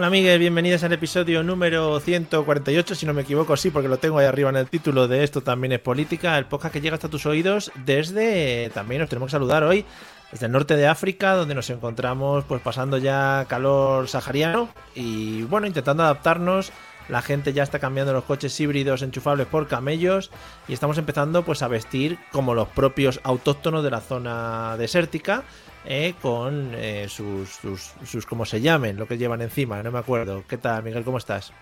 [0.00, 4.18] Hola amigues, bienvenidos al episodio número 148, si no me equivoco, sí, porque lo tengo
[4.18, 7.10] ahí arriba en el título de esto también es política, el podcast que llega hasta
[7.10, 9.84] tus oídos desde, también nos tenemos que saludar hoy,
[10.32, 15.66] desde el norte de África, donde nos encontramos pues pasando ya calor sahariano y bueno,
[15.66, 16.72] intentando adaptarnos.
[17.10, 20.30] La gente ya está cambiando los coches híbridos enchufables por camellos
[20.68, 25.42] y estamos empezando pues a vestir como los propios autóctonos de la zona desértica
[25.84, 29.98] eh, con eh, sus, sus, sus, como se llamen, lo que llevan encima, no me
[29.98, 30.44] acuerdo.
[30.46, 31.04] ¿Qué tal, Miguel?
[31.04, 31.52] ¿Cómo estás?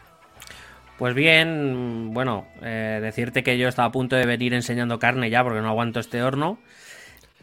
[0.96, 5.44] Pues bien, bueno, eh, decirte que yo estaba a punto de venir enseñando carne ya
[5.44, 6.58] porque no aguanto este horno.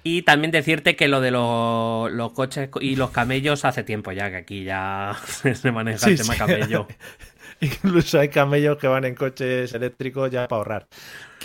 [0.03, 4.29] Y también decirte que lo de lo, los coches y los camellos hace tiempo ya,
[4.29, 5.15] que aquí ya
[5.53, 6.39] se maneja Sí, el tema sí.
[6.39, 6.87] camello.
[7.61, 10.87] Incluso hay camellos que van en coches eléctricos ya para ahorrar.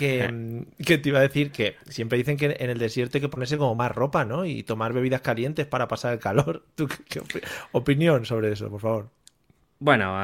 [0.01, 3.21] Que, mm, que te iba a decir que siempre dicen que en el desierto hay
[3.21, 4.45] que ponerse como más ropa, ¿no?
[4.45, 6.65] Y tomar bebidas calientes para pasar el calor.
[6.75, 9.09] ¿Tú qué, qué opi- opinión sobre eso, por favor?
[9.79, 10.15] Bueno,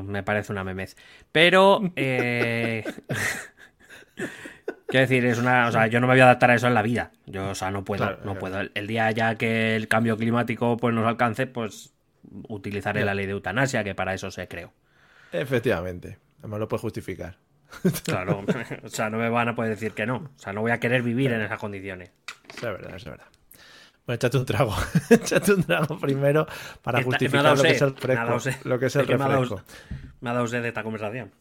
[0.00, 0.96] eh, me parece una memez.
[1.32, 2.84] Pero, eh,
[4.88, 6.74] quiero decir, es una, o sea, yo no me voy a adaptar a eso en
[6.74, 7.12] la vida.
[7.26, 8.38] Yo, o sea, no puedo, Claro, no claro.
[8.38, 8.60] puedo.
[8.60, 11.92] El, el día ya que el cambio climático pues nos alcance, pues
[12.48, 14.72] utilizaré la ley de eutanasia, que para eso se creó.
[15.32, 16.18] Efectivamente.
[16.40, 17.38] Además lo puedes justificar.
[18.04, 18.44] Claro,
[18.82, 20.16] o sea, no me van a poder decir que no.
[20.16, 22.10] O sea, no voy a querer vivir en esas condiciones.
[22.54, 23.26] Es verdad, es verdad.
[24.06, 24.74] Bueno, échate un trago.
[25.10, 26.46] échate un trago primero
[26.82, 28.38] para Esta- justificar lo que es sed, el fresco.
[28.68, 29.62] Lo que es el dado- refresco.
[30.20, 31.32] Me ha dado sed de esta conversación.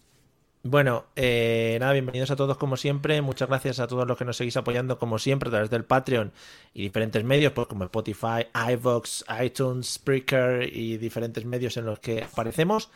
[0.67, 3.21] Bueno, eh, nada, bienvenidos a todos como siempre.
[3.21, 6.31] Muchas gracias a todos los que nos seguís apoyando como siempre a través del Patreon
[6.73, 12.23] y diferentes medios, pues como Spotify, iVoox, iTunes, Spreaker y diferentes medios en los que
[12.23, 12.89] aparecemos.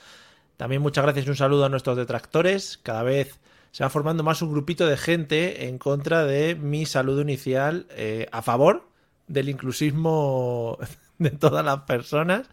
[0.59, 2.77] También muchas gracias y un saludo a nuestros detractores.
[2.83, 3.39] Cada vez
[3.71, 8.27] se va formando más un grupito de gente en contra de mi saludo inicial eh,
[8.33, 8.83] a favor
[9.27, 10.77] del inclusismo
[11.17, 12.47] de todas las personas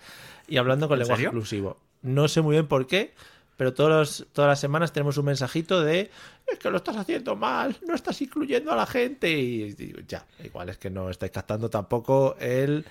[0.46, 1.30] y hablando con ¿En lenguaje serio?
[1.30, 1.78] inclusivo.
[2.02, 3.12] No sé muy bien por qué,
[3.56, 6.08] pero todos los- todas las semanas tenemos un mensajito de
[6.46, 9.32] es que lo estás haciendo mal, no estás incluyendo a la gente.
[9.32, 9.74] Y
[10.06, 12.84] ya, igual es que no estáis captando tampoco el,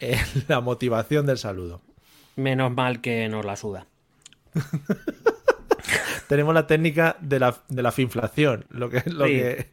[0.00, 0.18] el-
[0.48, 1.82] la motivación del saludo.
[2.36, 3.86] Menos mal que nos la suda.
[6.28, 9.70] Tenemos la técnica de la, de la finflación, lo que, lo Sí, que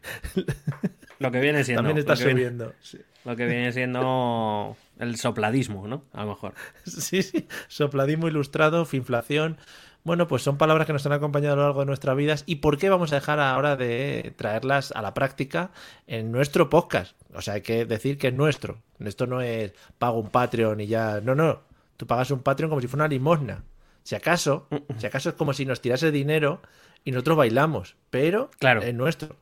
[1.19, 1.79] Lo que viene siendo.
[1.83, 2.73] también lo está que viene- subiendo.
[2.81, 2.99] Sí.
[3.25, 6.03] Lo que viene siendo el sopladismo, ¿no?
[6.13, 6.53] A lo mejor.
[6.85, 9.57] Sí, sí, sopladismo ilustrado, finflación.
[10.05, 12.55] Bueno, pues son palabras que nos han acompañado a lo largo de nuestras vidas y
[12.55, 15.71] por qué vamos a dejar ahora de traerlas a la práctica
[16.07, 17.15] en nuestro podcast.
[17.33, 18.81] O sea, hay que decir que es nuestro.
[18.99, 21.19] Esto no es pago un Patreon y ya.
[21.21, 21.61] No, no.
[21.97, 23.63] Tú pagas un Patreon como si fuera una limosna.
[24.09, 26.63] Si acaso, si acaso es como si nos tirase dinero
[27.03, 28.81] y nosotros bailamos, pero Claro.
[28.81, 29.35] es nuestro.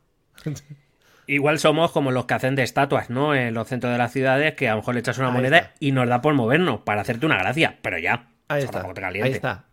[1.26, 3.34] Igual somos como los que hacen de estatuas, ¿no?
[3.34, 5.58] En los centros de las ciudades, que a lo mejor le echas una Ahí moneda
[5.60, 5.74] está.
[5.80, 7.80] y nos da por movernos, para hacerte una gracia.
[7.82, 8.28] Pero ya.
[8.50, 8.82] Ahí está.
[9.24, 9.64] Ahí está.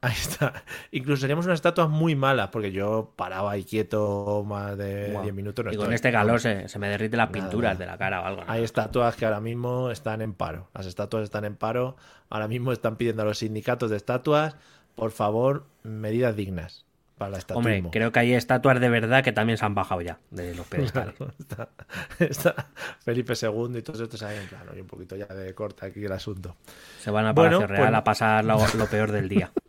[0.00, 0.52] Ahí está.
[0.92, 5.22] Incluso seríamos unas estatuas muy malas, porque yo paraba ahí quieto más de Buah.
[5.22, 5.64] 10 minutos.
[5.64, 5.94] no y con estoy.
[5.96, 8.44] este calor se, se me derriten las Nada, pinturas de la cara o algo.
[8.44, 8.50] ¿no?
[8.52, 10.68] Hay estatuas que ahora mismo están en paro.
[10.74, 11.96] Las estatuas están en paro.
[12.30, 14.56] Ahora mismo están pidiendo a los sindicatos de estatuas,
[14.94, 16.84] por favor, medidas dignas
[17.16, 17.56] para la estatua.
[17.58, 20.64] Hombre, creo que hay estatuas de verdad que también se han bajado ya de los
[20.68, 21.16] pedestales.
[21.40, 21.68] está,
[22.20, 22.66] está
[23.00, 24.70] Felipe II y todos estos ahí en plano.
[24.76, 26.54] Y un poquito ya de corta aquí el asunto.
[27.00, 29.50] Se van a Bueno, Palacio Real pues- a pasar lo, lo peor del día.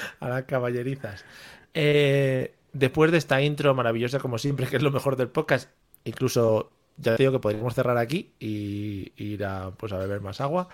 [0.20, 1.24] a las caballerizas.
[1.74, 5.70] Eh, después de esta intro maravillosa, como siempre, que es lo mejor del podcast,
[6.04, 10.40] incluso ya te digo que podríamos cerrar aquí y ir a, pues, a beber más
[10.40, 10.68] agua.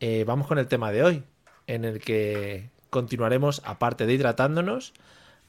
[0.00, 1.24] eh, vamos con el tema de hoy,
[1.66, 4.94] en el que continuaremos, aparte de hidratándonos,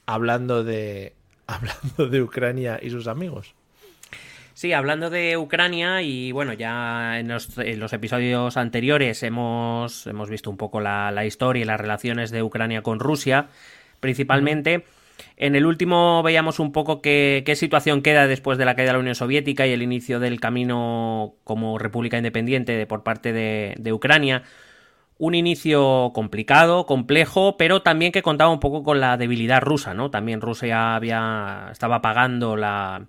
[0.06, 1.14] hablando de,
[1.46, 3.54] hablando de Ucrania y sus amigos.
[4.60, 7.48] Sí, hablando de Ucrania y bueno, ya en los,
[7.94, 13.00] episodios anteriores hemos, hemos, visto un poco la, historia y las relaciones de Ucrania con
[13.00, 13.48] Rusia,
[14.00, 14.84] principalmente.
[15.38, 18.98] En el último veíamos un poco qué, situación queda después de la caída de la
[18.98, 24.42] Unión Soviética y el inicio del camino como república independiente por parte de, Ucrania.
[25.16, 30.10] Un inicio complicado, complejo, pero también que contaba un poco con la debilidad rusa, ¿no?
[30.10, 33.06] También Rusia había, estaba pagando la,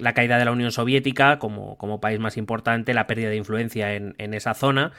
[0.00, 3.94] la caída de la Unión Soviética como, como, país más importante, la pérdida de influencia
[3.94, 4.92] en, esa zona,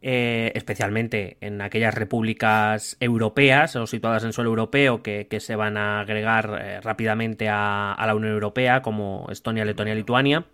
[0.00, 6.00] eh, especialmente en aquellas repúblicas europeas o situadas en suelo europeo que, se van a
[6.00, 10.44] agregar eh, rápidamente a, la Unión Europea, como Estonia, Letonia, Lituania,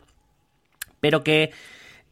[1.01, 1.51] pero que,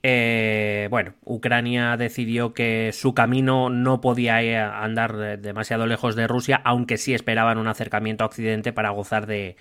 [0.03, 6.97] eh, bueno, Ucrania decidió que su camino no podía andar demasiado lejos de Rusia, aunque
[6.97, 9.57] sí esperaban un acercamiento a Occidente para gozar de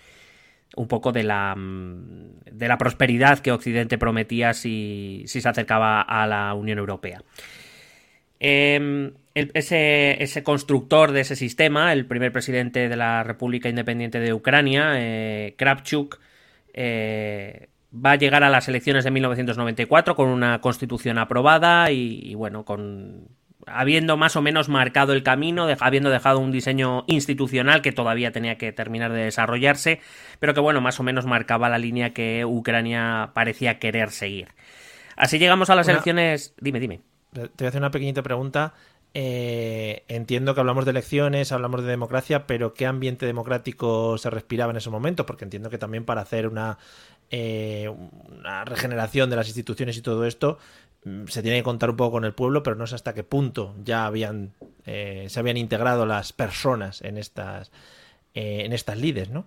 [0.76, 6.28] un poco de la, mm, de la prosperidad que Occidente prometía si, se acercaba a
[6.28, 7.22] la Unión Europea.
[8.40, 14.34] Em, ese, ese, constructor de ese sistema, el primer presidente de la República Independiente de
[14.34, 16.20] Ucrania, eh, Kravchuk,
[16.74, 22.66] eh, va a llegar a las elecciones de 1994 con una constitución aprobada y bueno,
[22.66, 23.30] con
[23.68, 28.58] habiendo más o menos marcado el camino, habiendo dejado un diseño institucional que todavía tenía
[28.58, 30.02] que terminar de desarrollarse,
[30.40, 34.50] pero que bueno, más o menos marcaba la línea que Ucrania parecía querer seguir.
[35.16, 36.54] Así llegamos a las elecciones.
[36.60, 37.02] Dime, dime.
[37.32, 38.74] Te voy a hacer una pequeñita pregunta.
[39.18, 44.72] Eh, entiendo que hablamos de elecciones, hablamos de democracia, pero ¿qué ambiente democrático se respiraba
[44.72, 45.26] en ese momento?
[45.26, 46.78] Porque entiendo que también para hacer una,
[47.32, 50.60] eh, una regeneración de las instituciones y todo esto,
[51.28, 53.76] se tiene que contar un poco con el pueblo, pero no sé hasta qué punto
[53.84, 54.54] ya habían
[54.86, 57.72] eh, se habían integrado las personas en estas
[58.34, 59.46] eh, en estas lides, ¿no?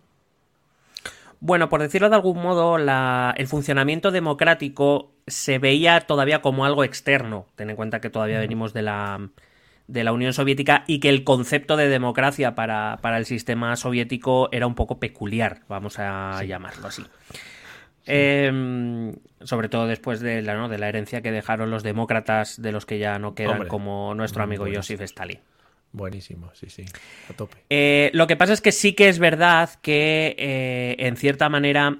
[1.40, 7.46] Bueno, por decirlo de algún modo, el funcionamiento democrático se veía todavía como algo externo.
[7.54, 9.28] Ten en cuenta que todavía venimos de la,
[9.86, 14.66] de la Unión Soviética y que el concepto de democracia para, el sistema soviético era
[14.66, 17.04] un poco peculiar, vamos a llamarlo así.
[18.08, 22.86] Em, sobre todo después de la, de la herencia que dejaron los demócratas, de los
[22.86, 25.38] que ya no quedan, como nuestro amigo Joseph Stalin.
[25.92, 26.84] Buenísimo, sí, sí,
[27.30, 27.56] a tope.
[27.70, 31.98] Eh, lo que pasa es que sí que es verdad que, eh, en cierta manera,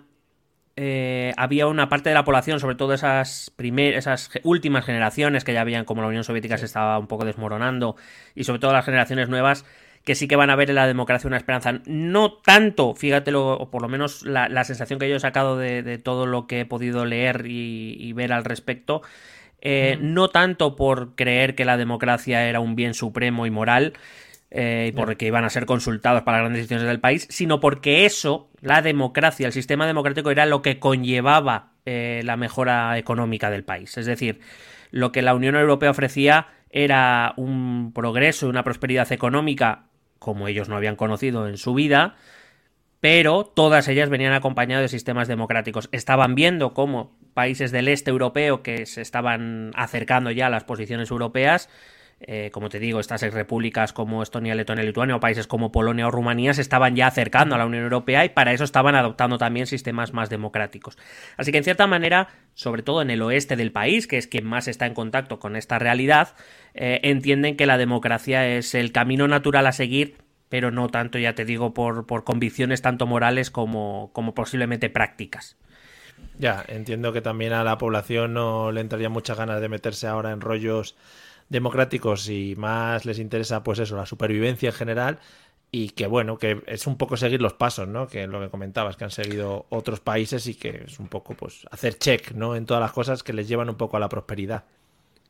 [0.77, 5.63] eh, había una parte de la población, sobre todo esas, esas últimas generaciones que ya
[5.63, 7.97] habían, como la Unión Soviética se estaba un poco desmoronando,
[8.35, 9.65] y sobre todo las generaciones nuevas,
[10.09, 11.83] que sí que van a ver en la democracia una esperanza.
[11.85, 16.25] No tanto, fíjatelo, o por lo menos la, sensación que yo he sacado de, todo
[16.25, 19.03] lo que he podido leer y, ver al respecto,
[19.61, 23.93] eh, no tanto por creer que la democracia era un bien supremo y moral,
[24.51, 28.49] eh, porque iban a ser consultados para las grandes decisiones del país, sino porque eso,
[28.63, 33.99] la democracia, el sistema democrático, era lo que conllevaba eh, la mejora económica del país.
[33.99, 34.41] Es decir,
[34.91, 39.88] lo que la Unión Europea ofrecía era un progreso y una prosperidad económica
[40.19, 42.17] como ellos no habían conocido en su vida,
[43.01, 45.89] pero todas ellas venían acompañadas de sistemas democráticos.
[45.93, 51.11] Estaban viendo cómo países del este europeo que se estaban acercando ya a las posiciones
[51.11, 51.69] europeas
[52.21, 56.11] eh, como te digo, estas repúblicas como Estonia, Letonia, Lituania o países como Polonia o
[56.11, 59.67] Rumanía se estaban ya acercando a la Unión Europea y para eso estaban adoptando también
[59.67, 60.99] sistemas más democráticos.
[61.37, 64.45] Así que en cierta manera, sobre todo en el oeste del país, que es quien
[64.45, 66.35] más está en contacto con esta realidad,
[66.75, 70.17] eh, entienden que la democracia es el camino natural a seguir
[70.49, 75.59] pero no tanto, ya te digo, por, por convicciones tanto morales como, como posiblemente prácticas.
[76.39, 80.31] Ya, entiendo que también a la población no le entraría muchas ganas de meterse ahora
[80.31, 80.97] en rollos
[81.49, 85.19] democráticos y más les interesa, pues eso, la supervivencia en general
[85.71, 88.07] y que bueno, que es un poco seguir los pasos, ¿no?
[88.07, 91.67] Que lo que comentabas, que han seguido otros países y que es un poco, pues,
[91.71, 92.57] hacer check, ¿no?
[92.57, 94.65] En todas las cosas que les llevan un poco a la prosperidad.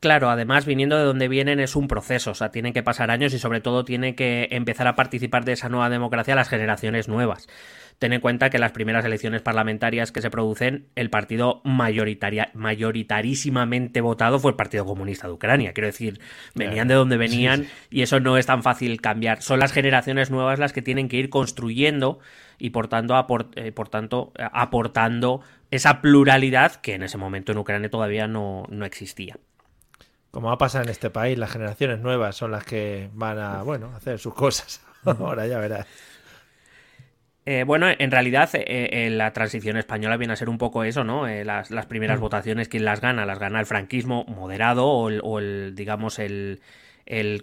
[0.01, 3.35] Claro, además viniendo de donde vienen es un proceso, o sea, tienen que pasar años
[3.35, 7.49] y sobre todo tiene que empezar a participar de esa nueva democracia las generaciones nuevas.
[7.99, 14.01] Ten en cuenta que las primeras elecciones parlamentarias que se producen, el partido mayoritaria, mayoritarísimamente
[14.01, 15.73] votado fue el Partido Comunista de Ucrania.
[15.73, 16.21] Quiero decir,
[16.55, 19.43] venían de donde venían y eso no es tan fácil cambiar.
[19.43, 22.21] Son las generaciones nuevas las que tienen que ir construyendo
[22.57, 23.17] y por tanto,
[23.57, 25.41] eh, por tanto aportando
[25.73, 29.39] esa pluralidad que en ese momento en Ucrania todavía no, no existía.
[30.31, 33.63] Como va a pasar en este país, las generaciones nuevas son las que van a,
[33.63, 34.83] bueno, hacer sus cosas.
[35.05, 35.87] Ahora ya verás.
[37.51, 41.03] Eh, bueno, en realidad eh, eh, la transición española viene a ser un poco eso,
[41.03, 41.27] ¿no?
[41.27, 42.21] Las, primeras mm.
[42.21, 43.25] votaciones, ¿quién las gana?
[43.25, 46.61] Las gana el franquismo moderado o el, digamos, el,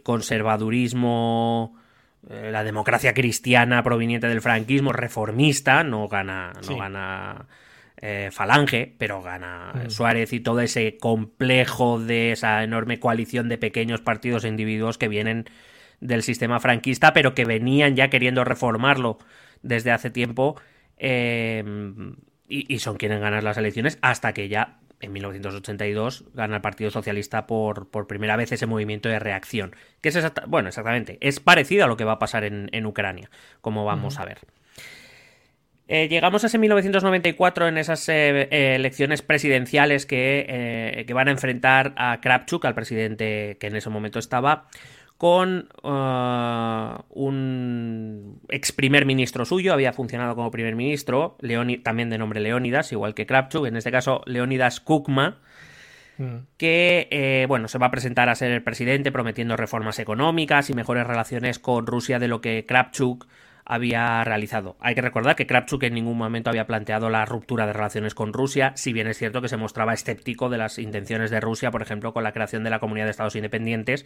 [0.03, 1.75] conservadurismo,
[2.29, 7.47] la democracia cristiana proveniente del franquismo, reformista, no gana, no gana
[8.01, 9.89] eh, falange, pero gana mm.
[9.89, 15.07] Suárez y todo ese complejo de esa enorme coalición de pequeños partidos e individuos que
[15.07, 15.45] vienen
[16.01, 19.17] del sistema franquista, pero que venían ya queriendo reformarlo
[19.61, 20.55] desde hace tiempo
[20.97, 21.63] eh,
[22.47, 27.47] y, son quienes ganan las elecciones hasta que ya en 1982 gana el Partido Socialista
[27.47, 29.75] por, por primera vez ese movimiento de reacción.
[30.01, 33.29] Que es bueno, exactamente, es parecido a lo que va a pasar en, Ucrania,
[33.61, 34.39] como vamos a ver.
[35.87, 41.93] Eh, llegamos a ese 1994 en esas eh, elecciones presidenciales que, que, van a enfrentar
[41.95, 44.67] a Kravchuk, al presidente que en ese momento estaba,
[45.17, 51.37] con uh, un ex primer ministro suyo, había funcionado como primer ministro,
[51.83, 55.37] también de nombre Leónidas, igual que Kravchuk, en este caso Leónidas Kukma,
[56.17, 56.35] mm.
[56.57, 60.73] que eh, bueno, se va a presentar a ser el presidente prometiendo reformas económicas y
[60.73, 63.25] mejores relaciones con Rusia de lo que Kravchuk
[63.65, 64.77] había realizado.
[64.79, 68.31] Hay que recordar que Kravchuk en ningún momento había planteado la ruptura de relaciones con
[68.31, 71.81] Rusia, si bien es cierto que se mostraba escéptico de las intenciones de Rusia, por
[71.81, 74.05] ejemplo, con la creación de la Comunidad de Estados Independientes,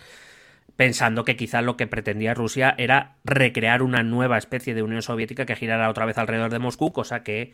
[0.75, 5.45] pensando que quizá lo que pretendía Rusia era recrear una nueva especie de Unión Soviética
[5.45, 7.51] que girara otra vez alrededor de Moscú, cosa que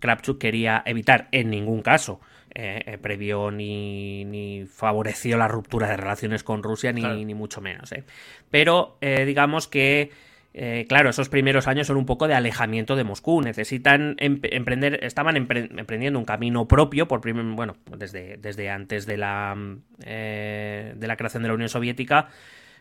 [0.00, 2.20] Kravchuk quería evitar en ningún caso.
[2.54, 7.60] Eh, eh, previó ni, ni, favoreció la ruptura de relaciones con Rusia, ni, ni mucho
[7.60, 7.92] menos.
[7.92, 8.04] Eh.
[8.50, 10.10] Pero digamos que
[10.58, 13.42] eh, claro, esos primeros años son un poco de alejamiento de Moscú.
[13.42, 17.20] Necesitan emprender, estaban emprendiendo un camino propio, por
[17.54, 19.54] bueno, desde, desde antes de la,
[20.06, 22.30] eh, de la creación de la Unión Soviética,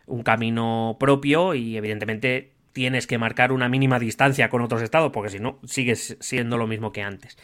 [0.06, 5.30] un camino propio y evidentemente tienes que marcar una mínima distancia con otros estados, porque
[5.30, 7.38] si no, sigues siendo lo mismo que antes.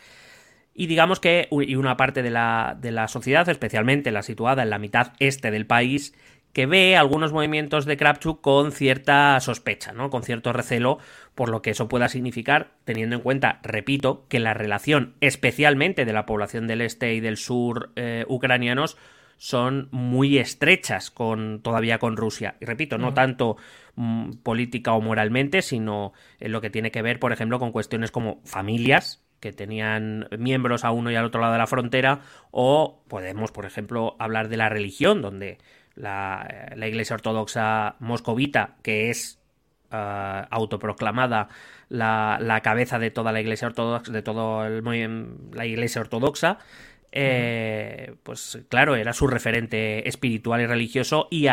[0.73, 4.69] Y digamos que y una parte de la, de la sociedad, especialmente la situada en
[4.69, 6.13] la mitad este del país,
[6.53, 10.09] que ve algunos movimientos de Kravchuk con cierta sospecha, ¿no?
[10.09, 10.99] con cierto recelo
[11.35, 16.13] por lo que eso pueda significar, teniendo en cuenta, repito, que la relación especialmente de
[16.13, 18.97] la población del este y del sur eh, ucranianos
[19.37, 22.57] son muy estrechas con todavía con Rusia.
[22.59, 23.57] Y repito, no tanto
[23.95, 28.11] mm, política o moralmente, sino en lo que tiene que ver, por ejemplo, con cuestiones
[28.11, 32.19] como familias, que tenían miembros a uno y al otro lado de la frontera,
[32.51, 35.57] o podemos, por ejemplo, hablar de la religión, donde
[35.95, 39.39] la, Iglesia Ortodoxa moscovita, que es
[39.91, 41.49] eh, autoproclamada
[41.89, 46.59] la, cabeza de toda la Iglesia Ortodoxa, de todo la Iglesia Ortodoxa,
[47.13, 51.47] eh, pues claro, era su referente espiritual y religioso y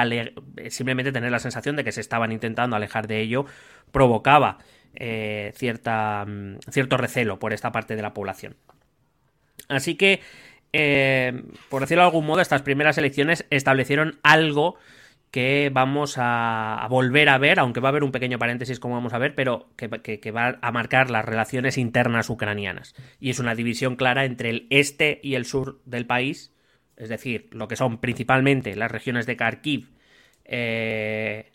[0.71, 3.45] simplemente tener la sensación de que se estaban intentando alejar de ello
[3.91, 4.59] provocaba
[4.95, 8.57] eh, cierta, mm, cierto recelo por esta parte de la población.
[9.69, 10.21] Así que
[10.73, 14.77] eh, por decirlo de algún modo, estas primeras elecciones establecieron algo
[15.31, 19.13] que vamos a, volver a ver, aunque va a haber un pequeño paréntesis como vamos
[19.13, 22.95] a ver, pero que, va a marcar las relaciones internas ucranianas.
[23.21, 26.55] Y es una división clara entre el este y el sur del país,
[26.97, 29.91] es decir, lo que son principalmente las regiones de Kharkiv,
[30.45, 31.51] eh,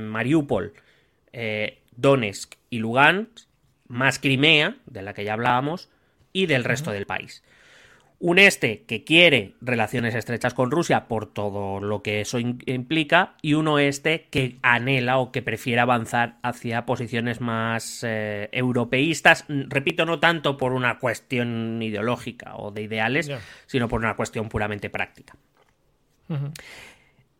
[0.00, 0.74] Mariupol,
[1.32, 3.48] eh, Donetsk y Lugansk,
[3.88, 5.90] más Crimea, de la que ya hablábamos,
[6.32, 7.42] y del resto del país.
[8.18, 13.52] Un este que quiere relaciones estrechas con Rusia por todo lo que eso implica y
[13.52, 20.18] un oeste que anhela o que prefiere avanzar hacia posiciones más eh, europeístas, repito, no
[20.18, 23.30] tanto por una cuestión ideológica o de ideales,
[23.66, 25.36] sino por una cuestión puramente práctica.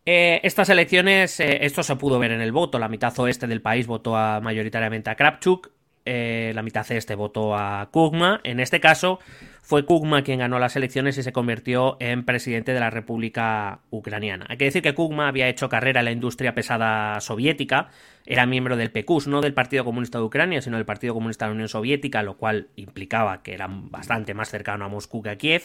[0.04, 3.62] Eh, estas elecciones, eh, esto se pudo ver en el voto, la mitad oeste del
[3.62, 5.71] país votó mayoritariamente a Kravchuk,
[6.04, 9.18] la mitad este votó a Kugma, en este caso
[9.67, 14.47] fue Kugma quien ganó las elecciones y se convirtió en presidente de la República Ucraniana.
[14.49, 17.89] Hay que decir que Kugma había hecho carrera en la industria pesada soviética,
[18.27, 21.49] era miembro del PQS, no del Partido Comunista de Ucrania, sino del Partido Comunista de
[21.49, 25.37] la Unión Soviética, lo cual implicaba que era bastante más cercano a Moscú que a
[25.37, 25.65] Kiev.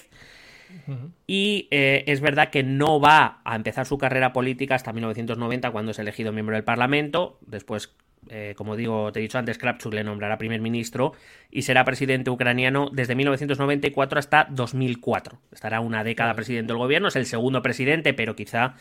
[1.28, 5.92] Y eh, es verdad que no va a empezar su carrera política hasta 1990, cuando
[5.92, 7.38] es elegido miembro del Parlamento.
[7.46, 7.94] Después
[8.30, 11.14] eh, como digo, te he dicho antes, Kravchuk le nombrará primer ministro
[11.50, 15.40] y será presidente ucraniano desde 1994 hasta 2004.
[15.52, 18.76] Estará una década presidente del gobierno, es el segundo presidente, pero quizá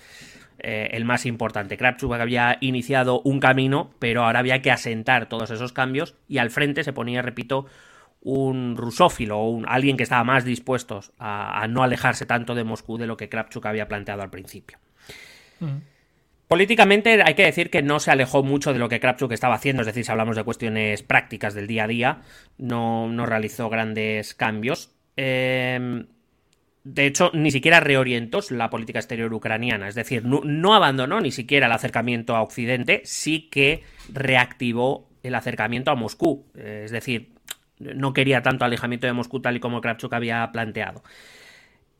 [0.59, 1.77] eh, el más importante.
[1.77, 6.51] Kravchuk había iniciado un camino, pero ahora había que asentar todos esos cambios y al
[6.51, 7.67] frente se ponía, repito,
[8.21, 12.99] un rusófilo o un, alguien que estaba más dispuesto a, no alejarse tanto de Moscú
[12.99, 14.79] de lo que Kravchuk había planteado al principio.
[16.51, 19.83] Políticamente hay que decir que no se alejó mucho de lo que Kravchuk estaba haciendo,
[19.83, 22.23] es decir, si hablamos de cuestiones prácticas del día a día,
[22.59, 24.91] no, no realizó grandes cambios.
[25.15, 26.09] Em,
[26.83, 31.67] de hecho, ni siquiera reorientó la política exterior ucraniana, es decir, no, abandonó ni siquiera
[31.67, 37.31] el acercamiento a Occidente, sí que reactivó el acercamiento a Moscú, es decir,
[37.79, 41.05] no quería tanto alejamiento de Moscú tal y como Kravchuk había planteado.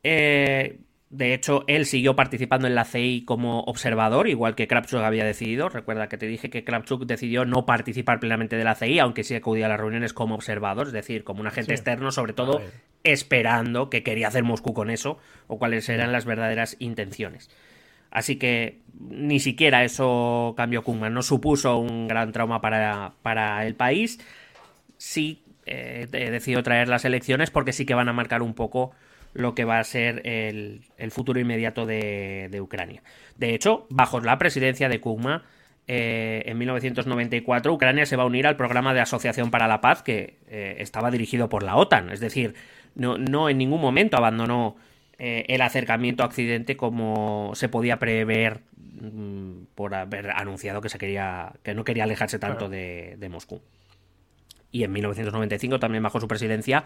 [0.03, 0.81] Eh,
[1.11, 5.69] de hecho, él siguió participando en la CI como observador, igual que Kravchuk había decidido.
[5.69, 9.35] Recuerda que te dije que Kravchuk decidió no participar plenamente de la CI, aunque sí
[9.35, 12.63] acudía a las reuniones como observador, es decir, como un agente externo, sobre todo
[13.03, 17.51] esperando qué quería hacer Moscú con eso o cuáles eran las verdaderas intenciones.
[18.13, 23.75] Así que ni siquiera eso cambió Kungman, no supuso un gran trauma para, para el
[23.75, 24.21] país.
[24.97, 28.93] Sí eh, decidido traer las elecciones porque sí que van a marcar un poco
[29.33, 33.03] lo que va a ser el, futuro inmediato de, Ucrania.
[33.37, 35.45] De hecho, bajo la presidencia de Kugma,
[35.87, 40.03] eh, en 1994 Ucrania se va a unir al programa de Asociación para la Paz
[40.03, 42.11] que eh, estaba dirigido por la OTAN.
[42.11, 42.55] Es decir,
[42.95, 44.77] no, no en ningún momento abandonó
[45.19, 50.99] eh, el acercamiento a Occidente como se podía prever mm, por haber anunciado que se
[50.99, 53.61] quería que no quería alejarse tanto de, de Moscú.
[54.73, 56.85] Y en 1995, también bajo su presidencia,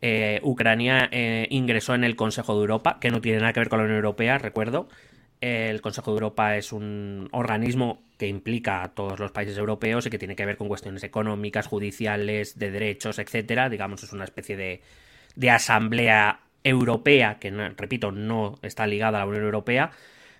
[0.00, 3.68] eh, Ucrania eh, ingresó en el Consejo de Europa, que no tiene nada que ver
[3.68, 4.88] con la Unión Europea, recuerdo.
[5.40, 10.10] el Consejo de Europa es un organismo que implica a todos los países europeos y
[10.10, 13.68] que tiene que ver con cuestiones económicas, judiciales, de derechos, etcétera.
[13.68, 14.56] Digamos, es una especie
[15.36, 19.90] de asamblea europea, que repito, no está ligada a la Unión Europea,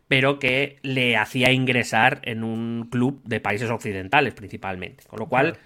[0.09, 5.05] pero que le hacía ingresar en un club de países occidentales principalmente.
[5.07, 5.59] Con lo cual,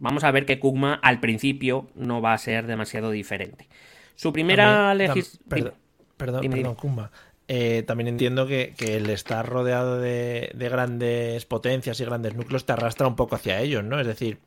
[0.00, 3.68] vamos a ver que Kugma al principio no va a ser demasiado diferente.
[4.16, 5.74] Su primera legislación...
[6.16, 7.10] Perdón, perdón, Kugma.
[7.52, 13.08] Eh, también entiendo que, el estar rodeado de, grandes potencias y grandes núcleos te arrastra
[13.08, 13.98] un poco hacia ellos, ¿no?
[13.98, 14.38] Es decir,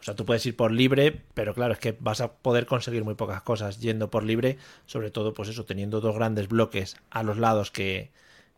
[0.00, 3.04] o sea, tú puedes ir por libre, pero claro, es que vas a poder conseguir
[3.04, 7.22] muy pocas cosas yendo por libre, sobre todo, pues eso, teniendo dos grandes bloques a
[7.22, 8.12] los lados que,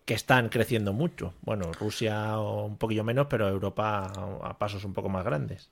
[0.05, 1.35] que están creciendo mucho.
[1.43, 5.69] Bueno, Rusia un poquillo menos, pero Europa a pasos un poco más grandes.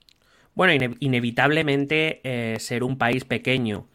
[0.59, 3.87] Bueno, inevitablemente eh, ser un país pequeño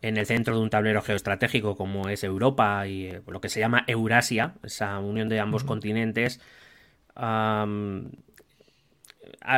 [0.00, 3.60] en el centro de un tablero geoestratégico como es Europa y eh, lo que se
[3.60, 6.40] llama Eurasia, esa unión de ambos continentes,
[7.14, 8.08] al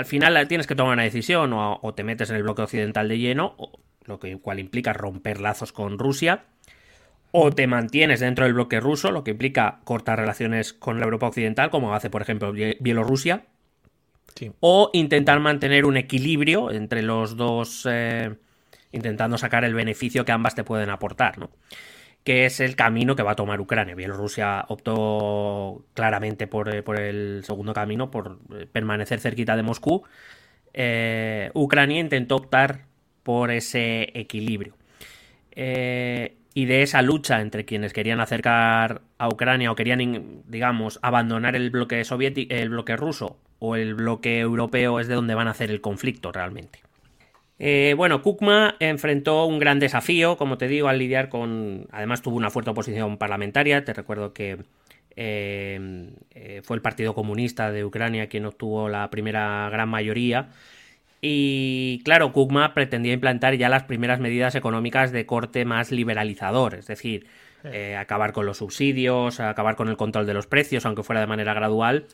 [0.04, 3.54] final tienes que tomar una decisión o, te metes en el bloque occidental de lleno,
[4.04, 6.42] lo que cual implica romper lazos con Rusia,
[7.30, 11.28] o te mantienes dentro del bloque ruso, lo que implica cortar relaciones con la Europa
[11.28, 13.44] occidental, como hace por ejemplo Bielorrusia,
[14.61, 18.35] o intentar mantener un equilibrio entre los dos, eh,
[18.92, 21.51] intentando sacar el beneficio que ambas te pueden aportar, ¿no?
[22.24, 23.94] Que es el camino que va a tomar Ucrania.
[23.94, 30.05] Bielorrusia optó claramente por, eh, el segundo camino, por eh, permanecer cerquita de Moscú.
[31.55, 32.87] Ucrania intentó optar
[33.22, 34.74] por ese equilibrio.
[36.55, 41.70] y de esa lucha entre quienes querían acercar a Ucrania o querían, digamos, abandonar el
[41.70, 45.70] bloque soviético, el bloque ruso o el bloque europeo es de donde van a hacer
[45.70, 46.80] el conflicto realmente.
[47.58, 51.86] Eh, bueno, Kukma enfrentó un gran desafío, como te digo, al lidiar con...
[51.90, 54.58] Además tuvo una fuerte oposición parlamentaria, te recuerdo que
[55.16, 60.50] eh, eh, fue el Partido Comunista de Ucrania quien obtuvo la primera gran mayoría.
[61.20, 66.86] Y claro, Kukma pretendía implantar ya las primeras medidas económicas de corte más liberalizador, es
[66.86, 67.26] decir,
[67.98, 71.54] acabar con los subsidios, acabar con el control de los precios, aunque fuera de manera
[71.54, 72.06] gradual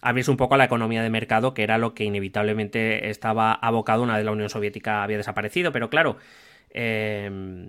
[0.00, 4.02] abrirse un poco a la economía de mercado, que era lo que inevitablemente estaba abocado
[4.02, 5.72] una vez la Unión Soviética había desaparecido.
[5.72, 6.16] Pero claro,
[6.70, 7.68] eh,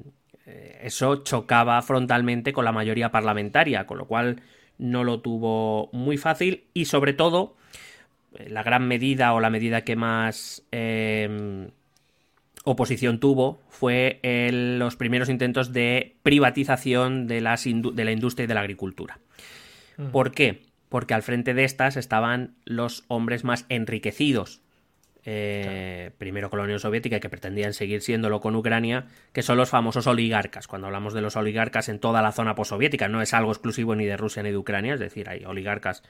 [0.82, 4.42] eso chocaba frontalmente con la mayoría parlamentaria, con lo cual
[4.78, 7.56] no lo tuvo muy fácil y sobre todo
[8.46, 11.70] la gran medida o la medida que más eh,
[12.64, 14.20] oposición tuvo fue
[14.52, 19.20] los primeros intentos de privatización de, las de la industria y de la agricultura.
[19.98, 20.08] Mm.
[20.08, 20.67] ¿Por qué?
[20.90, 24.62] Porque al frente de estas estaban los hombres más enriquecidos.
[25.30, 29.70] Eh, primero con la Unión Soviética, que pretendían seguir siéndolo con Ucrania, que son los
[29.70, 30.68] famosos oligarcas.
[30.68, 34.06] Cuando hablamos de los oligarcas en toda la zona postsoviética, no es algo exclusivo ni
[34.06, 36.02] de Rusia ni de Ucrania, es decir, hay oligarcas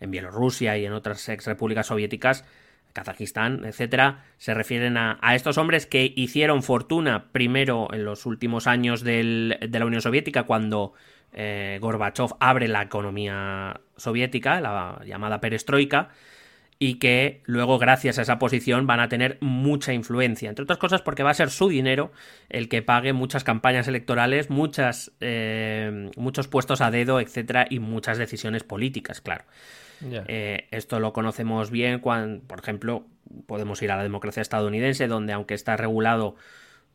[0.00, 2.44] en Bielorrusia y en otras ex repúblicas soviéticas,
[2.92, 9.04] Kazajistán, etcétera, se refieren a, estos hombres que hicieron fortuna primero en los últimos años
[9.04, 10.94] de la Unión Soviética, cuando
[11.34, 16.10] eh, Gorbachev abre la economía soviética, la llamada perestroika,
[16.78, 21.02] y que luego gracias a esa posición van a tener mucha influencia, entre otras cosas
[21.02, 22.12] porque va a ser su dinero
[22.48, 28.18] el que pague muchas campañas electorales, muchas, eh, muchos puestos a dedo, etcétera, y muchas
[28.18, 29.44] decisiones políticas, claro.
[30.28, 33.06] Eh, esto lo conocemos bien cuando, por ejemplo,
[33.46, 36.36] podemos ir a la democracia estadounidense, donde aunque está regulado,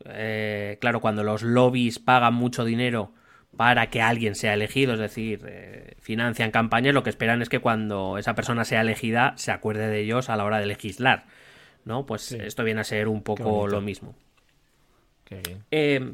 [0.04, 3.12] claro, cuando los lobbies pagan mucho dinero
[3.56, 7.58] para que alguien sea elegido, es decir, eh, financian campañas, lo que esperan es que
[7.58, 11.26] cuando esa persona sea elegida se acuerde de ellos a la hora de legislar,
[11.84, 12.06] ¿no?
[12.06, 14.14] Pues esto viene a ser un poco lo mismo.
[15.24, 15.64] Qué bien.
[15.70, 16.12] Eh,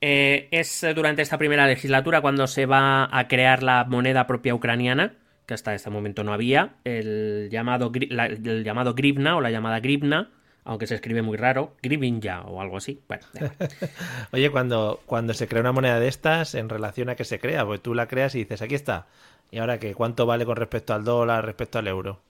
[0.00, 5.14] eh, es durante esta primera legislatura cuando se va a crear la moneda propia ucraniana,
[5.46, 9.80] que hasta este momento no había, el llamado, la- el llamado grivna o la llamada
[9.80, 10.30] grivna,
[10.64, 13.00] aunque se escribe muy raro, grivinja o algo así.
[13.08, 13.24] Bueno.
[14.32, 17.64] Oye, cuando, cuando se crea una moneda de estas, en relación a que se crea,
[17.64, 19.06] pues tú la creas y dices, aquí está.
[19.50, 19.94] ¿Y ahora qué?
[19.94, 22.20] ¿Cuánto vale con respecto al dólar, respecto al euro?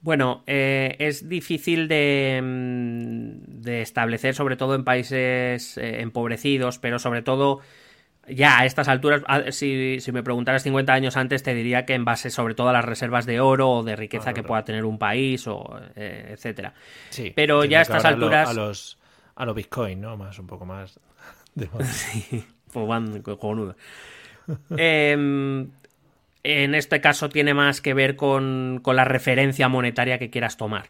[0.00, 6.98] Bueno, eh, es difícil de, mm, de establecer, sobre todo en países eh, empobrecidos, pero
[6.98, 7.60] sobre todo
[8.28, 9.22] ya a estas alturas,
[9.54, 12.72] si, si me preguntaras 50 años antes, te diría que en base sobre todo a
[12.72, 16.30] las reservas de oro o de riqueza Ah, que pueda tener un país, o eh,
[16.32, 16.74] etcétera.
[17.10, 17.32] Sí.
[17.34, 18.98] Pero ya a estas alturas- A los,
[19.34, 20.16] a los bitcoin, ¿no?
[20.16, 20.98] Más, un poco más.
[21.54, 21.68] de-
[22.72, 23.76] Pues van cojonudo.
[24.76, 25.70] Em,
[26.42, 30.88] en este caso tiene más que ver con, con la referencia monetaria que quieras tomar.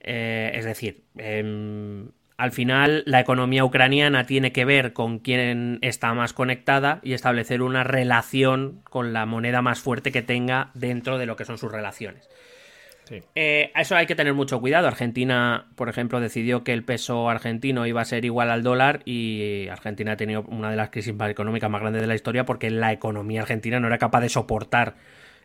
[0.00, 6.12] Eh, es decir, em, al final la economía ucraniana tiene que ver con quién está
[6.14, 11.26] más conectada y establecer una relación con la moneda más fuerte que tenga dentro de
[11.26, 12.28] lo que son sus relaciones.
[13.04, 13.20] Sí.
[13.34, 14.86] Eh, a eso hay que tener mucho cuidado.
[14.86, 19.66] Argentina, por ejemplo, decidió que el peso argentino iba a ser igual al dólar y
[19.68, 22.70] Argentina ha tenido una de las crisis más económicas más grandes de la historia porque
[22.70, 24.94] la economía argentina no era capaz de soportar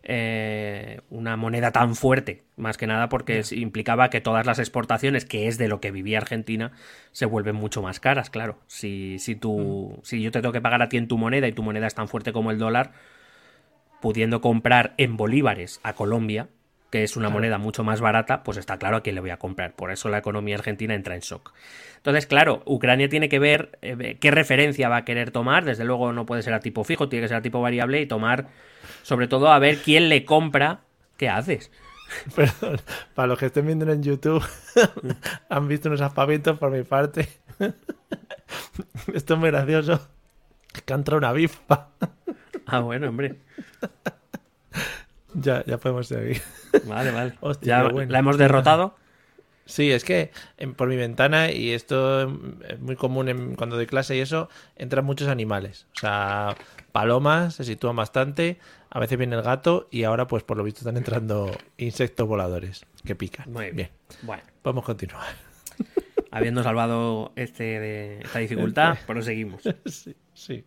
[0.04, 5.26] eh, una moneda tan fuerte, más que nada porque es- implicaba que todas las exportaciones,
[5.26, 6.72] que es de lo que vivía Argentina,
[7.12, 8.60] se vuelven mucho más caras, claro.
[8.68, 11.52] Si, si, tú, si yo te tengo que pagar a ti en tu moneda y
[11.54, 12.92] tu moneda es tan fuerte como el dólar,
[14.02, 16.48] pudiendo comprar en bolívares a Colombia,
[16.92, 19.38] que es una moneda mucho más barata, pues está claro a quién le voy a
[19.38, 19.74] comprar.
[19.74, 21.54] Por eso la economía argentina entra en shock.
[21.98, 25.66] Entonces, claro, Ucrania tiene que ver eh, qué referencia va a querer tomar.
[25.66, 28.06] Desde luego no puede ser a tipo fijo, tiene que ser a tipo variable y
[28.06, 28.48] tomar,
[29.08, 30.82] sobre todo, a ver quién le compra.
[31.16, 31.72] ¿Qué haces?
[32.36, 32.82] Perdón,
[33.16, 34.44] para los que estén viendo en YouTube,
[35.50, 37.30] han visto unos aspavientos por mi parte.
[39.14, 40.06] Esto es muy gracioso.
[40.76, 41.88] Es que ha entrado una avispa.
[42.66, 43.38] Ah, bueno, hombre.
[45.34, 46.42] Ya, ya podemos seguir.
[46.86, 47.34] Vale, vale.
[47.40, 48.12] Hostia, ya bueno.
[48.12, 48.98] la hemos derrotado.
[49.66, 52.24] Sí, es que en- por mi ventana, y esto
[52.68, 55.88] es muy común en- cuando doy clase y eso, entran muchos animales.
[55.96, 56.56] O sea,
[57.02, 58.58] palomas se sitúan bastante,
[58.90, 62.86] a veces viene el gato y ahora pues por lo visto están entrando insectos voladores
[63.06, 63.52] que pican.
[63.52, 63.76] Muy bien.
[63.76, 63.90] bien.
[64.24, 65.28] Bueno, Podemos continuar.
[66.32, 69.62] habiendo salvado este de esta dificultad, proseguimos.
[69.86, 70.64] sí, sí.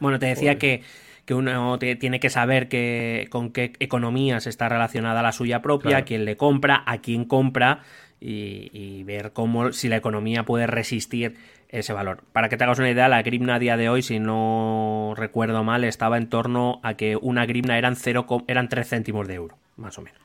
[0.00, 0.82] Bueno, te decía que,
[1.26, 5.90] que uno te- tiene que saber que, con qué economías está relacionada la suya propia,
[5.90, 6.02] Claro.
[6.02, 7.82] a quién le compra, a quién compra
[8.20, 11.36] y, y ver cómo si la economía puede resistir
[11.78, 12.22] ese valor.
[12.32, 15.64] Para que te hagas una idea, la grivna a día de hoy, si no recuerdo
[15.64, 19.34] mal, estaba en torno a que una grivna eran, cero, co- eran 3 céntimos de
[19.34, 20.20] euro, más o menos.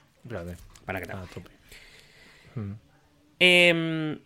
[0.86, 1.30] Para que te A hagas.
[1.32, 1.50] tope.
[3.40, 4.20] Em,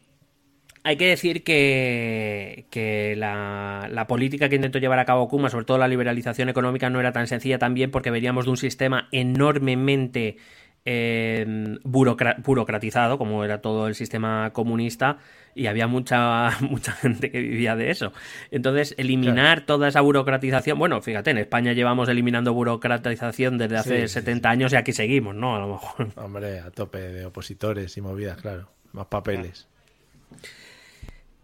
[0.83, 5.65] hay que decir que, que la, la política que intentó llevar a cabo Kuma, sobre
[5.65, 10.37] todo la liberalización económica, no era tan sencilla también porque veníamos de un sistema enormemente
[10.85, 15.17] burocra- burocratizado, como era todo el sistema comunista,
[15.55, 18.11] y había mucha, mucha gente que vivía de eso.
[18.51, 24.07] Entonces, eliminar toda esa burocratización, bueno, fíjate, en España llevamos eliminando burocratización desde hace Sí,
[24.07, 25.55] sí, 70 años y aquí seguimos, ¿no?
[25.55, 26.09] A lo mejor.
[26.15, 28.69] Hombre, a tope de opositores y movidas, claro.
[28.91, 29.67] Más papeles.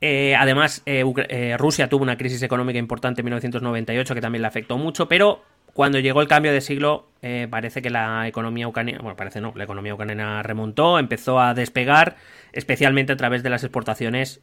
[0.01, 4.47] Eh, además, eh, eh, Rusia tuvo una crisis económica importante en 1998 que también le
[4.47, 9.01] afectó mucho, pero cuando llegó el cambio de siglo eh, parece que la economía ucraniana,
[9.01, 12.15] bueno, parece no, la economía ucraniana remontó, empezó a despegar,
[12.53, 14.41] especialmente a través de las exportaciones,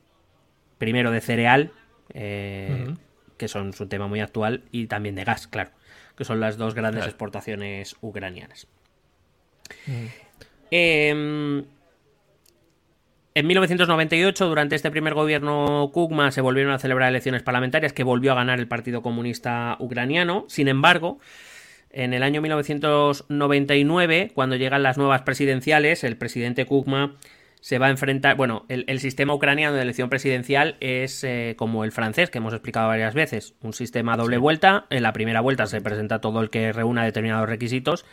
[0.79, 1.73] primero de cereal,
[2.13, 2.95] eh,
[3.39, 5.71] que son su tema muy actual, y también de gas, claro,
[6.17, 7.11] que son las dos grandes Claro.
[7.11, 8.67] exportaciones ucranianas.
[10.71, 11.65] Em,
[13.37, 18.33] en 1998, durante este primer gobierno Kugma, se volvieron a celebrar elecciones parlamentarias que volvió
[18.33, 20.47] a ganar el Partido Comunista Ucraniano.
[20.49, 21.19] Sin embargo,
[21.91, 27.17] en el año 1999, cuando llegan las nuevas presidenciales, el presidente Kugma
[27.61, 28.39] se va a enfrentar.
[28.39, 32.55] Bueno, el, el sistema ucraniano de elección presidencial es eh, como el francés, que hemos
[32.55, 34.87] explicado varias veces: un sistema a doble vuelta.
[34.89, 38.07] En la primera vuelta se presenta todo el que reúna determinados requisitos.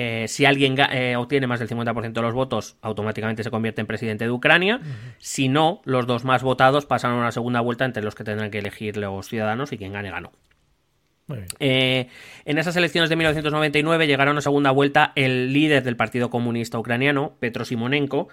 [0.00, 3.88] Eh, si alguien eh, obtiene más del 50% de los votos, automáticamente se convierte en
[3.88, 4.80] presidente de Ucrania.
[5.18, 8.52] Si no, los dos más votados pasan a una segunda vuelta entre los que tendrán
[8.52, 10.30] que elegir los ciudadanos y quien gane ganó.
[11.26, 11.48] Muy bien.
[11.58, 12.06] Eh,
[12.44, 17.34] en esas elecciones de 1999 llegaron a segunda vuelta el líder del Partido Comunista Ucraniano,
[17.40, 18.28] Petro Simonenko,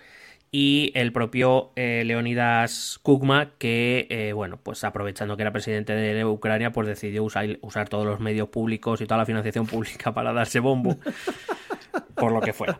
[0.51, 6.25] y el propio eh, Leonidas Kugma, que, eh, bueno, pues aprovechando que era presidente de
[6.25, 10.31] Ucrania, pues decidió usar, usar todos los medios públicos y toda la financiación pública para
[10.33, 10.97] darse bombo.
[12.15, 12.79] por lo que fuera.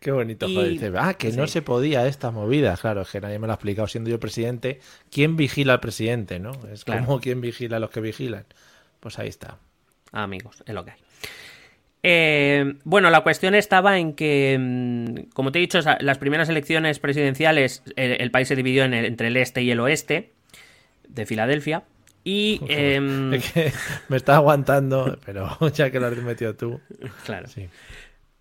[0.00, 0.96] Qué bonito, Y- joder.
[0.98, 2.80] Ah, que no se podía estas movidas.
[2.80, 4.80] Claro, es que nadie me lo ha explicado siendo yo presidente.
[5.10, 6.50] ¿Quién vigila al presidente, no?
[6.72, 7.04] Es Claro.
[7.06, 8.44] como quién vigila a los que vigilan.
[9.00, 9.58] Pues ahí está.
[10.10, 10.98] amigos, es lo que hay.
[12.02, 16.98] Eh, bueno, la cuestión estaba en que, mm, como te he dicho, las primeras elecciones
[16.98, 20.32] presidenciales, el, el país se dividió en el- entre el este y el oeste
[21.08, 21.84] de Filadelfia.
[22.24, 23.72] Y, em, Es que
[24.08, 26.80] me está aguantando, pero ya que lo has metido tú.
[27.24, 27.46] claro.
[27.48, 27.68] Sí.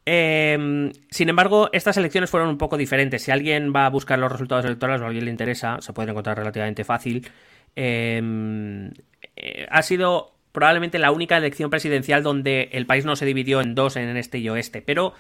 [0.06, 3.22] Eh, sin embargo, estas elecciones fueron un poco diferentes.
[3.22, 6.10] Si alguien va a buscar los resultados electorales o a alguien le interesa, se pueden
[6.10, 7.28] encontrar relativamente fácil.
[7.76, 8.90] Eh,
[9.36, 13.76] eh, ha sido probablemente la única elección presidencial donde el país no se dividió en
[13.76, 14.82] dos, en este y oeste.
[14.82, 15.14] Pero,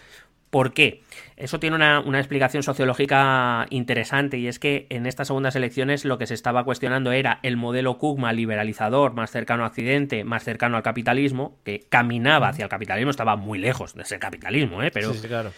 [0.49, 1.01] ¿por qué?
[1.37, 6.17] Eso tiene una, una explicación sociológica interesante y es que en estas segundas elecciones lo
[6.17, 10.75] que se estaba cuestionando era el modelo Kugma liberalizador, más cercano a Occidente, más cercano
[10.77, 14.91] al capitalismo, que caminaba hacia el capitalismo, estaba muy lejos de ser capitalismo, ¿eh?
[14.91, 15.51] pero Sí, sí, claro.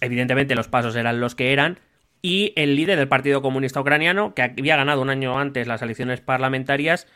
[0.00, 1.78] evidentemente los pasos eran los que eran.
[2.22, 6.20] Y el líder del Partido Comunista Ucraniano, que había ganado un año antes las elecciones
[6.20, 7.06] parlamentarias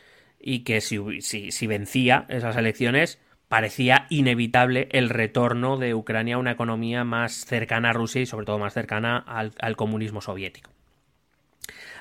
[0.43, 6.39] y que si, si- si vencía esas elecciones, parecía inevitable el retorno de Ucrania a
[6.39, 10.71] una economía más cercana a Rusia y sobre todo más cercana al, al comunismo soviético.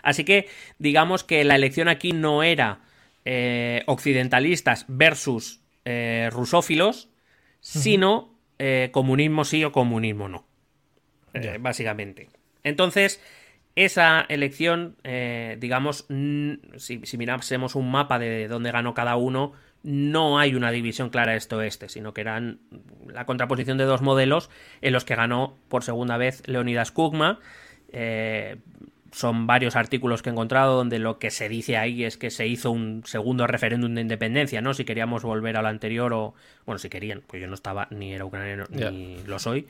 [0.03, 0.49] Así que
[0.79, 2.81] digamos que la elección aquí no era
[3.25, 7.09] eh, occidentalistas versus eh, rusófilos,
[7.61, 10.47] sino eh, comunismo sí o comunismo no.
[11.61, 12.29] Básicamente.
[12.65, 13.21] Entonces,
[13.77, 16.07] esa elección, eh, digamos,
[16.77, 19.53] si, si mirásemos un mapa de dónde ganó cada uno,
[19.83, 22.59] no hay una división clara este-oeste, sino que eran
[23.07, 24.51] la contraposición de dos modelos
[24.83, 27.39] en los que ganó por segunda vez Leonidas Kugma.
[27.93, 28.57] Eh,
[29.13, 32.47] son varios artículos que he encontrado donde lo que se dice ahí es que se
[32.47, 34.73] hizo un segundo referéndum de independencia, ¿no?
[34.75, 36.35] Si queríamos volver al anterior o...
[36.65, 39.67] Bueno, si querían, pues yo no estaba, ni era ucraniano, ni lo soy.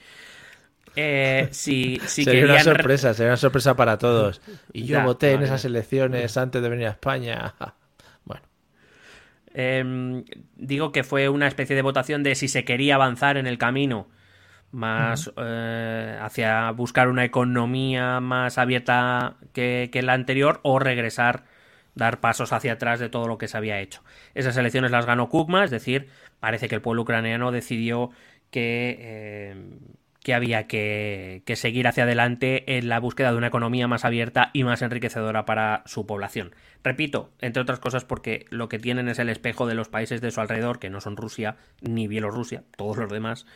[0.97, 4.43] Eh, si, si sería una sorpresa, sería una sorpresa para todos.
[4.73, 7.55] Y yo Ya, voté en esas elecciones antes de venir a España.
[8.25, 8.43] Bueno,
[9.53, 10.23] Eh,
[10.57, 14.09] digo que fue una especie de votación de si se quería avanzar en el camino
[14.73, 21.45] más eh, hacia buscar una economía más abierta que, que la anterior o regresar,
[21.95, 24.03] dar pasos hacia atrás de todo lo que se había hecho.
[24.35, 26.09] Esas elecciones las ganó Kukma, es decir,
[26.41, 28.11] parece que el pueblo ucraniano decidió
[28.51, 29.57] que, eh,
[30.23, 34.51] que había que, que seguir hacia adelante en la búsqueda de una economía más abierta
[34.53, 36.55] y más enriquecedora para su población.
[36.83, 40.31] Repito, entre otras cosas porque lo que tienen es el espejo de los países de
[40.31, 43.47] su alrededor, que no son Rusia ni Bielorrusia, todos los demás,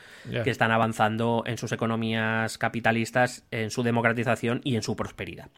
[0.45, 5.51] que están avanzando en sus economías capitalistas, en su democratización y en su prosperidad.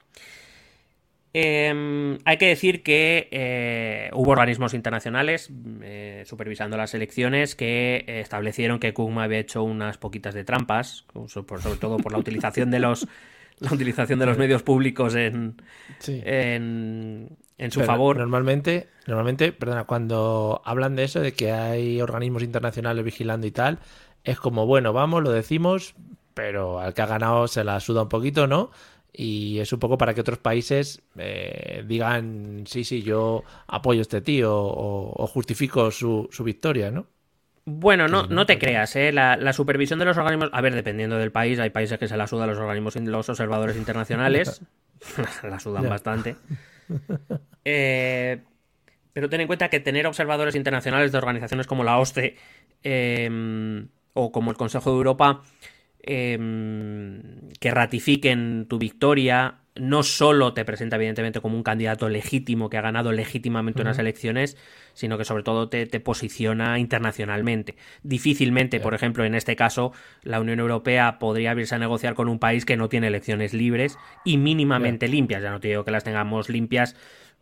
[1.39, 5.51] Eh, hay que decir que eh, hubo organismos internacionales
[5.83, 11.05] eh, supervisando las elecciones que eh, establecieron que Kugma había hecho unas poquitas de trampas,
[11.27, 13.07] sobre todo por la utilización de los
[13.59, 15.61] la utilización de los medios públicos en,
[15.99, 16.23] sí.
[16.25, 18.17] en, en su Pero favor.
[18.17, 23.79] Normalmente, normalmente, perdona, cuando hablan de eso, de que hay organismos internacionales vigilando y tal,
[24.25, 25.97] es como, bueno, vamos, lo decimos,
[26.33, 28.71] pero al que ha ganado se la suda un poquito, ¿no?
[29.19, 34.03] Y es un poco para que otros países eh, digan, sí, sí, yo apoyo a
[34.03, 37.07] este tío o, o justifico su, su victoria, ¿no?
[37.65, 39.11] Bueno, no, no te creas, ¿eh?
[39.13, 40.51] La, la supervisión de los organismos.
[40.53, 43.77] A ver, dependiendo del país, hay países que se la sudan los organismos, los observadores
[43.77, 44.63] internacionales.
[45.43, 45.89] la sudan Ya.
[45.89, 46.37] bastante.
[47.69, 48.45] Eh,
[49.13, 52.37] pero ten en cuenta que tener observadores internacionales de organizaciones como la OSCE
[52.85, 55.43] eh, o como el Consejo de Europa
[56.07, 56.39] eh,
[57.61, 62.83] que ratifiquen tu victoria no solo te presenta evidentemente como un candidato legítimo que ha
[62.83, 64.57] ganado legítimamente unas elecciones,
[64.95, 67.77] sino que sobre todo te, te posiciona internacionalmente.
[68.03, 69.93] Difícilmente, por ejemplo, en este caso,
[70.23, 73.99] la Unión Europea podría abrirse a negociar con un país que no tiene elecciones libres
[74.25, 75.43] y mínimamente limpias.
[75.43, 76.97] Ya no te digo que las tengamos limpias,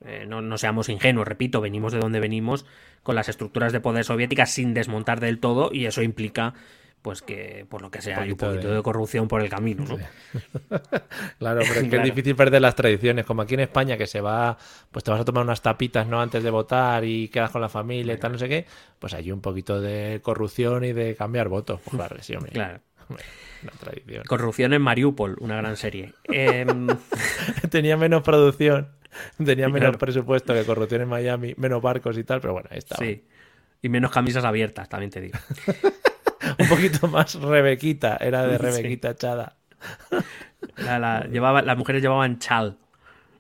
[0.05, 2.66] eh, no, no seamos ingenuos, repito, venimos de donde venimos
[3.03, 6.55] con las estructuras de poder soviéticas sin desmontar del todo y eso implica
[7.04, 9.84] pues que por lo que sea hay un poquito de- de, corrupción por el camino,
[9.84, 9.98] ¿no?
[11.38, 12.02] Claro, pero es que Claro.
[12.04, 14.56] es difícil perder las tradiciones, como aquí en España, que se va,
[14.90, 16.18] pues te vas a tomar unas tapitas, ¿no?
[16.22, 18.64] Antes de votar y quedas con la familia y tal, no sé qué,
[18.98, 21.78] pues hay un poquito de corrupción y de cambiar votos.
[21.84, 22.52] Pues claro, sí, hombre.
[22.52, 22.80] Claro.
[23.62, 24.24] Una tradición.
[24.24, 26.14] Corrupción en Mariupol, una gran serie.
[26.24, 26.86] Em,
[27.70, 28.88] Tenía menos producción,
[29.36, 29.98] tenía menos Claro.
[29.98, 33.04] presupuesto que corrupción en Miami, menos barcos y tal, pero bueno, ahí estaba.
[33.04, 33.24] sí.
[33.82, 35.38] Y menos camisas abiertas, también te digo.
[36.59, 38.62] Un poquito más Rebequita, era de Sí.
[38.62, 39.57] Rebequita Chada.
[40.76, 42.76] La- la- llevaba, las mujeres llevaban chal.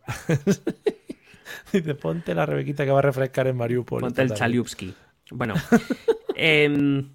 [1.72, 4.00] Dice, ponte la Rebequita que va a refrescar en Mariupol.
[4.00, 4.32] Ponte el.
[4.32, 4.94] Chaliupski.
[5.30, 5.54] Bueno,
[6.36, 7.08] em,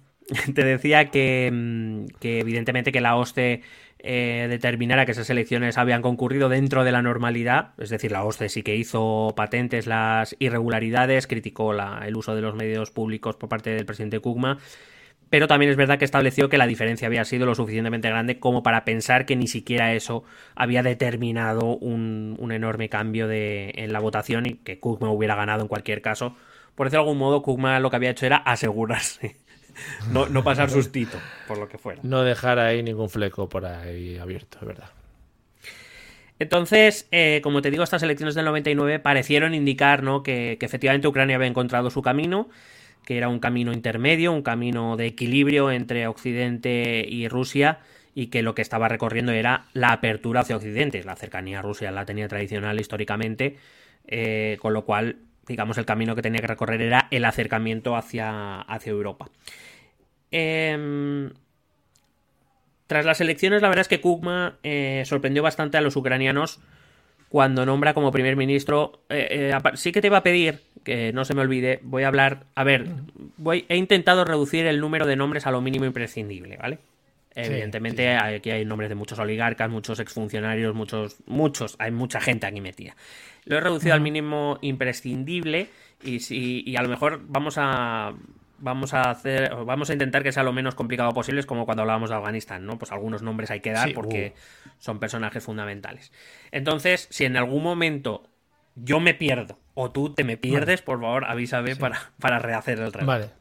[0.54, 3.62] te decía que, mm, que evidentemente que la OSCE
[4.02, 8.48] eh, determinara que esas elecciones habían concurrido dentro de la normalidad, es decir, la OSCE
[8.48, 13.48] sí que hizo patentes las irregularidades, criticó la, el uso de los medios públicos por
[13.48, 14.58] parte del presidente Kugma,
[15.30, 18.62] pero también es verdad que estableció que la diferencia había sido lo suficientemente grande como
[18.62, 20.24] para pensar que ni siquiera eso
[20.56, 25.62] había determinado un, un enorme cambio de, en la votación y que Kugma hubiera ganado
[25.62, 26.36] en cualquier caso.
[26.74, 29.36] Por decirlo de algún modo, Kugma lo que había hecho era asegurarse
[30.10, 32.00] no, no pasar sustito, por lo que fuera.
[32.02, 34.90] No dejar ahí ningún fleco por ahí abierto, es verdad.
[36.38, 40.22] Entonces, eh, como te digo, estas elecciones del 99 parecieron indicar ¿no?
[40.22, 42.48] que, que, efectivamente Ucrania había encontrado su camino,
[43.04, 47.78] que era un camino intermedio, un camino de equilibrio entre Occidente y Rusia,
[48.14, 51.02] y que lo que estaba recorriendo era la apertura hacia Occidente.
[51.04, 53.56] La cercanía a Rusia la tenía tradicional históricamente,
[54.06, 58.60] eh, con lo cual, digamos, el camino que tenía que recorrer era el acercamiento hacia,
[58.62, 59.30] hacia Europa.
[60.32, 61.30] Eh,
[62.90, 66.58] tras las elecciones, la verdad es que Kukma eh, sorprendió bastante a los ucranianos
[67.28, 69.04] cuando nombra como primer ministro.
[69.08, 70.58] Eh, sí que te iba a pedir,
[70.90, 72.46] que no se me olvide, voy a hablar.
[72.56, 72.88] A ver,
[73.36, 76.78] voy, he intentado reducir el número de nombres a lo mínimo imprescindible, ¿vale?
[77.32, 78.34] Sí, Evidentemente, sí.
[78.34, 82.96] aquí hay nombres de muchos oligarcas, muchos exfuncionarios, muchos, muchos, hay mucha gente aquí metida.
[83.44, 83.98] Lo he reducido uh -huh.
[83.98, 85.68] al mínimo imprescindible
[86.02, 88.12] y, si, y a lo mejor vamos a
[88.58, 91.82] vamos a hacer, vamos a intentar que sea lo menos complicado posible, es como cuando
[91.82, 92.78] hablábamos de Afganistán, ¿no?
[92.78, 94.70] Pues algunos nombres hay que dar sí, porque uh.
[94.78, 96.10] son personajes fundamentales.
[96.50, 98.24] Entonces, si en algún momento
[98.74, 100.86] yo me pierdo o tú te me pierdes, vale.
[100.86, 101.80] por favor, avísame sí.
[101.80, 103.06] para, para rehacer el reto.
[103.06, 103.40] Vale.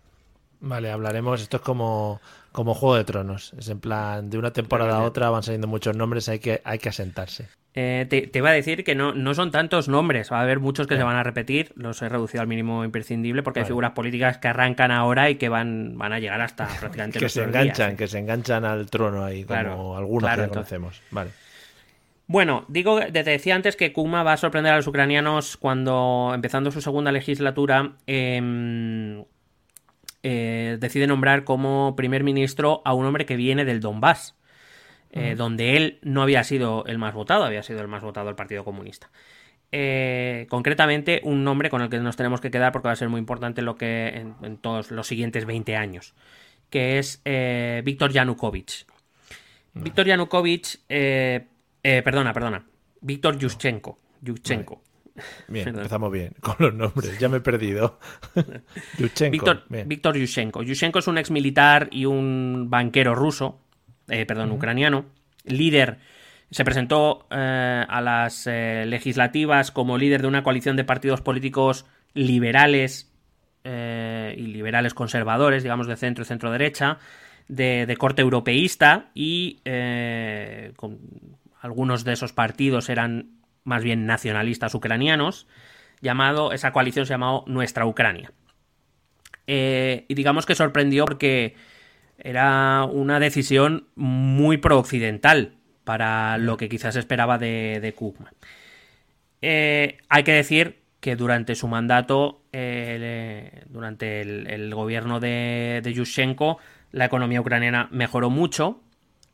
[0.61, 1.41] Vale, hablaremos.
[1.41, 2.19] Esto es como,
[2.51, 3.53] como Juego de Tronos.
[3.57, 6.79] Es en plan, de una temporada a otra van saliendo muchos nombres, hay que, hay
[6.79, 7.47] que asentarse.
[7.75, 10.59] Eh, te, te, iba a decir que no, no son tantos nombres, va a haber
[10.59, 13.65] muchos que se van a repetir, los he reducido al mínimo imprescindible porque vale.
[13.65, 17.29] hay figuras políticas que arrancan ahora y que van, van a llegar hasta prácticamente que
[17.29, 21.01] se enganchan, días, que se enganchan al trono ahí, como claro, algunos claro, que conocemos.
[21.11, 21.29] Vale.
[22.29, 26.69] Bueno, digo, te decía antes que Kuma va a sorprender a los ucranianos cuando, empezando
[26.69, 29.25] su segunda legislatura, eh,
[30.21, 34.35] eh, decide nombrar como primer ministro a un hombre que viene del Donbass,
[35.11, 38.35] eh, donde él no había sido el más votado, había sido el más votado el
[38.35, 39.09] Partido Comunista.
[39.71, 43.09] Eh, concretamente, un nombre con el que nos tenemos que quedar porque va a ser
[43.09, 46.13] muy importante lo que en, en todos los siguientes 20 años,
[46.69, 47.23] que es
[47.83, 48.85] Víctor Yanukovych.
[49.73, 49.83] -huh.
[49.83, 50.79] Víctor Yanukovych,
[51.83, 52.65] eh, perdona, perdona,
[53.01, 53.99] Víctor Yushchenko.
[54.21, 54.75] Yushchenko.
[54.75, 54.89] Vale.
[55.47, 57.99] Bien, empezamos bien con los nombres, ya me he perdido.
[58.97, 59.31] Yushchenko.
[59.31, 60.63] Víctor, Víctor Yushchenko.
[60.63, 63.59] Yushchenko es un ex militar y un banquero ruso,
[64.07, 64.57] eh, perdón, uh -huh.
[64.57, 65.05] ucraniano,
[65.45, 65.97] líder.
[66.51, 71.85] Se presentó eh, a las eh, legislativas como líder de una coalición de partidos políticos
[72.13, 73.09] liberales
[73.63, 76.97] eh, y liberales conservadores, digamos de centro y centro derecha,
[77.47, 80.97] de, de corte europeísta y eh, con,
[81.59, 85.47] algunos de esos partidos eran más bien nacionalistas ucranianos,
[86.01, 88.31] llamado, esa coalición se llamó Nuestra Ucrania.
[89.47, 91.55] Eh, y digamos que sorprendió porque
[92.17, 98.31] era una decisión muy pro-occidental para lo que quizás esperaba de, de Kukma.
[99.41, 105.93] Eh, hay que decir que durante su mandato, eh, durante el, el, gobierno de, de
[105.93, 106.59] Yushchenko,
[106.91, 108.81] la economía ucraniana mejoró mucho,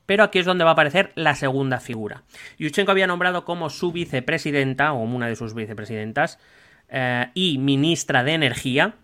[0.06, 2.24] pero aquí es donde va a aparecer la segunda figura.
[2.58, 6.40] Yushchenko había nombrado como su vicepresidenta, o una de sus vicepresidentas,
[6.90, 8.96] eh, y ministra de Energía,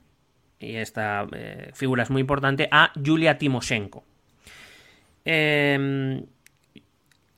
[0.59, 4.03] y esta eh, figura es muy importante, a Yulia Timoshenko.
[5.25, 6.23] Eh,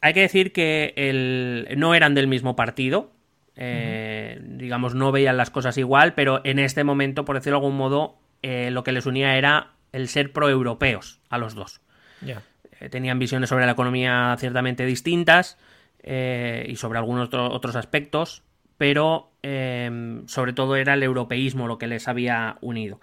[0.03, 3.13] hay que decir que el, no eran del mismo partido,
[3.55, 4.57] eh, uh -huh.
[4.57, 8.17] digamos, no veían las cosas igual, pero en este momento, por decirlo de algún modo,
[8.41, 11.79] eh, lo que les unía era el ser proeuropeos a los dos.
[12.25, 12.41] Yeah.
[12.83, 15.57] Eh, tenían visiones sobre la economía ciertamente distintas
[16.03, 18.43] eh, y sobre algunos otro, otros aspectos,
[18.77, 22.99] pero eh, sobre todo era el europeísmo lo que les había unido.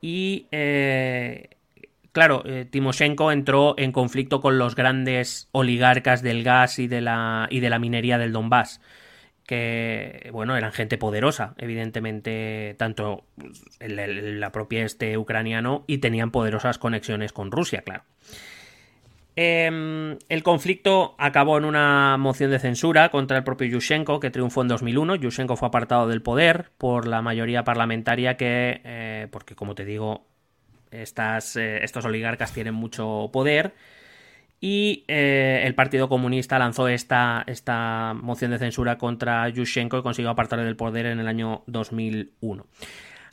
[0.00, 1.50] Y eh,
[2.12, 7.60] claro, Timoshenko entró en conflicto con los grandes oligarcas del gas y de la, y
[7.60, 8.80] de la minería del Donbass
[9.46, 13.24] que, bueno, eran gente poderosa, evidentemente, tanto
[13.80, 18.04] el, la propia este ucraniano y tenían poderosas conexiones con Rusia, claro.
[19.36, 24.62] Eh, el conflicto acabó en una moción de censura contra el propio Yushchenko, que triunfó
[24.62, 25.16] en 2001.
[25.16, 30.26] Yushchenko fue apartado del poder por la mayoría parlamentaria que, eh, porque como te digo,
[30.90, 33.74] estas, eh, estos oligarcas tienen mucho poder.
[34.60, 40.30] Y eh, el Partido Comunista lanzó esta, esta moción de censura contra Yushchenko y consiguió
[40.30, 42.66] apartarle del poder en el año 2001.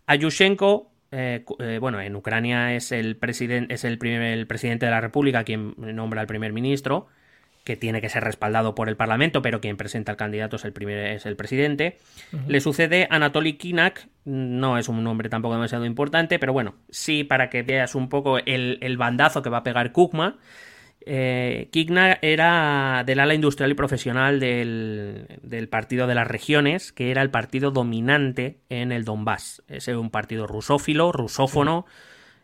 [0.05, 4.85] A Yushchenko eh, eh, bueno, en Ucrania es el presidente, es el primer el presidente
[4.85, 7.07] de la República quien nombra al primer ministro,
[7.63, 10.71] que tiene que ser respaldado por el Parlamento, pero quien presenta al candidato es el
[10.71, 11.97] primer, es el presidente.
[12.47, 17.49] Le sucede Anatoly Kinak, no es un nombre tampoco demasiado importante, pero bueno, sí para
[17.49, 20.37] que veas un poco el, el bandazo que va a pegar Kukma.
[21.09, 21.69] Eh,
[22.21, 27.71] era del ala industrial y profesional del, Partido de las Regiones, que era el partido
[27.71, 29.63] dominante en el Donbass.
[29.69, 31.85] Es un partido rusófilo, rusófono.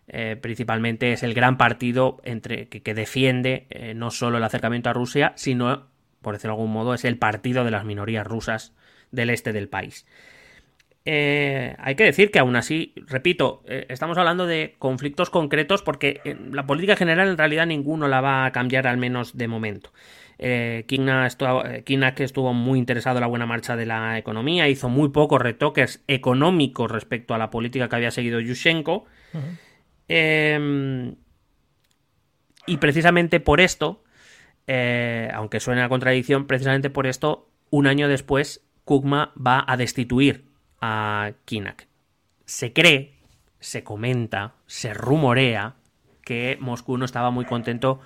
[0.08, 4.94] Eh, principalmente es el gran partido entre, que, defiende eh, no solo el acercamiento a
[4.94, 5.88] Rusia, sino,
[6.22, 8.74] por decirlo de algún modo, es el partido de las minorías rusas
[9.12, 10.06] del este del país.
[11.06, 16.22] Eh, hay que decir que aún así, repito, eh, estamos hablando de conflictos concretos porque
[16.24, 19.92] eh, la política general en realidad ninguno la va a cambiar al menos de momento.
[20.40, 25.42] Eh, que estuvo muy interesado en la buena marcha de la economía, hizo muy pocos
[25.42, 29.06] retoques económicos respecto a la política que había seguido Yushchenko.
[30.08, 31.16] Em,
[32.66, 34.04] y precisamente por esto,
[35.34, 40.53] aunque suene a contradicción, precisamente por esto, un año después, Kugma va a destituir
[40.86, 41.88] a Kinak.
[42.46, 43.14] Se cree,
[43.62, 45.76] se comenta, se rumorea
[46.26, 48.02] que Moscú no estaba muy contento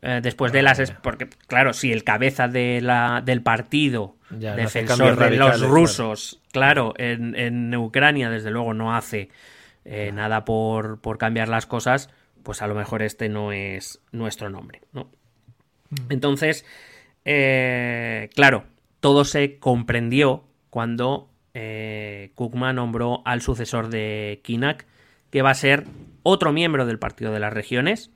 [0.00, 0.92] eh, después de las...
[1.02, 7.74] Porque, claro, si el cabeza de la, del partido, defensor de los rusos, claro, en,
[7.74, 9.30] Ucrania desde luego no hace
[9.84, 12.10] eh, nada por, por, cambiar las cosas,
[12.44, 15.10] pues a lo mejor este no es nuestro nombre, ¿no?
[15.90, 16.12] Mm.
[16.12, 16.64] Entonces,
[17.24, 18.66] eh, claro,
[19.00, 21.28] todo se comprendió cuando
[21.60, 24.86] eh, Kukma nombró al sucesor de Kinak,
[25.30, 25.86] que va a ser
[26.22, 28.12] otro miembro del Partido de las Regiones,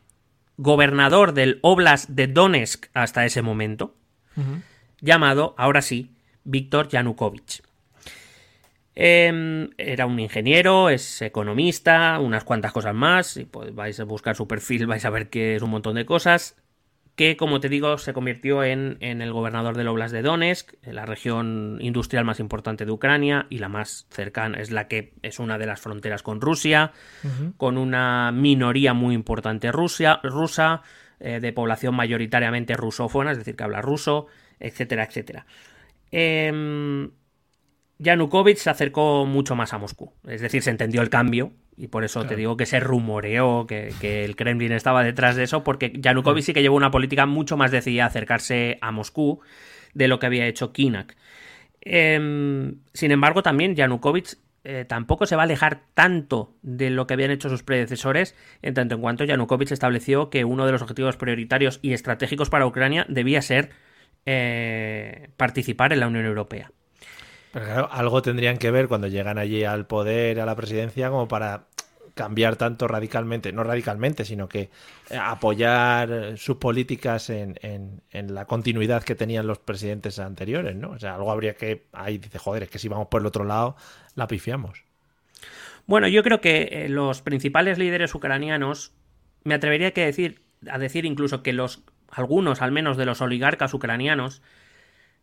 [0.56, 3.96] gobernador del Oblast de Donetsk hasta ese momento,
[5.00, 6.14] llamado, ahora sí,
[6.44, 7.62] Víctor Yanukovych.
[8.94, 13.26] Em, era un ingeniero, es economista, unas cuantas cosas más.
[13.26, 16.61] Si vais a buscar su perfil, vais a ver que es un montón de cosas
[17.14, 21.78] que, como te digo, se convirtió en, el gobernador del Oblast de Donetsk, la región
[21.80, 25.66] industrial más importante de Ucrania y la más cercana, es la que es una de
[25.66, 26.92] las fronteras con Rusia,
[27.58, 30.20] con una minoría muy importante rusa,
[31.20, 34.26] eh, de población mayoritariamente rusófona, es decir, que habla ruso,
[34.58, 35.46] etcétera, etcétera.
[36.10, 37.08] Eh,
[37.98, 42.04] Yanukovych se acercó mucho más a Moscú, es decir, se entendió el cambio y por
[42.04, 46.44] eso te digo que se rumoreó que, el Kremlin estaba detrás de eso, porque Yanukovych
[46.44, 49.40] sí que llevó una política mucho más decidida a acercarse a Moscú
[49.94, 51.16] de lo que había hecho Kinak.
[51.80, 57.14] Em, sin embargo, también Yanukovych eh, tampoco se va a alejar tanto de lo que
[57.14, 61.16] habían hecho sus predecesores, en tanto en cuanto Yanukovych estableció que uno de los objetivos
[61.16, 63.70] prioritarios y estratégicos para Ucrania debía ser
[64.24, 66.70] eh, participar en la Unión Europea.
[67.52, 71.28] Pero claro, algo tendrían que ver cuando llegan allí al poder, a la presidencia, como
[71.28, 71.66] para
[72.14, 74.70] cambiar tanto radicalmente, no radicalmente, sino que
[75.10, 80.90] eh, apoyar sus políticas en, en, la continuidad que tenían los presidentes anteriores, ¿no?
[80.90, 83.44] O sea, algo habría que, ahí dice, joder, es que si vamos por el otro
[83.44, 83.76] lado,
[84.14, 84.84] la pifiamos.
[85.86, 88.92] Bueno, yo creo que eh, los principales líderes ucranianos,
[89.44, 93.74] me atrevería a decir, a decir incluso que los, algunos al menos de los oligarcas
[93.74, 94.42] ucranianos,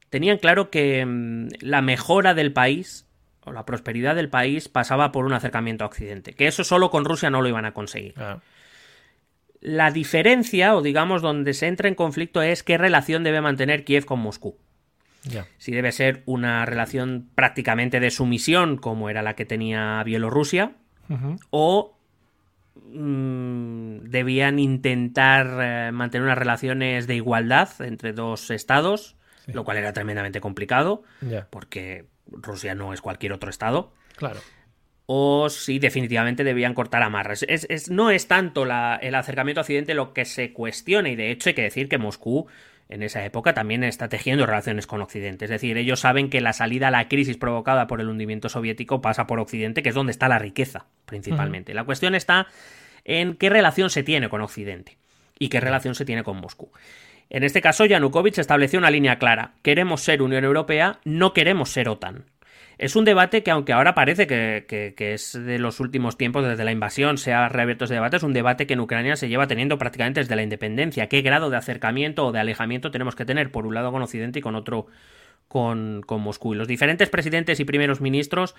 [0.09, 3.05] tenían claro que mm, la mejora del país
[3.45, 7.05] o la prosperidad del país pasaba por un acercamiento a Occidente, que eso solo con
[7.05, 8.13] Rusia no lo iban a conseguir.
[9.61, 14.05] La diferencia, o digamos donde se entra en conflicto, es qué relación debe mantener Kiev
[14.05, 14.57] con Moscú.
[15.57, 20.73] Si debe ser una relación prácticamente de sumisión, como era la que tenía Bielorrusia,
[21.49, 21.97] o
[22.75, 29.17] mm, debían intentar eh, mantener unas relaciones de igualdad entre dos estados,
[29.53, 31.03] lo cual era tremendamente complicado,
[31.49, 33.93] porque Rusia no es cualquier otro estado.
[34.15, 34.39] Claro.
[35.05, 37.43] O si definitivamente debían cortar amarras.
[37.47, 41.49] Es, no es tanto el acercamiento a Occidente lo que se cuestiona, y de hecho
[41.49, 42.47] hay que decir que Moscú
[42.89, 45.45] en esa época también está tejiendo relaciones con Occidente.
[45.45, 48.99] Es decir, ellos saben que la salida a la crisis provocada por el hundimiento soviético
[48.99, 51.75] pasa por Occidente, que es donde está la riqueza, principalmente.
[51.75, 52.47] La cuestión está
[53.05, 54.97] en qué relación se tiene con Occidente
[55.37, 56.71] y qué relación se tiene con Moscú.
[57.29, 59.53] En este caso, Yanukovych estableció una línea clara.
[59.61, 62.25] Queremos ser Unión Europea, no queremos ser OTAN.
[62.79, 66.71] Es un debate que, aunque ahora parece que, es de los últimos tiempos, desde la
[66.71, 69.77] invasión se ha reabierto ese debate, es un debate que en Ucrania se lleva teniendo
[69.77, 71.07] prácticamente desde la independencia.
[71.07, 74.39] ¿Qué grado de acercamiento o de alejamiento tenemos que tener, por un lado con Occidente
[74.39, 74.87] y con otro
[75.49, 76.53] con, Moscú?
[76.53, 78.55] Y los diferentes presidentes y primeros ministros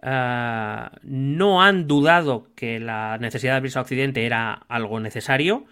[0.00, 5.64] ah, no han dudado que la necesidad de abrirse a Occidente era algo necesario,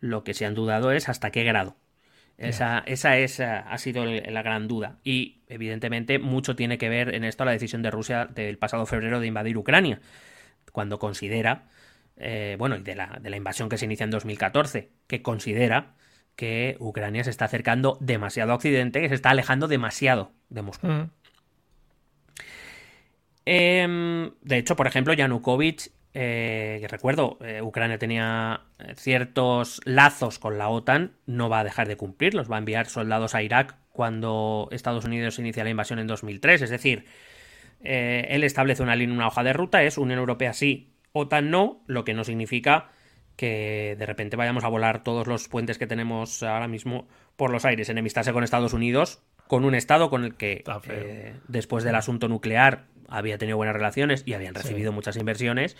[0.00, 1.76] lo que se han dudado es hasta qué grado.
[2.48, 4.98] Esa, esa es, eh, ha sido la gran duda.
[5.04, 9.20] Y evidentemente mucho tiene que ver en esto la decisión de Rusia del pasado febrero
[9.20, 10.00] de invadir Ucrania.
[10.72, 11.64] cuando considera,
[12.16, 15.94] eh, bueno, y de la, de la invasión que se inicia en 2014, que considera
[16.36, 20.86] que Ucrania se está acercando demasiado a Occidente, que se está alejando demasiado de Moscú.
[20.86, 21.10] Mm.
[23.44, 30.58] Em, de hecho, por ejemplo, Yanukovych, eh, recuerdo, eh, Ucrania tenía eh, ciertos lazos con
[30.58, 34.68] la OTAN, no va a dejar de cumplirlos, va a enviar soldados a Irak cuando
[34.72, 37.06] Estados Unidos inicia la invasión en 2003, es decir,
[37.82, 41.82] eh, él establece una línea, una hoja de ruta, es Unión Europea sí, OTAN no,
[41.86, 42.90] lo que no significa
[43.36, 47.64] que de repente vayamos a volar todos los puentes que tenemos ahora mismo por los
[47.64, 50.64] aires, enemistarse con Estados Unidos, con un Estado con el que
[51.48, 55.76] después del asunto nuclear había tenido buenas relaciones y habían recibido muchas inversiones,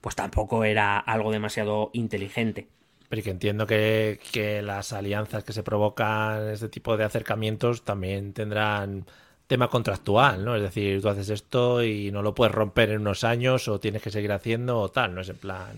[0.00, 2.68] pues tampoco era algo demasiado inteligente.
[3.08, 8.32] Pero que entiendo que, que las alianzas que se provocan, este tipo de acercamientos, también
[8.32, 9.04] tendrán
[9.48, 10.54] tema contractual, ¿no?
[10.54, 14.00] Es decir, tú haces esto y no lo puedes romper en unos años o tienes
[14.00, 15.22] que seguir haciendo o tal, ¿no?
[15.22, 15.72] Es en plan...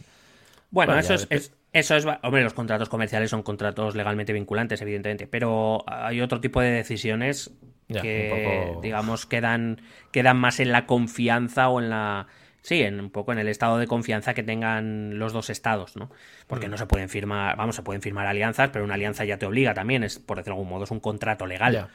[0.71, 2.07] Bueno, Bueno, eso, es- eso es.
[2.23, 5.27] Hombre, los contratos comerciales son contratos legalmente vinculantes, evidentemente.
[5.27, 7.51] Pero hay otro tipo de decisiones
[7.89, 8.29] Ya, que,
[8.75, 12.27] poco- digamos, quedan, quedan más en la confianza o en la.
[12.64, 16.11] Sí, en un poco en el estado de confianza que tengan los dos estados, ¿no?
[16.47, 16.70] Porque Mm.
[16.70, 19.75] no se pueden firmar, vamos, se pueden firmar alianzas, pero una alianza ya te obliga
[19.75, 21.73] también, es, por decirlo de algún modo, es un contrato legal.
[21.73, 21.89] Ya.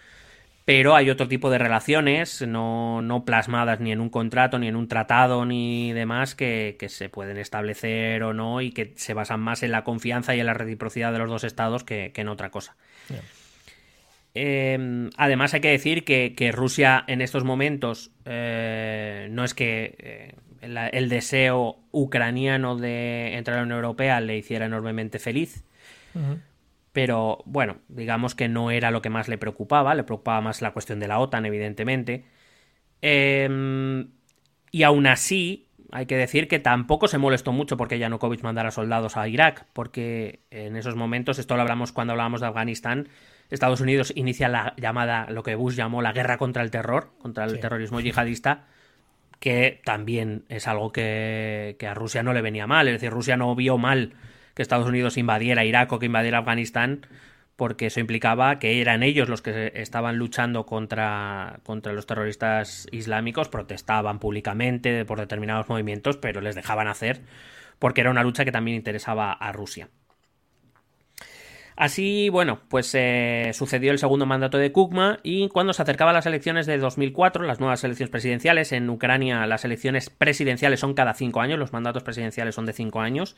[0.68, 4.76] Pero hay otro tipo de relaciones, no, no plasmadas ni en un contrato, ni en
[4.76, 9.40] un tratado, ni demás, que, que se pueden establecer o no y que se basan
[9.40, 12.28] más en la confianza y en la reciprocidad de los dos estados que, que en
[12.28, 12.76] otra cosa.
[14.36, 19.96] Eh, además hay que decir que, que Rusia en estos momentos eh, no es que
[20.00, 20.36] eh,
[20.68, 25.64] la- el deseo ucraniano de entrar a la Unión Europea le hiciera enormemente feliz,
[26.98, 30.72] pero bueno, digamos que no era lo que más le preocupaba, le preocupaba más la
[30.74, 32.24] cuestión de la OTAN, evidentemente.
[33.04, 34.08] Eh,
[34.72, 39.16] y aún así, hay que decir que tampoco se molestó mucho porque Yanukovych mandara soldados
[39.16, 43.10] a Irak, porque en esos momentos, esto lo hablamos cuando hablábamos de Afganistán,
[43.52, 47.44] Estados Unidos inicia la llamada, lo que Bush llamó la guerra contra el terror, contra
[47.44, 47.60] el Sí.
[47.60, 48.66] terrorismo yihadista,
[49.40, 52.88] que también es algo que, que a Rusia no le venía mal.
[52.88, 54.14] Es decir, Rusia no vio mal
[54.58, 57.06] que Estados Unidos invadiera Irak o que invadiera Afganistán,
[57.56, 63.50] porque eso implicaba que eran ellos los que estaban luchando contra, contra los terroristas islámicos,
[63.50, 67.22] protestaban públicamente por determinados movimientos, pero les dejaban hacer,
[67.78, 69.90] porque era una lucha que también interesaba a Rusia.
[71.76, 76.26] Así, bueno, pues eh, sucedió el segundo mandato de Kukma y cuando se acercaban las
[76.26, 81.42] elecciones de 2004, las nuevas elecciones presidenciales, en Ucrania las elecciones presidenciales son cada cinco
[81.42, 83.36] años, los mandatos presidenciales son de cinco años,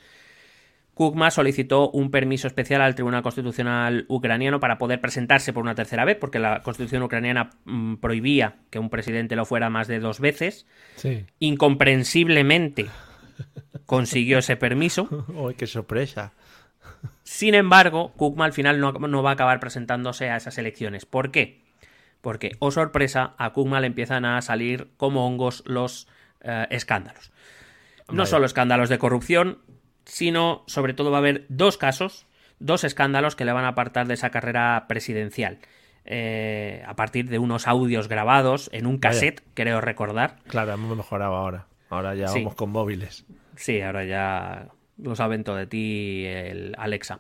[0.99, 6.03] Kukma solicitó un permiso especial al Tribunal Constitucional ucraniano para poder presentarse por una tercera
[6.03, 10.19] vez, porque la Constitución ucraniana mm, prohibía que un presidente lo fuera más de dos
[10.19, 10.67] veces.
[10.97, 11.25] Sí.
[11.39, 12.87] Incomprensiblemente
[13.85, 15.07] consiguió ese permiso.
[15.33, 16.33] ¡Uy, qué sorpresa!
[17.23, 21.05] Sin embargo, Kukma al final no, no va a acabar presentándose a esas elecciones.
[21.05, 21.63] ¿Por qué?
[22.19, 26.09] Porque, oh sorpresa, a Kukma le empiezan a salir como hongos los
[26.41, 27.31] eh, escándalos.
[28.11, 29.59] No solo escándalos de corrupción,
[30.09, 32.25] sino sobre todo va a haber dos casos,
[32.59, 35.59] dos escándalos que le van a apartar de esa carrera presidencial.
[36.05, 40.37] Eh, a partir de unos audios grabados en un cassette, creo recordar.
[40.47, 41.67] Claro, hemos mejorado ahora.
[41.89, 42.39] Ahora ya Sí.
[42.39, 43.25] vamos con móviles.
[43.55, 47.19] Sí, ahora ya lo saben todo de ti, el Alexa.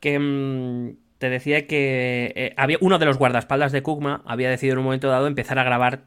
[0.00, 4.74] Que mm, te decía que eh, había uno de los guardaespaldas de Kugma había decidido
[4.74, 6.02] en un momento dado empezar a grabar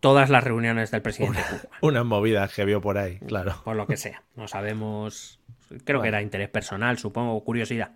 [0.00, 3.60] todas las reuniones del presidente Kugma, Unas movidas que vio por ahí, claro.
[3.64, 4.22] por lo que sea.
[4.34, 5.38] No sabemos.
[5.84, 7.92] Creo que era interés personal, supongo, curiosidad.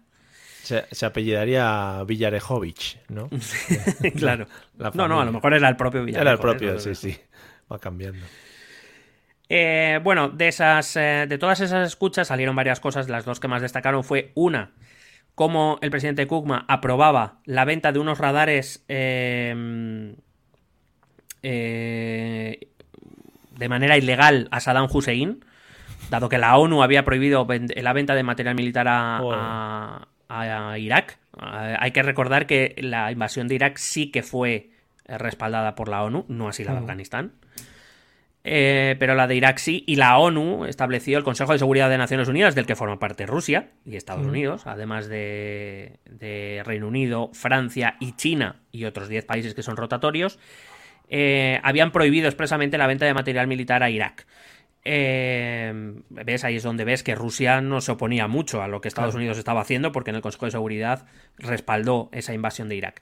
[0.63, 3.29] Se, se apellidaría Villarejovic, ¿no?
[4.17, 4.47] claro.
[4.79, 6.23] la no, no, a lo mejor era el propio Villarejo.
[6.23, 6.41] Era el ¿eh?
[6.41, 7.19] propio, sí, sí.
[7.71, 8.25] Va cambiando.
[9.49, 13.09] Eh, bueno, de esas, eh, de todas esas escuchas salieron varias cosas.
[13.09, 14.73] Las dos que más destacaron fue una,
[15.35, 18.85] cómo el presidente Kugma aprobaba la venta de unos radares
[21.45, 22.69] eh,
[23.57, 25.45] de manera ilegal a Saddam Hussein,
[26.11, 29.19] dado que la ONU había prohibido la venta de material militar a,
[30.29, 31.19] a- a Irak.
[31.41, 34.71] Eh, hay que recordar que la invasión de Irak sí que fue
[35.07, 37.33] eh, respaldada por la ONU, no así la de Afganistán.
[38.47, 41.97] Eh, pero la de Irak sí, y la ONU estableció el Consejo de Seguridad de
[41.97, 47.31] Naciones Unidas, del que forma parte Rusia y Estados Unidos, además de, de Reino Unido,
[47.33, 50.39] Francia y China y otros 10 países que son rotatorios,
[51.09, 54.27] eh, habían prohibido expresamente la venta de material militar a Irak.
[54.87, 55.73] Eh,
[56.11, 59.15] ves, ahí es donde ves que Rusia no se oponía mucho a lo que Estados
[59.15, 61.07] Unidos estaba haciendo, porque en el Consejo de Seguridad
[61.39, 63.01] respaldó esa invasión de Irak.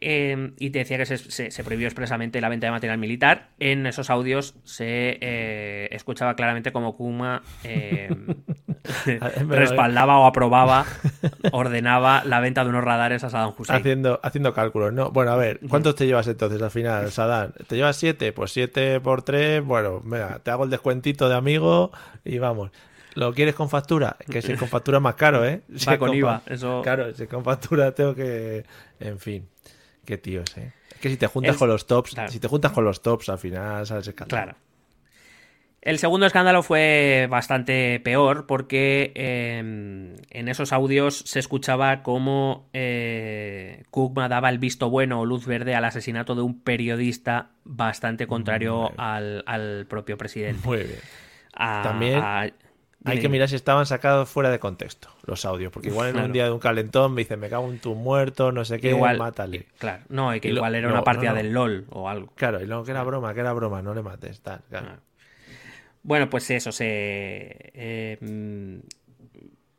[0.00, 3.50] Eh, y te decía que se, se- se prohibió expresamente la venta de material militar.
[3.58, 8.08] En esos audios se eh, escuchaba claramente como Kuma eh,
[9.48, 10.84] respaldaba o aprobaba,
[11.52, 13.78] ordenaba la venta de unos radares a Saddam Hussein.
[13.78, 15.10] Haciendo, haciendo cálculos, ¿no?
[15.10, 17.52] Bueno, a ver, ¿cuántos te llevas entonces al final, Sadán?
[17.66, 18.32] ¿Te llevas siete?
[18.32, 21.90] Pues siete por tres, bueno, venga, te hago el descuentito de amigo
[22.24, 22.70] y vamos.
[23.14, 24.16] ¿Lo quieres con factura?
[24.28, 25.62] Que si con factura es más caro, ¿eh?
[25.76, 28.64] Si Va con IVA, eso- Claro, si con factura tengo que...
[28.98, 29.48] En fin,
[30.04, 30.72] qué tíos, ¿eh?
[30.94, 32.30] Es que si te juntas con los tops, claro.
[32.30, 34.42] si te juntas con los tops, al final sales escandalo.
[34.44, 34.58] Claro.
[35.82, 43.82] El segundo escándalo fue bastante peor porque eh, en esos audios se escuchaba cómo eh,
[43.90, 48.92] Kugma daba el visto bueno o luz verde al asesinato de un periodista bastante contrario
[48.96, 50.66] al, al propio presidente.
[50.66, 51.00] Muy bien.
[51.52, 52.48] A- También a-
[53.04, 56.26] Hay que mirar si estaban sacados fuera de contexto los audios, porque igual en Claro.
[56.26, 58.90] un día de un calentón me dicen, me cago en tu muerto, no sé qué,
[58.90, 59.66] igual, mátale.
[59.78, 61.42] Claro, no, y que Y lo- igual era no, una partida no, no.
[61.42, 62.32] del LOL o algo.
[62.34, 64.60] Claro, y luego que era broma, que era broma, no le mates, tal.
[64.70, 64.86] claro.
[64.90, 64.98] Ah.
[66.02, 66.86] Bueno, pues eso, se.
[67.74, 68.78] eh, mm,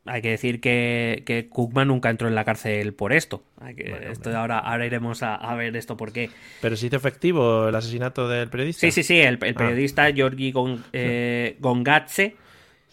[0.07, 3.43] hay que decir que, que Cookman nunca entró en la cárcel por esto.
[3.59, 4.39] Hay que- Bueno, esto hombre.
[4.39, 6.30] ahora, ahora iremos a, a ver esto por qué.
[6.61, 8.82] Pero se hizo efectivo el asesinato del periodista.
[8.82, 9.19] Sí, sí, sí.
[9.19, 9.57] El, el Ah.
[9.57, 12.36] periodista Georgi Gon- eh, Gongatse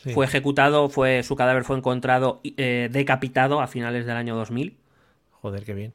[0.02, 0.12] Sí.
[0.12, 4.76] fue ejecutado, fue su cadáver fue encontrado eh, decapitado a finales del año 2000.
[5.30, 5.92] Joder, qué bien.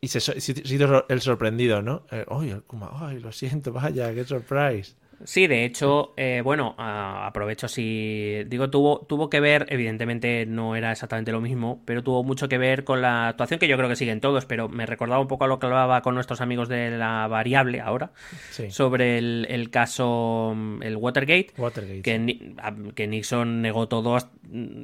[0.00, 2.02] Y se, se, se hizo el sorprendido, ¿no?
[2.12, 4.94] Eh, Ay, el Kuma, ay, lo siento, vaya, qué surprise.
[5.24, 10.76] Sí, de hecho, eh, bueno, a- aprovecho si digo tuvo tuvo que ver, evidentemente no
[10.76, 13.88] era exactamente lo mismo, pero tuvo mucho que ver con la actuación que yo creo
[13.88, 16.68] que siguen todos, pero me recordaba un poco a lo que hablaba con nuestros amigos
[16.68, 18.10] de la variable ahora
[18.50, 18.70] Sí.
[18.70, 21.48] sobre el, el caso mm, el Watergate.
[21.58, 22.02] Watergate.
[22.02, 24.30] Que, Ni- a- que Nixon negó todo, hasta-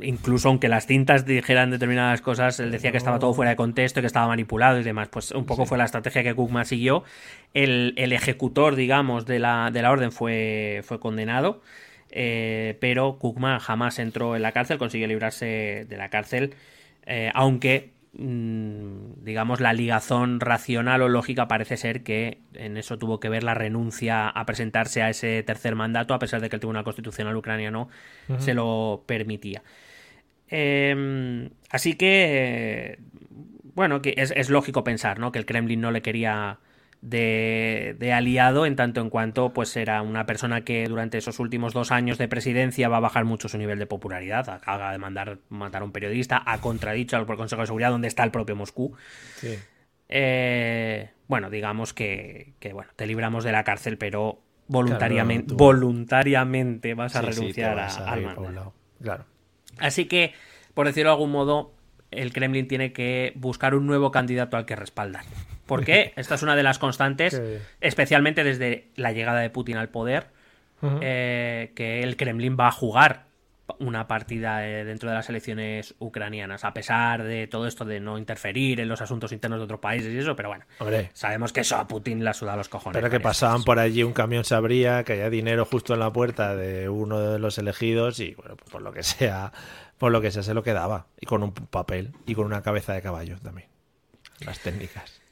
[0.03, 4.01] incluso aunque las cintas dijeran determinadas cosas, él decía que estaba todo fuera de contexto
[4.01, 5.09] y que estaba manipulado y demás.
[5.09, 7.05] Pues un poco fue la estrategia que Cookman siguió.
[7.55, 11.63] El, el ejecutor, digamos, de la, de la orden fue, fue condenado,
[12.11, 16.55] eh, pero Cookman jamás entró en la cárcel, consiguió librarse de la cárcel,
[17.07, 23.19] eh, aunque mm, digamos la ligazón racional o lógica parece ser que en eso tuvo
[23.19, 26.61] que ver la renuncia a presentarse a ese tercer mandato a pesar de que el
[26.61, 27.89] Tribunal Constitucional ucraniano
[28.39, 29.63] se lo permitía.
[30.49, 32.99] Eh, así que, eh,
[33.75, 35.33] bueno, que es, es lógico pensar, ¿no?
[35.33, 36.59] Que el Kremlin no le quería
[37.07, 41.75] de, de aliado en tanto en cuanto pues era una persona que durante esos últimos
[41.75, 45.37] dos años de presidencia va a bajar mucho su nivel de popularidad, acaba de mandar
[45.51, 48.97] matar a un periodista, ha contradicho al Consejo de Seguridad donde está el propio Moscú.
[49.37, 49.55] Sí.
[50.09, 57.17] Eh, bueno, digamos que, que, bueno, te libramos de la cárcel, pero voluntariamente, voluntariamente vas
[57.17, 58.73] a Sí, sí, te renunciar vas a- a al lado.
[59.03, 59.27] Claro.
[59.79, 60.33] Así que,
[60.73, 61.75] por decirlo de algún modo,
[62.11, 65.25] el Kremlin tiene que buscar un nuevo candidato al que respaldar.
[65.67, 66.13] ¿Por qué?
[66.17, 67.41] Esta es una de las constantes,
[67.81, 70.29] especialmente desde la llegada de Putin al poder,
[71.01, 73.25] eh, que el Kremlin va a jugar
[73.79, 78.19] una partida eh, dentro de las elecciones ucranianas, a pesar de todo esto de no
[78.19, 81.61] interferir en los asuntos internos de otros países y eso, pero bueno, Hombre, sabemos que
[81.61, 83.01] eso a Putin le suda los cojones.
[83.01, 83.65] pero que pasaban eso.
[83.65, 87.21] por allí, un camión se abría, que haya dinero justo en la puerta de uno
[87.21, 89.53] de los elegidos y, bueno, pues por lo que sea,
[89.97, 91.07] por lo que sea, se lo quedaba.
[91.19, 93.69] Y con un papel y con una cabeza de caballo también.
[94.41, 95.24] Las técnicas.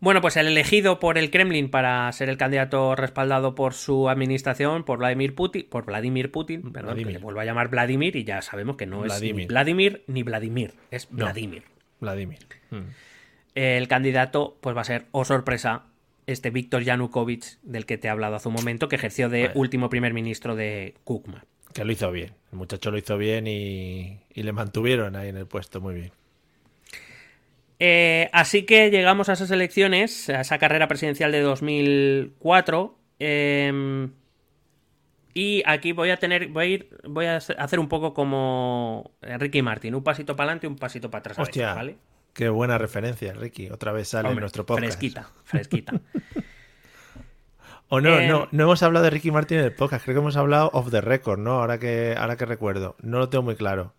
[0.00, 4.82] Bueno, pues el elegido por el Kremlin para ser el candidato respaldado por su administración,
[4.84, 7.06] por Vladimir Putin, por Vladimir Putin, perdón, Vladimir.
[7.06, 9.36] que le vuelvo a llamar Vladimir y ya sabemos que no es Vladimir.
[9.36, 11.26] ni Vladimir ni Vladimir, es No.
[11.26, 11.64] Vladimir.
[12.00, 12.38] Vladimir.
[12.70, 12.78] Mm.
[13.54, 15.84] El candidato, pues va a ser, oh sorpresa,
[16.26, 19.90] este Víctor Yanukovych, del que te he hablado hace un momento, que ejerció de último
[19.90, 21.44] primer ministro de Kukma.
[21.74, 22.32] Que lo hizo bien.
[22.52, 26.12] El muchacho lo hizo bien y, y le mantuvieron ahí en el puesto muy bien.
[27.82, 32.98] Eh, así que llegamos a esas elecciones, a esa carrera presidencial de 2004.
[33.18, 34.08] eh,
[35.32, 39.62] y aquí voy a tener, voy a ir, voy a hacer un poco como Ricky
[39.62, 41.38] Martin, un pasito para adelante y un pasito para atrás.
[41.38, 41.98] a veces, Hostia, ¿vale?
[42.34, 43.70] qué buena referencia, Ricky.
[43.70, 44.86] Otra vez sale en nuestro podcast.
[44.98, 45.92] Fresquita, fresquita.
[47.92, 50.04] O no, Eh, no, no hemos hablado de Ricky Martin en el podcast.
[50.04, 51.54] Creo que hemos hablado off the record, ¿no?
[51.60, 52.94] Ahora que, ahora que recuerdo.
[53.02, 53.94] No lo tengo muy claro.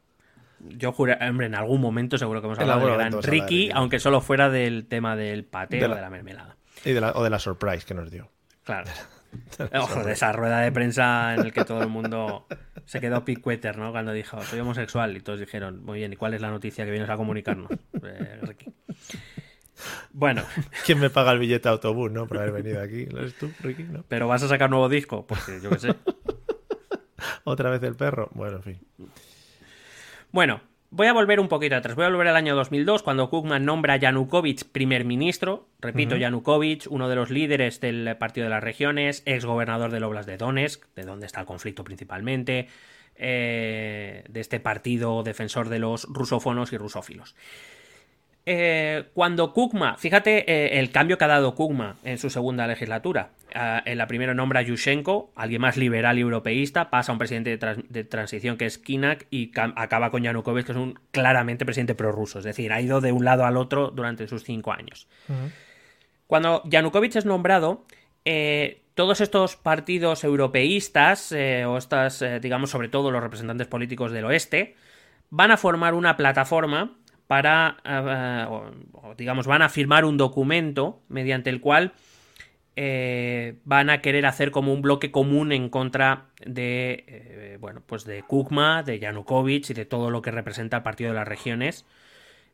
[0.70, 4.00] Yo juro, hombre, en algún momento seguro que hemos hablado del gran de Ricky, aunque
[4.00, 6.58] solo fuera del tema del paté De o la- de la mermelada.
[6.86, 8.30] Y de la, o de la surprise que nos dio.
[8.64, 8.90] Claro.
[9.80, 12.48] Ojo, de esa rueda de prensa en el que todo el mundo
[12.86, 13.92] se quedó picueter, ¿no?
[13.92, 15.16] Cuando dijo, soy homosexual.
[15.16, 17.70] Y todos dijeron, muy bien, ¿y cuál es la noticia que vienes a comunicarnos,
[18.04, 18.74] eh, Ricky?
[20.12, 20.44] Bueno,
[20.86, 22.28] ¿Quién me paga el billete de autobús, no?
[22.28, 23.06] Por haber venido aquí.
[23.06, 23.84] ¿Lo eres tú, Ricky?
[23.84, 24.04] ¿No?
[24.08, 25.26] ¿pero vas a sacar nuevo disco?
[25.26, 25.96] Porque yo qué sé.
[27.44, 28.30] ¿Otra vez el perro?
[28.34, 28.80] Bueno, en fin.
[30.32, 30.62] Bueno,
[30.94, 31.96] Voy a volver un poquito atrás.
[31.96, 35.70] Voy a volver al año 2002, cuando Kukman nombra a Yanukovych primer ministro.
[35.80, 40.28] Repito, Yanukovych, uno de los líderes del Partido de las Regiones, ex gobernador del Oblast
[40.28, 42.68] de Donetsk, de donde está el conflicto principalmente,
[43.16, 47.38] eh, de este partido defensor de los rusófonos y rusófilos.
[48.46, 53.30] Eh, cuando Kukma, fíjate eh, el cambio que ha dado Kukma en su segunda legislatura.
[53.54, 57.20] Ah, en la primera nombra a Yushchenko, alguien más liberal y europeísta, pasa a un
[57.20, 61.94] presidente de, transición que es Kinak y acaba con Yanukovych, que es un claramente presidente
[61.94, 62.40] prorruso.
[62.40, 65.08] Es decir, ha ido de un lado al otro durante sus cinco años.
[66.26, 67.86] Cuando Yanukovych es nombrado,
[68.26, 74.76] eh, todos estos partidos europeístas, o estas, digamos, sobre todo los representantes políticos del oeste,
[75.30, 76.96] van a formar una plataforma
[77.32, 78.46] para, eh,
[79.16, 81.94] digamos, van a firmar un documento mediante el cual
[82.76, 88.04] eh, van a querer hacer como un bloque común en contra de, eh, bueno, pues
[88.04, 91.86] de Kukma, de Yanukovych y de todo lo que representa el Partido de las Regiones.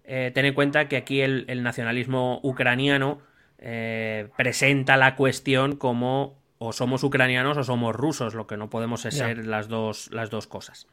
[0.06, 3.18] ten en cuenta que aquí el, nacionalismo ucraniano
[3.58, 9.44] presenta la cuestión como o somos ucranianos o somos rusos, lo que no podemos ser
[9.44, 10.86] las, dos, las dos cosas.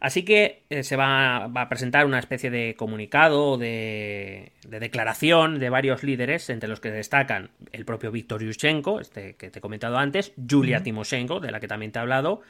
[0.00, 5.68] Así que eh, se va, a presentar una especie de comunicado, de, de, declaración de
[5.68, 9.98] varios líderes, entre los que destacan el propio Viktor Yushchenko, este que te he comentado
[9.98, 12.40] antes, Yulia Timoshenko, de la que también te he hablado,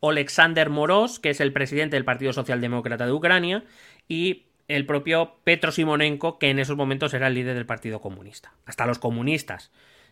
[0.00, 3.64] Alexander Moros, que es el presidente del Partido Socialdemócrata de Ucrania,
[4.08, 8.52] y el propio Petro Simonenko, que en esos momentos era el líder del Partido Comunista.
[8.64, 9.70] Hasta los comunistas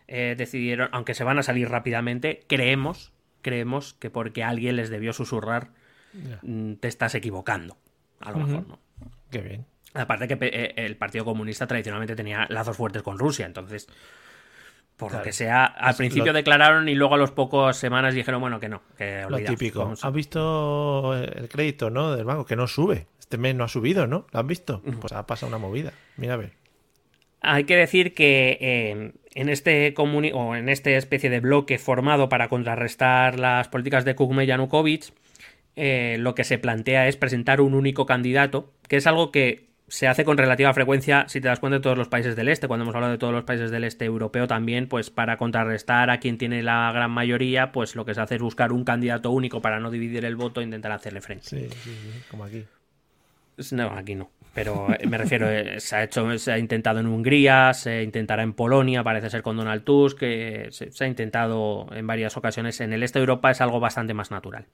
[0.08, 5.12] eh, decidieron, aunque se van a salir rápidamente, creemos, creemos que porque alguien les debió
[5.12, 5.68] susurrar
[6.42, 7.76] Mm, te estás equivocando.
[8.20, 8.78] A lo mejor, ¿no?
[9.30, 9.66] Qué bien.
[9.94, 13.88] Aparte que eh, el Partido Comunista tradicionalmente tenía lazos fuertes con Rusia, entonces,
[14.96, 18.60] por lo que sea, al principio declararon y luego a los pocos semanas dijeron, bueno,
[18.60, 19.94] que no, que Lo típico.
[20.00, 22.44] ¿Has visto el crédito, no, del banco?
[22.44, 23.06] Que no sube.
[23.18, 24.26] Este mes no ha subido, ¿no?
[24.30, 24.82] ¿Lo has visto?
[25.00, 25.92] Pues ha pasado una movida.
[26.16, 26.52] Mira a ver.
[27.40, 32.48] Hay que decir que eh, en este o en este especie de bloque formado para
[32.48, 35.12] contrarrestar las políticas de Kukme y Yanukovych,
[35.76, 40.08] eh, lo que se plantea es presentar un único candidato, que es algo que se
[40.08, 42.66] hace con relativa frecuencia, si te das cuenta, de todos los países del este.
[42.66, 46.18] Cuando hemos hablado de todos los países del este europeo también, pues para contrarrestar a
[46.18, 49.60] quien tiene la gran mayoría, pues lo que se hace es buscar un candidato único
[49.60, 51.44] para no dividir el voto e intentar hacerle frente.
[51.44, 52.64] Sí, sí, sí como aquí.
[53.72, 54.30] No, aquí no.
[54.54, 58.42] Pero eh, me refiero, eh, se ha hecho, se ha intentado en Hungría, se intentará
[58.42, 62.80] en Polonia, parece ser con Donald Tusk, que se ha intentado en varias ocasiones.
[62.80, 64.66] En el este de Europa es algo bastante más natural.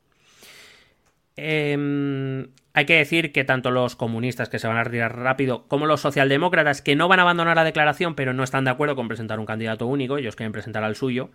[1.37, 5.87] Em, hay que decir que tanto los comunistas que se van a retirar rápido como
[5.87, 9.09] los socialdemócratas que no van a abandonar la declaración pero no están de acuerdo con
[9.09, 11.31] presentar un candidato único, ellos quieren presentar al suyo.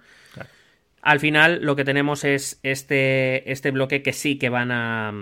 [1.01, 5.13] Al final lo que tenemos es este, este bloque que sí que van a,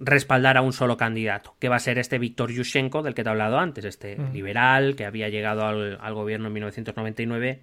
[0.00, 3.28] respaldar a un solo candidato, que va a ser este Víctor Yushchenko del que te
[3.28, 7.60] he hablado antes, este liberal que había llegado al, al gobierno en 1999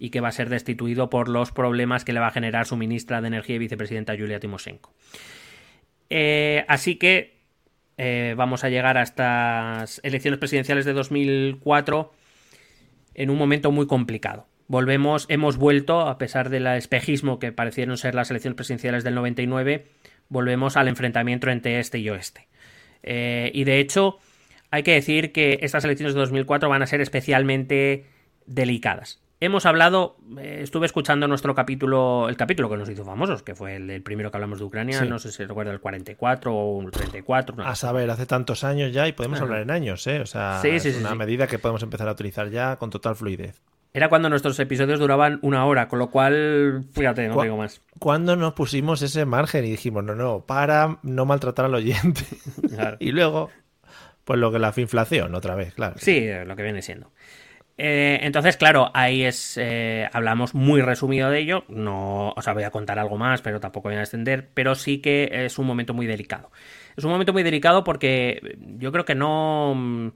[0.00, 2.76] y que va a ser destituido por los problemas que le va a generar su
[2.76, 4.92] ministra de Energía y vicepresidenta Yulia Timoshenko.
[6.08, 7.36] Eh, así que
[7.98, 12.12] eh, vamos a llegar a estas elecciones presidenciales de 2004
[13.14, 14.46] en un momento muy complicado.
[14.68, 19.86] Volvemos, hemos vuelto, a pesar del espejismo que parecieron ser las elecciones presidenciales del 99,
[20.30, 22.48] volvemos al enfrentamiento entre este y oeste.
[23.02, 24.18] Eh, y de hecho,
[24.70, 28.06] hay que decir que estas elecciones de 2004 van a ser especialmente
[28.46, 29.20] delicadas.
[29.42, 33.76] Hemos hablado, eh, estuve escuchando nuestro capítulo, el capítulo que nos hizo famosos, que fue
[33.76, 37.64] el, primero que hablamos de Ucrania, no sé si recuerda el 44 o el 34.
[37.64, 40.20] A saber, hace tantos años ya y podemos hablar en años, ¿eh?
[40.20, 43.62] O sea, es una medida que podemos empezar a utilizar ya con total fluidez.
[43.94, 47.80] Era cuando nuestros episodios duraban una hora, con lo cual, fíjate, no digo más.
[47.98, 52.22] Cuando nos pusimos ese margen y dijimos, no, no, para no maltratar al oyente.
[53.00, 53.48] y luego,
[54.24, 55.96] pues lo que la inflación, otra vez, claro.
[55.98, 57.10] Sí, lo que viene siendo.
[57.82, 59.56] Eh, entonces, claro, ahí es.
[59.56, 61.64] Eh, hablamos muy resumido de ello.
[61.68, 64.50] No os voy a contar algo más, pero tampoco voy a extender.
[64.52, 66.50] Pero sí que es un momento muy delicado.
[66.94, 70.12] Es un momento muy delicado porque yo creo que no.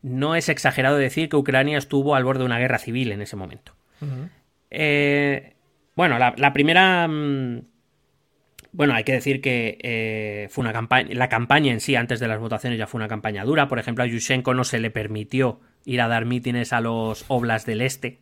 [0.00, 3.36] No es exagerado decir que Ucrania estuvo al borde de una guerra civil en ese
[3.36, 3.74] momento.
[4.70, 5.52] Eh,
[5.94, 7.06] bueno, la, primera.
[7.08, 7.60] Mm,
[8.72, 11.10] bueno, hay que decir que fue una campaña.
[11.12, 13.68] La campaña en sí, antes de las votaciones, ya fue una campaña dura.
[13.68, 17.66] Por ejemplo, a Yushchenko no se le permitió ir a dar mítines a los oblas
[17.66, 18.20] del este,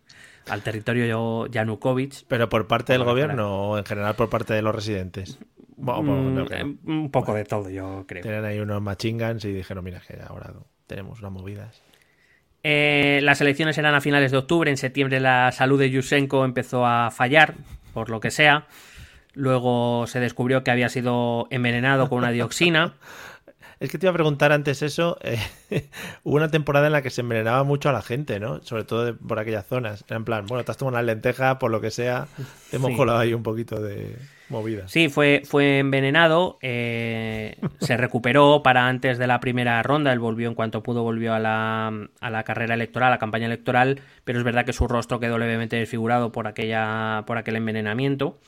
[0.49, 2.25] al territorio Yanukovych.
[2.29, 5.39] ¿Pero por parte del gobierno o en general por parte de los residentes?
[5.77, 8.23] Mm, eh, un poco de todo, yo creo.
[8.23, 10.53] Tienen ahí unos machingans y dijeron, mira, que ahora
[10.87, 11.83] tenemos unas movidas.
[12.63, 14.71] Eh, las elecciones eran a finales de octubre.
[14.71, 17.55] En septiembre la salud de Yushchenko empezó a fallar,
[17.95, 18.67] por lo que sea.
[19.33, 22.95] Luego se descubrió que había sido envenenado con una dioxina.
[23.81, 25.19] Es que te iba a preguntar antes eso.
[25.23, 25.39] eh,
[26.23, 28.63] hubo una temporada en la que se envenenaba mucho a la gente, ¿no?
[28.63, 30.05] Sobre todo de- por aquellas zonas.
[30.07, 32.29] Era en plan, bueno, te has tomado una lenteja, por lo que sea,
[32.71, 32.97] te hemos Sí.
[32.97, 34.17] colado ahí un poquito de
[34.51, 34.87] movida.
[34.89, 40.49] Sí, fue, fue envenenado, eh, se recuperó para antes de la primera ronda, él volvió
[40.49, 41.87] en cuanto pudo, volvió a la,
[42.21, 45.39] a la carrera electoral, a la campaña electoral, pero es verdad que su rostro quedó
[45.39, 48.39] levemente desfigurado por, aquella, por aquel envenenamiento.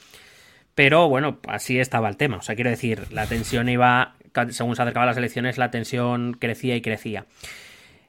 [0.74, 2.38] Pero bueno, así estaba el tema.
[2.38, 4.14] O sea, quiero decir, la tensión iba,
[4.50, 7.26] según se acercaban las elecciones, la tensión crecía y crecía.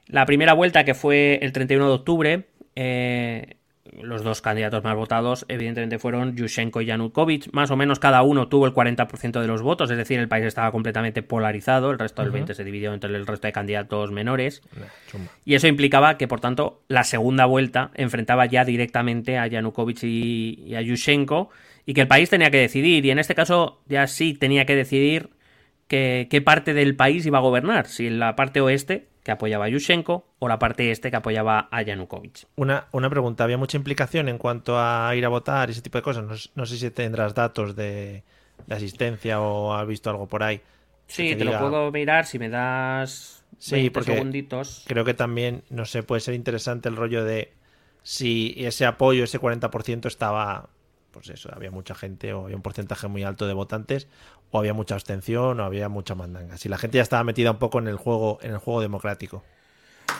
[0.06, 2.44] La primera vuelta, que fue el 31 de octubre,
[2.76, 3.56] eh,
[4.00, 7.52] los dos candidatos más votados, evidentemente, fueron Yushchenko y Yanukovych.
[7.52, 10.44] Más o menos cada uno tuvo el 40% de los votos, es decir, el país
[10.44, 11.90] estaba completamente polarizado.
[11.90, 14.62] El resto del 20% se dividió entre el resto de candidatos menores.
[14.76, 15.24] Nah.
[15.44, 20.64] Y eso implicaba que, por tanto, la segunda vuelta enfrentaba ya directamente a Yanukovych y,
[20.66, 21.50] y a Yushchenko
[21.86, 23.04] y que el país tenía que decidir.
[23.04, 25.30] Y en este caso ya sí tenía que decidir
[25.88, 27.86] qué parte del país iba a gobernar.
[27.86, 31.82] Si la parte oeste, que apoyaba a Yushchenko, o la parte este, que apoyaba a
[31.82, 32.46] Yanukovych.
[32.56, 35.98] Una, una pregunta, ¿había mucha implicación en cuanto a ir a votar y ese tipo
[35.98, 36.24] de cosas?
[36.24, 38.22] No, no sé si tendrás datos de,
[38.66, 40.60] de asistencia o has visto algo por ahí.
[41.06, 44.84] Sí, te lo puedo mirar si me das Sí, 20 porque segunditos.
[44.86, 47.52] Creo que también, no sé, puede ser interesante el rollo de
[48.02, 50.68] si ese apoyo, ese 40% estaba,
[51.10, 54.08] pues eso, había mucha gente o había un porcentaje muy alto de votantes
[54.54, 56.56] o había mucha abstención o había mucha mandanga.
[56.58, 59.42] Si la gente ya estaba metida un poco en el juego, en el juego democrático.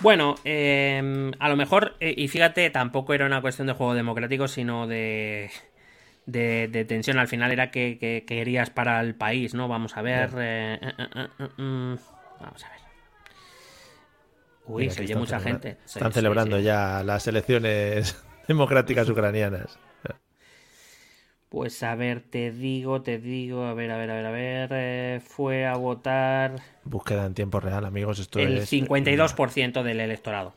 [0.00, 4.48] Bueno, eh, a lo mejor, eh, y fíjate, tampoco era una cuestión de juego democrático,
[4.48, 5.50] sino de,
[6.26, 7.18] de, de tensión.
[7.18, 9.68] Al final era que, que- que querías para el país, ¿no?
[9.68, 10.30] Vamos a ver.
[10.36, 11.94] eh, eh, mm,
[12.40, 12.80] vamos a ver.
[14.66, 15.76] Uy, Mira, se oye mucha gente.
[15.86, 19.78] Están celebrando ya las elecciones democráticas ucranianas.
[21.54, 24.70] Pues a ver, te digo, te digo, a ver, a ver, a ver, a ver.
[24.72, 28.18] eh, fue a votar Búsqueda en tiempo real, amigos.
[28.18, 30.52] Esto el es 52% del electorado.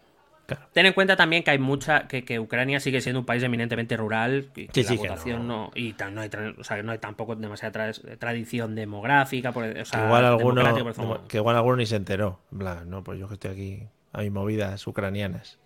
[0.48, 0.64] Claro.
[0.74, 3.96] Ten en cuenta también que hay mucha que, que Ucrania sigue siendo un país eminentemente
[3.96, 5.66] rural y que Sí, la sí, que votación no.
[5.68, 5.72] no.
[5.76, 9.66] y ta- no hay tra- o sea, no hay tampoco demasiada tra- tradición demográfica por,
[9.66, 10.64] o Que sea, igual alguno,
[10.96, 12.40] por que igual alguno ni se enteró.
[12.52, 13.84] En plan, no, pues yo que estoy aquí
[14.14, 15.60] a mis movidas ucranianas.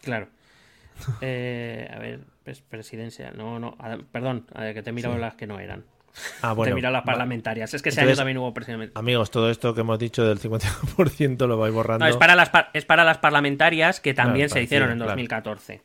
[0.00, 0.28] claro
[1.20, 5.18] Eh, a ver pues, presidencia no no a- perdón a ver, que te he mirado
[5.18, 5.84] las que no eran
[6.42, 9.30] Ah, te he mirado las parlamentarias es que ese Entonces, año también hubo presidencia Amigos,
[9.30, 12.04] todo esto que hemos dicho del 50% lo vais borrando.
[12.04, 14.96] No, es para las, par- es para las parlamentarias que también Claro, se hicieron en
[14.96, 15.10] claro.
[15.12, 15.82] 2014.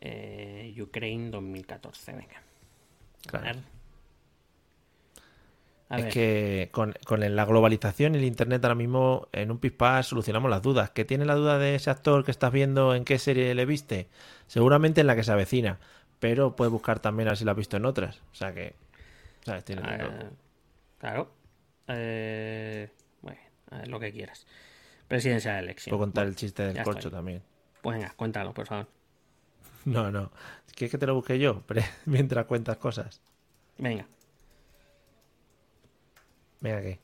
[0.00, 2.36] Eh, Ukraine 2014, venga.
[2.36, 3.60] A Claro.
[5.94, 6.12] A es ver.
[6.12, 10.62] que con, con la globalización y el internet ahora mismo en un pispás solucionamos las
[10.62, 10.90] dudas.
[10.90, 14.08] ¿Que tiene la duda de ese actor que estás viendo en qué serie le viste?
[14.46, 15.78] Seguramente en la que se avecina,
[16.20, 18.22] pero puedes buscar también a ver si la has visto en otras.
[18.32, 18.74] O sea que,
[19.44, 19.64] ¿sabes?
[19.64, 19.82] Tiene
[20.98, 21.30] claro.
[21.88, 22.90] Eh,
[23.20, 23.40] bueno,
[23.70, 24.46] a ver, lo que quieras.
[25.08, 25.92] Presidencia de elección.
[25.92, 27.12] Puedo contar el chiste del corcho estoy.
[27.12, 27.42] también.
[27.82, 28.88] Pues venga, cuéntalo, por favor.
[29.84, 30.32] No, no.
[30.74, 31.62] ¿Quieres que te lo busque yo?
[32.06, 33.20] Mientras cuentas cosas.
[33.78, 34.06] Venga,
[36.64, 36.98] Venga, ¿qué?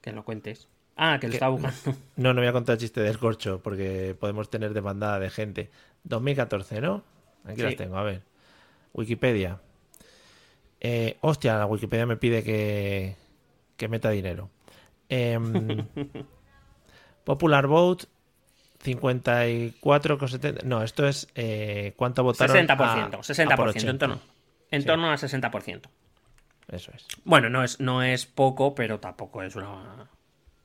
[0.00, 0.66] que lo cuentes.
[0.96, 1.36] Ah, que lo ¿Qué?
[1.36, 1.98] estaba buscando.
[2.16, 5.70] No, no voy a contar el chiste del corcho porque podemos tener demandada de gente.
[6.04, 7.04] 2014, ¿no?
[7.44, 8.22] Aquí las tengo, a ver.
[8.94, 9.60] Wikipedia.
[10.80, 13.14] Eh, hostia, la Wikipedia me pide que,
[13.76, 14.48] que meta dinero.
[15.08, 15.86] Em,
[17.24, 18.06] Popular Vote
[18.84, 20.62] 54,70.
[20.64, 22.56] No, esto es eh, cuánto votaron.
[22.56, 23.04] 60%, a-
[23.54, 23.90] a por 60%, 80.
[23.90, 24.20] en torno,
[24.70, 24.86] en Sí.
[24.86, 25.82] torno a 60%.
[26.70, 27.06] Eso es.
[27.24, 30.08] Bueno, no es, no es poco, pero tampoco es una,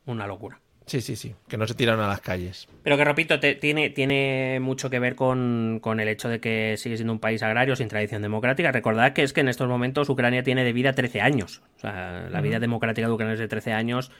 [0.05, 0.59] una locura.
[0.87, 1.35] Sí, sí, sí.
[1.47, 2.67] Que no se tiraron a las calles.
[2.83, 6.75] Pero que repito, te- tiene, tiene mucho que ver con, con el hecho de que
[6.77, 8.71] sigue siendo un país agrario sin tradición democrática.
[8.71, 11.61] Recordad que es que en estos momentos Ucrania tiene de vida 13 años.
[11.77, 14.11] O sea, la vida democrática de Ucrania es de 13 años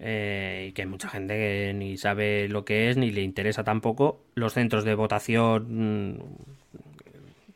[0.00, 3.62] eh, y que hay mucha gente que ni sabe lo que es ni le interesa
[3.62, 4.22] tampoco.
[4.34, 6.18] Los centros de votación, mm,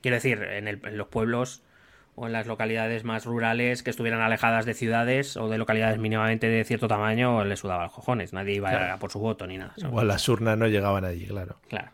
[0.00, 1.62] quiero decir, en, el- en los pueblos
[2.16, 6.48] o en las localidades más rurales que estuvieran alejadas de ciudades o de localidades mínimamente
[6.48, 8.32] de cierto tamaño, les sudaba los cojones.
[8.32, 8.94] Nadie iba Claro.
[8.94, 9.74] a por su voto ni nada.
[9.76, 11.56] Igual las urnas no llegaban allí, claro.
[11.68, 11.90] Claro.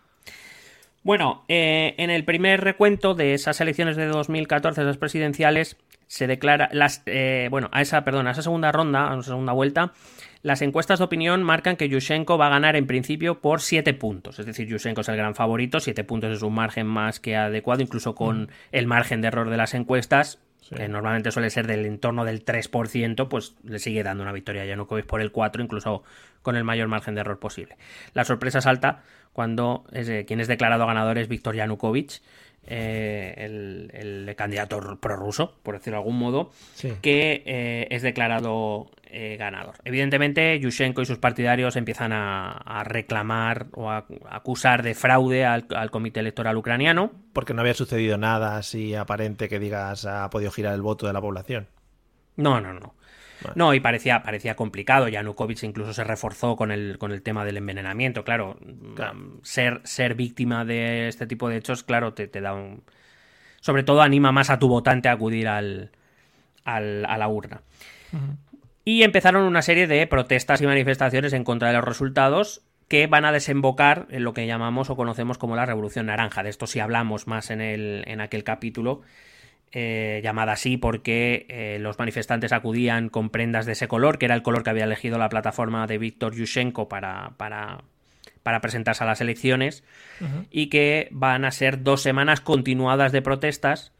[1.03, 6.68] Bueno, eh, en el primer recuento de esas elecciones de 2014, esas presidenciales, se declara
[6.73, 9.93] las eh, bueno a esa perdón a esa segunda ronda a esa segunda vuelta
[10.43, 14.38] las encuestas de opinión marcan que Yushchenko va a ganar en principio por 7 puntos
[14.38, 17.82] es decir Yushchenko es el gran favorito 7 puntos es un margen más que adecuado
[17.82, 20.38] incluso con el margen de error de las encuestas
[20.74, 24.64] que normalmente suele ser del entorno del 3%, pues le sigue dando una victoria a
[24.64, 26.03] Yanukovych por el 4%, incluso
[26.40, 27.76] con el mayor margen de error posible.
[28.14, 32.22] La sorpresa salta cuando es, eh, quien es declarado ganador es Víctor Yanukovych,
[32.64, 36.93] eh, el, el, candidato prorruso, por decirlo de algún modo, Sí.
[37.03, 39.75] que eh, es declarado eh, ganador.
[39.85, 45.45] Evidentemente, Yushchenko y sus partidarios empiezan a, a reclamar o a, a acusar de fraude
[45.45, 47.13] al, al comité electoral ucraniano.
[47.33, 51.13] Porque no había sucedido nada así aparente que digas ha podido girar el voto de
[51.13, 51.69] la población.
[52.37, 52.95] No, no, no.
[53.43, 53.55] Vale.
[53.57, 55.09] No, y parecía, parecía complicado.
[55.09, 58.25] Yanukovych incluso se reforzó con el, con el tema del envenenamiento.
[58.25, 58.57] Claro,
[58.95, 59.15] Claro.
[59.15, 62.83] mm, Ser, ser víctima de este tipo de hechos, claro, te, te da un.
[63.61, 65.91] Sobre todo anima más a tu votante a acudir al,
[66.65, 67.63] al- a la urna.
[68.85, 73.24] Y empezaron una serie de protestas y manifestaciones en contra de los resultados que van
[73.24, 76.43] a desembocar en lo que llamamos o conocemos como la Revolución Naranja.
[76.43, 79.01] De esto sí hablamos más en, el, en aquel capítulo,
[79.70, 84.35] eh, llamada así porque eh, los manifestantes acudían con prendas de ese color, que era
[84.35, 87.78] el color que había elegido la plataforma de Víctor Yushchenko para, para,
[88.43, 89.85] para presentarse a las elecciones,
[90.51, 93.93] y que van a ser dos semanas continuadas de protestas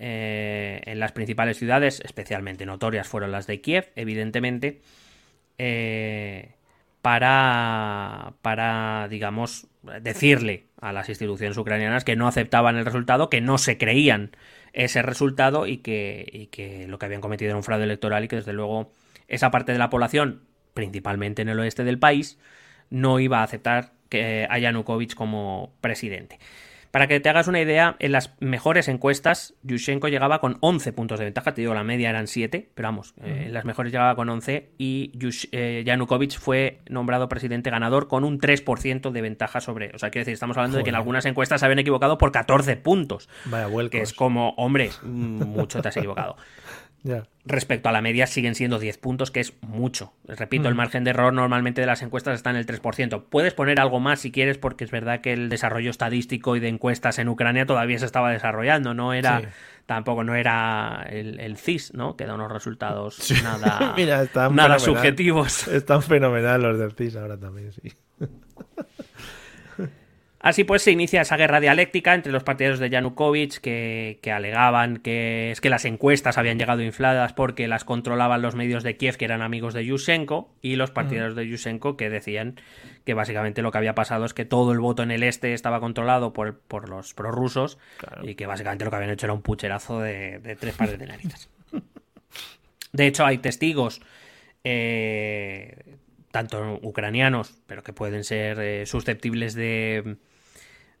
[0.00, 4.80] eh, en las principales ciudades, especialmente notorias fueron las de Kiev, evidentemente,
[5.58, 6.52] eh,
[7.02, 9.66] para, para, digamos,
[10.00, 14.30] decirle a las instituciones ucranianas que no aceptaban el resultado, que no se creían
[14.72, 18.36] ese resultado y que, que lo que habían cometido era un fraude electoral y que
[18.36, 18.92] desde luego
[19.26, 20.42] esa parte de la población,
[20.74, 22.38] principalmente en el oeste del país,
[22.90, 26.38] no iba a aceptar que a Yanukovych como presidente.
[26.90, 31.18] Para que te hagas una idea, en las mejores encuestas, Yushchenko llegaba con 11 puntos
[31.18, 31.52] de ventaja.
[31.52, 34.70] Te digo, la media eran 7, pero vamos, eh, en las mejores llegaba con 11
[34.78, 39.90] y Yush- eh, Yanukovych fue nombrado presidente ganador con un 3% de ventaja sobre.
[39.94, 42.32] O sea, quiero decir, estamos hablando de que en algunas encuestas se habían equivocado por
[42.32, 43.28] 14 puntos.
[43.44, 43.90] Vaya vuelcos.
[43.90, 46.36] Que es como, hombre, mucho te has equivocado.
[47.04, 47.24] Ya.
[47.48, 50.12] Respecto a la media siguen siendo 10 puntos, que es mucho.
[50.26, 53.24] Repito, el margen de error normalmente de las encuestas está en el 3%.
[53.30, 56.68] Puedes poner algo más si quieres, porque es verdad que el desarrollo estadístico y de
[56.68, 58.92] encuestas en Ucrania todavía se estaba desarrollando.
[58.92, 59.46] No era, Sí.
[59.86, 62.16] tampoco no era el, el CIS, ¿no?
[62.16, 64.80] Que da unos resultados nada, Mira, nada fenomenal.
[64.80, 65.66] subjetivos.
[65.68, 67.92] Están fenomenal los del CIS ahora también, sí.
[70.40, 74.98] Así pues, se inicia esa guerra dialéctica entre los partidarios de Yanukovych que, que alegaban
[74.98, 79.16] que es que las encuestas habían llegado infladas porque las controlaban los medios de Kiev
[79.16, 82.60] que eran amigos de Yushchenko y los partidarios de Yushchenko que decían
[83.04, 85.80] que básicamente lo que había pasado es que todo el voto en el este estaba
[85.80, 87.78] controlado por, por los prorrusos
[88.22, 91.06] y que básicamente lo que habían hecho era un pucherazo de, de tres pares de
[91.06, 91.48] narices.
[92.92, 94.00] De hecho, hay testigos,
[94.64, 95.96] eh,
[96.30, 100.16] tanto ucranianos, pero que pueden ser eh, susceptibles de,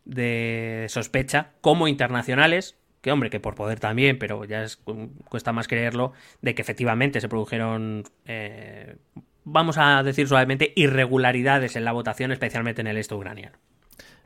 [0.08, 4.82] de sospecha, como internacionales, que hombre, que por poder también, pero ya es,
[5.28, 8.96] cuesta más creerlo, de que efectivamente se produjeron, eh,
[9.44, 13.56] vamos a decir suavemente, irregularidades en la votación, especialmente en el este ucraniano.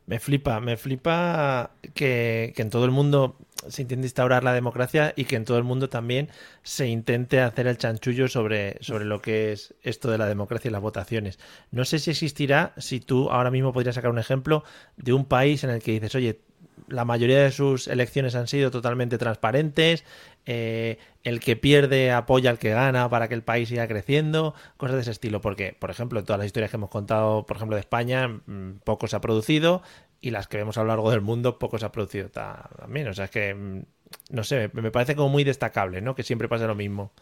[0.06, 3.36] Me flipa, me flipa que, que en todo el mundo
[3.68, 6.28] se intente instaurar la democracia y que en todo el mundo también
[6.62, 10.72] se intente hacer el chanchullo sobre, sobre lo que es esto de la democracia y
[10.72, 11.38] las votaciones.
[11.70, 14.64] No sé si existirá, si tú ahora mismo podrías sacar un ejemplo
[14.96, 16.40] de un país en el que dices, oye,
[16.88, 20.04] la mayoría de sus elecciones han sido totalmente transparentes,
[20.46, 24.96] eh, el que pierde apoya al que gana para que el país siga creciendo, cosas
[24.96, 25.40] de ese estilo.
[25.40, 28.80] Porque, por ejemplo, en todas las historias que hemos contado, por ejemplo, de España, mm,
[28.84, 29.82] poco se ha producido
[30.20, 33.08] y las que vemos a lo largo del mundo, poco se ha producido ta- también.
[33.08, 33.82] O sea, es que, mm,
[34.30, 36.14] no sé, me parece como muy destacable, ¿no?
[36.14, 37.12] Que siempre pasa lo mismo.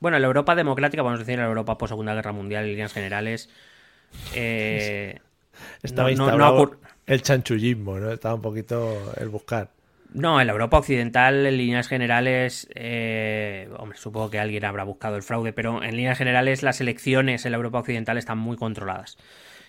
[0.00, 2.64] Bueno, en la Europa democrática, vamos a decir, en la Europa post Segunda Guerra Mundial,
[2.64, 3.48] en líneas generales,
[4.34, 5.18] eh,
[5.82, 6.56] Estaba No,
[7.08, 8.12] el chanchullismo, ¿no?
[8.12, 9.70] Estaba un poquito el buscar.
[10.14, 15.16] No, en la Europa Occidental, en líneas generales, eh, hombre, supongo que alguien habrá buscado
[15.16, 19.18] el fraude, pero en líneas generales las elecciones en la Europa Occidental están muy controladas.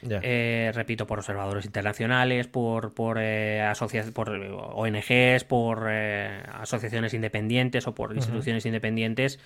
[0.01, 3.69] Eh, repito, por observadores internacionales, por, por, eh,
[4.13, 9.39] por eh, ONGs, por asociaciones independientes o por instituciones independientes.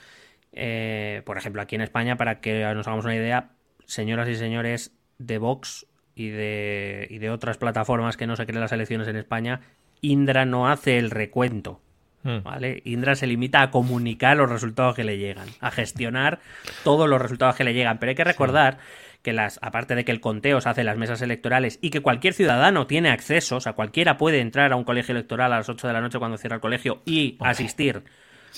[0.52, 3.50] Por ejemplo, aquí en España, para que nos hagamos una idea,
[3.86, 8.61] señoras y señores de Vox y de, y de otras plataformas que no se creen
[8.61, 9.61] las elecciones en España,
[10.01, 11.82] Indra no hace el recuento.
[12.24, 12.43] Mm.
[12.43, 12.82] ¿Vale?
[12.86, 16.39] Indra se limita a comunicar los resultados que le llegan, a gestionar
[16.84, 17.97] todos los resultados que le llegan.
[17.97, 18.78] Pero hay que recordar
[19.24, 22.01] que las, aparte de que el conteo se hace en las mesas electorales y que
[22.01, 25.70] cualquier ciudadano tiene acceso, o sea, cualquiera puede entrar a un colegio electoral a las
[25.70, 28.03] 8 de la noche cuando cierra el colegio y asistir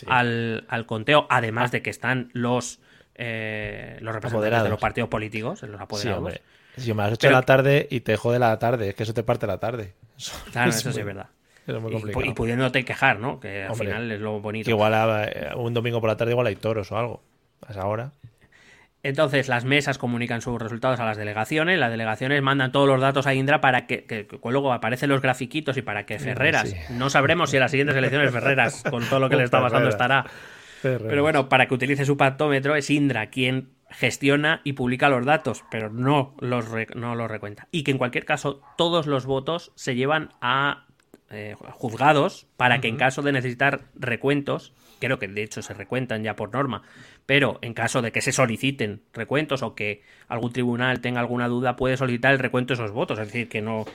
[0.07, 2.79] al, al conteo, además de que están los,
[3.13, 4.63] eh, los representantes Apoderados.
[4.63, 6.41] de los partidos políticos, los apoderados.
[6.78, 9.13] Si me has hecho Pero- la tarde y te jode la tarde, es que eso
[9.13, 9.93] te parte la tarde.
[10.17, 11.28] Eso Claro, es eso sí es verdad.
[11.67, 12.26] eso es muy complicado.
[12.26, 13.39] y pudiéndote quejar, ¿no?
[13.39, 13.88] Que al Hombre.
[13.88, 14.65] final es lo bonito.
[14.65, 17.23] Que igual a- un domingo por la tarde igual hay toros o algo.
[17.67, 18.11] A esa hora.
[19.03, 23.28] Entonces las mesas comunican sus resultados a las delegaciones, las delegaciones mandan todos los datos
[23.28, 26.76] a Indra para que, que- que luego aparecen los grafiquitos y para que Ferreras, sí.
[26.89, 29.89] no sabremos si en las siguientes elecciones Ferreras, con todo lo que le está pasando,
[29.89, 30.26] estará.
[30.82, 35.63] Pero bueno, para que utilice su pactómetro es Indra quien gestiona y publica los datos,
[35.71, 37.67] pero no los, re- no los recuenta.
[37.71, 40.85] Y que en cualquier caso todos los votos se llevan a
[41.29, 46.23] eh, juzgados para que en caso de necesitar recuentos, creo que de hecho se recuentan
[46.23, 46.83] ya por norma,
[47.25, 51.75] pero en caso de que se soliciten recuentos o que algún tribunal tenga alguna duda,
[51.75, 53.17] puede solicitar el recuento de esos votos.
[53.19, 53.85] Es decir, que no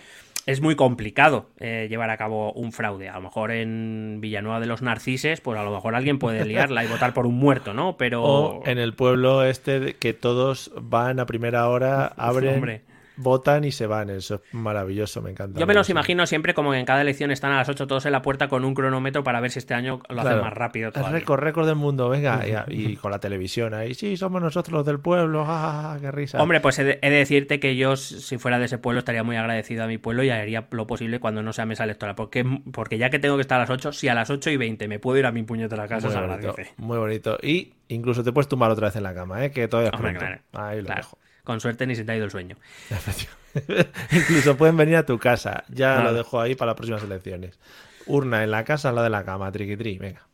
[0.47, 3.09] es muy complicado eh, llevar a cabo un fraude.
[3.09, 6.84] A lo mejor en Villanueva de los Narcises, pues a lo mejor alguien puede liarla
[6.84, 7.97] y votar por un muerto, ¿no?
[7.97, 12.82] Pero O en el pueblo este que todos van a primera hora, abren, Hombre.
[13.21, 14.11] Votan y se van.
[14.11, 15.59] Eso es maravilloso, me encanta.
[15.61, 18.07] yo me los imagino siempre como que en cada elección están a las 8 todos
[18.07, 20.45] en la puerta con un cronómetro para ver si este año lo hacen Claro.
[20.45, 20.89] más rápido.
[20.89, 21.18] El todavía.
[21.18, 22.43] récord, récord del mundo, venga.
[22.68, 26.43] Y, y con la televisión ahí, sí, somos nosotros los del pueblo, ja, qué risa.
[26.43, 29.23] Hombre, pues he de, he de decirte que yo, si fuera de ese pueblo, estaría
[29.23, 32.14] muy agradecido a mi pueblo y haría lo posible cuando no sea mesa electoral.
[32.14, 34.57] Porque, porque ya que tengo que estar a las 8, si a las 8 y
[34.57, 36.75] 20 me puedo ir a mi puñetera casa, muy se bonito, agradece.
[36.79, 37.39] muy bonito.
[37.43, 39.51] Y incluso te puedes tumbar otra vez en la cama, ¿eh?
[39.51, 40.41] que todavía es Hombre, claro.
[40.53, 41.01] Ahí lo Claro.
[41.03, 41.18] dejo.
[41.51, 42.55] Con suerte ni se te ha ido el sueño.
[44.12, 45.64] incluso pueden venir a tu casa.
[45.68, 47.59] Ya lo dejo ahí para las próximas elecciones.
[48.07, 50.28] Urna en la casa, la de la cama, triqui tri, venga.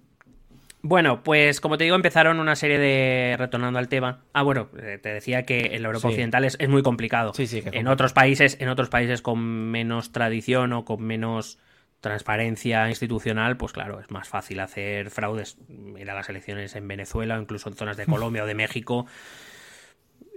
[0.83, 3.35] Bueno, pues como te digo, empezaron una serie de.
[3.39, 4.25] retornando al tema.
[4.35, 6.09] Ah, bueno, eh, te decía que en la Europa Sí.
[6.09, 7.33] Occidental es, es muy complicado.
[7.33, 7.95] Sí, sí, que en complicado.
[7.95, 11.59] otros países, en otros países con menos tradición o con menos
[12.03, 15.57] transparencia institucional, pues claro, es más fácil hacer fraudes.
[15.99, 19.07] Ir a las elecciones en Venezuela o incluso en zonas de Colombia o de México.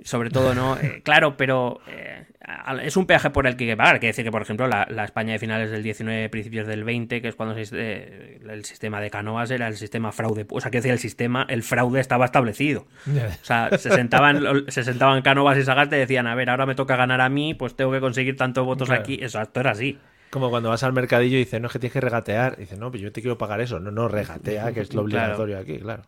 [0.04, 0.78] Sobre todo, ¿no?
[0.80, 2.26] Eh, claro, pero eh,
[2.84, 4.00] es un peaje por el que hay que pagar.
[4.00, 7.22] Quiere decir que, por ejemplo, la, la España de finales del 19, principios del 20,
[7.22, 10.46] que es cuando se, eh, el sistema de canoas era el sistema fraude.
[10.50, 12.88] O sea, quiere decir, el sistema, el fraude estaba establecido.
[13.08, 16.76] O sea, se sentaban, se sentaban Cánovas y Sagas y decían, a ver, ahora me
[16.76, 19.02] toca ganar a mí, pues tengo que conseguir tantos votos Claro.
[19.02, 19.20] aquí.
[19.22, 20.00] Esto era así.
[20.30, 22.56] Como cuando vas al mercadillo y dices, no, es que tienes que regatear.
[22.56, 23.80] Dices, no, pero yo te quiero pagar eso.
[23.80, 25.34] No, no, regatea, que es lo Claro.
[25.34, 26.04] obligatorio aquí, claro.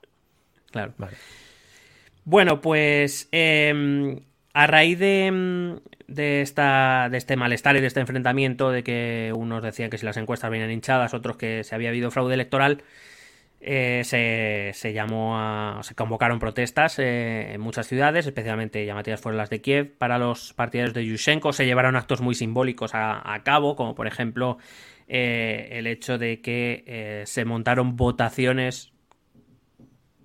[0.71, 0.93] Claro.
[0.97, 1.17] Vale.
[2.23, 4.21] Bueno, pues eh,
[4.53, 9.33] a raíz de, mm, de, esta, de este malestar y de este enfrentamiento, de que
[9.35, 12.83] unos decían que si las encuestas venían hinchadas, otros que se había habido fraude electoral,
[13.59, 15.79] eh, se, se llamó a.
[15.83, 20.53] se convocaron protestas eh, en muchas ciudades, especialmente llamativas fueron las de Kiev, para los
[20.53, 21.53] partidarios de Yushchenko.
[21.53, 24.57] Se llevaron actos muy simbólicos a, a cabo, como por ejemplo
[25.07, 28.91] eh, el hecho de que se montaron votaciones,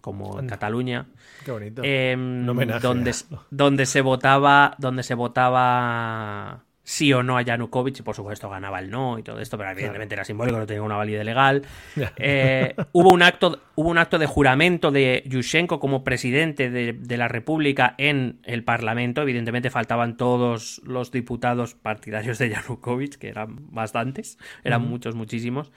[0.00, 0.46] como en.
[0.46, 1.06] Cataluña,
[1.46, 1.82] Qué bonito.
[1.84, 3.14] em, donde,
[3.50, 8.80] donde se votaba donde se votaba sí o no a Yanukovych y por supuesto ganaba
[8.80, 11.62] el no y todo esto pero evidentemente era simbólico no tenía una validez legal.
[12.16, 17.16] Eh, hubo un acto hubo un acto de juramento de Yushchenko como presidente de, de
[17.16, 23.72] la República en el Parlamento evidentemente faltaban todos los diputados partidarios de Yanukovych que eran
[23.72, 25.70] bastantes eran muchos muchísimos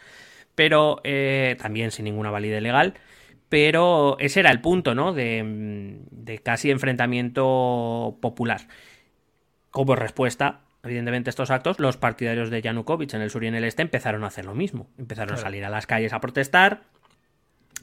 [0.59, 2.95] pero eh, también sin ninguna validez legal.
[3.50, 5.14] Pero ese era el punto, ¿no?
[5.14, 8.62] De, mm, de casi enfrentamiento popular.
[9.72, 13.56] Como respuesta, evidentemente, a estos actos, los partidarios de Yanukovych en el sur y en
[13.56, 14.88] el este empezaron a hacer lo mismo.
[14.97, 16.84] Empezaron a salir a las calles a protestar,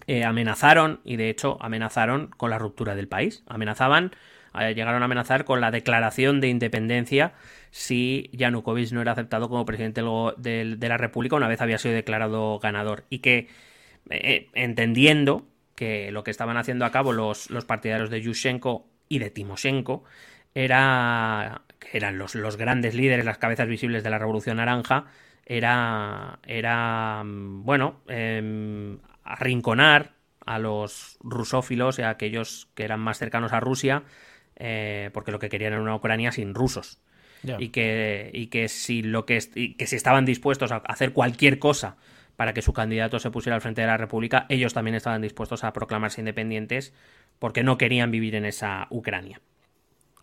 [0.07, 3.43] eh, amenazaron, y de hecho amenazaron con la ruptura del país.
[3.47, 4.12] Amenazaban,
[4.59, 7.35] eh, llegaron a amenazar con la declaración de independencia
[7.71, 12.59] si Yanukovych no era aceptado como presidente de la República una vez había sido declarado
[12.61, 13.05] ganador.
[13.11, 13.49] Y que,
[14.11, 15.47] eh, entendiendo
[15.77, 20.03] que lo que estaban haciendo a cabo los, los partidarios de Yushchenko y de Timoshenko
[20.55, 25.05] era que eran los, los grandes líderes, las cabezas visibles de la Revolución Naranja,
[25.45, 30.14] era, era mm, bueno, em, arrinconar
[30.45, 34.05] a los rusófilos y a aquellos que eran más cercanos a Rusia,
[34.57, 37.01] eh, porque lo que querían era una Ucrania sin rusos.
[37.59, 41.61] Y que, y que si lo que, y que si estaban dispuestos a hacer cualquier
[41.61, 41.97] cosa
[42.37, 45.65] para que su candidato se pusiera al frente de la República, ellos también estaban dispuestos
[45.65, 46.93] a proclamarse independientes
[47.39, 49.41] porque no querían vivir en esa Ucrania.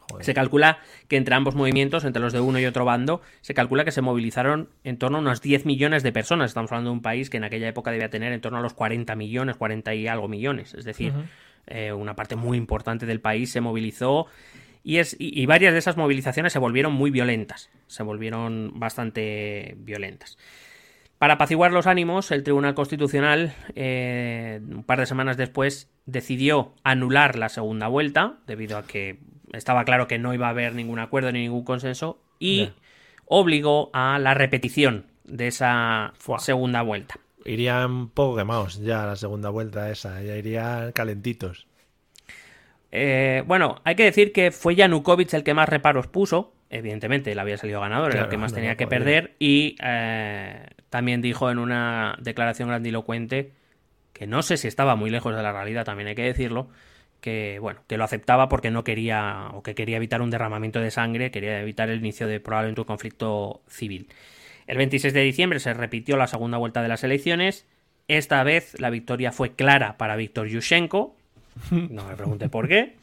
[0.10, 0.26] Joder.
[0.26, 3.86] Se calcula que entre ambos movimientos, entre los de uno y otro bando, se calcula
[3.86, 6.52] que se movilizaron en torno a unos 10 millones de personas.
[6.52, 8.74] Estamos hablando de un país que en aquella época debía tener en torno a los
[8.74, 10.74] 40 millones, 40 y algo millones.
[10.74, 11.14] Es decir,
[11.68, 14.28] eh, una parte muy importante del país se movilizó
[14.84, 17.70] y, es, y, y varias de esas movilizaciones se volvieron muy violentas.
[17.88, 20.38] Se volvieron bastante violentas.
[21.24, 27.38] Para apaciguar los ánimos, el Tribunal Constitucional, eh, un par de semanas después, decidió anular
[27.38, 29.22] la segunda vuelta, debido a que
[29.54, 32.72] estaba claro que no iba a haber ningún acuerdo ni ningún consenso, y
[33.24, 36.40] obligó a la repetición de esa Fua.
[36.40, 37.16] segunda vuelta.
[37.46, 41.68] Irían poco quemados ya a la segunda vuelta esa, ya irían calentitos.
[42.92, 46.54] Eh, bueno, hay que decir que fue Yanukovych el que más reparos puso.
[46.76, 48.98] Evidentemente, él había salido ganador, era el que más no, tenía que podía.
[48.98, 49.36] perder.
[49.38, 53.52] Y eh, también dijo en una declaración grandilocuente
[54.12, 56.70] que no sé si estaba muy lejos de la realidad, también hay que decirlo,
[57.22, 60.90] que bueno, que lo aceptaba porque no quería o que quería evitar un derramamiento de
[60.90, 64.10] sangre, quería evitar el inicio de probablemente un conflicto civil.
[64.66, 67.68] El 26 de diciembre se repitió la segunda vuelta de las elecciones.
[68.08, 71.16] Esta vez la victoria fue clara para Víctor Yushchenko.
[71.72, 72.96] No me pregunte por qué.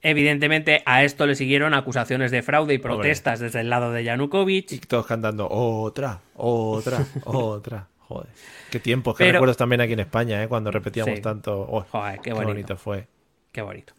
[0.00, 4.04] Evidentemente a esto le siguieron acusaciones de fraude y protestas desde el lado de Y
[4.04, 4.86] Yanukovych.
[4.86, 7.88] todos cantando otra, otra, otra.
[7.98, 8.28] Joder.
[8.70, 10.48] Qué tiempos, qué Pero- recuerdos también aquí en España, ¿eh?
[10.48, 11.20] cuando repetíamos Sí.
[11.22, 11.60] tanto.
[11.68, 12.48] Oh, Joder, qué qué bonito.
[12.48, 13.06] bonito fue.
[13.52, 13.92] Qué bonito.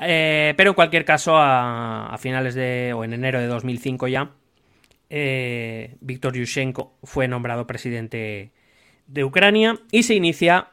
[0.00, 2.92] Eh, pero en cualquier caso, a, a finales de.
[2.94, 4.32] o en enero de 2005 ya,
[5.08, 8.52] eh, Víctor Yushchenko fue nombrado presidente
[9.06, 10.68] de Ucrania y se inicia,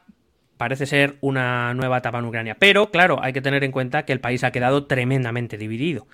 [0.62, 2.56] parece ser, una nueva etapa en Ucrania.
[2.56, 6.06] Pero, claro, hay que tener en cuenta que el país ha quedado tremendamente dividido.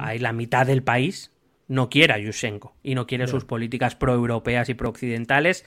[0.00, 1.30] Hay la mitad del país
[1.68, 5.64] no quiere a Yushchenko y no quiere sus políticas proeuropeas y prooccidentales.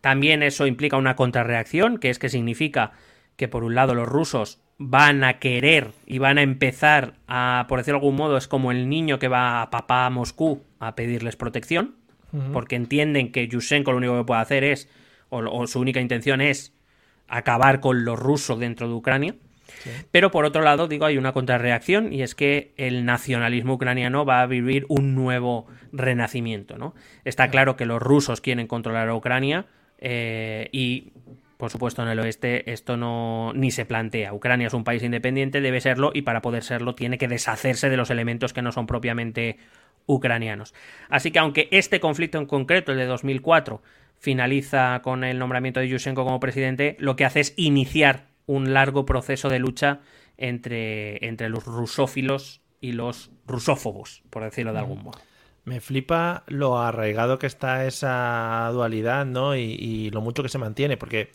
[0.00, 2.92] También eso implica una contrarreacción, que es que significa
[3.36, 7.80] que por un lado los rusos van a querer y van a empezar a, por
[7.80, 10.94] decirlo de algún modo, es como el niño que va a papá a Moscú a
[10.94, 11.96] pedirles protección,
[12.54, 14.88] porque entienden que Yushchenko lo único que puede hacer es,
[15.28, 16.72] o, o su única intención es
[17.28, 19.34] acabar con lo ruso dentro de Ucrania.
[20.10, 24.40] Pero por otro lado, digo, hay una contrarreacción y es que el nacionalismo ucraniano va
[24.40, 26.94] a vivir un nuevo renacimiento, ¿no?
[27.24, 29.66] Está claro que los rusos quieren controlar a Ucrania
[29.98, 31.12] eh, y,
[31.58, 34.32] por supuesto, en el oeste esto no ni se plantea.
[34.32, 37.96] Ucrania es un país independiente, debe serlo y para poder serlo tiene que deshacerse de
[37.96, 39.58] los elementos que no son propiamente
[40.06, 40.74] ucranianos.
[41.10, 43.82] Así que aunque este conflicto en concreto, el de 2004,
[44.18, 49.06] finaliza con el nombramiento de Yushchenko como presidente, lo que hace es iniciar un largo
[49.06, 50.00] proceso de lucha
[50.36, 55.18] entre, entre los rusófilos y los rusófobos, por decirlo de algún modo.
[55.64, 59.54] Me flipa lo arraigado que está esa dualidad, ¿no?
[59.54, 61.30] Y, y lo mucho que se mantiene, porque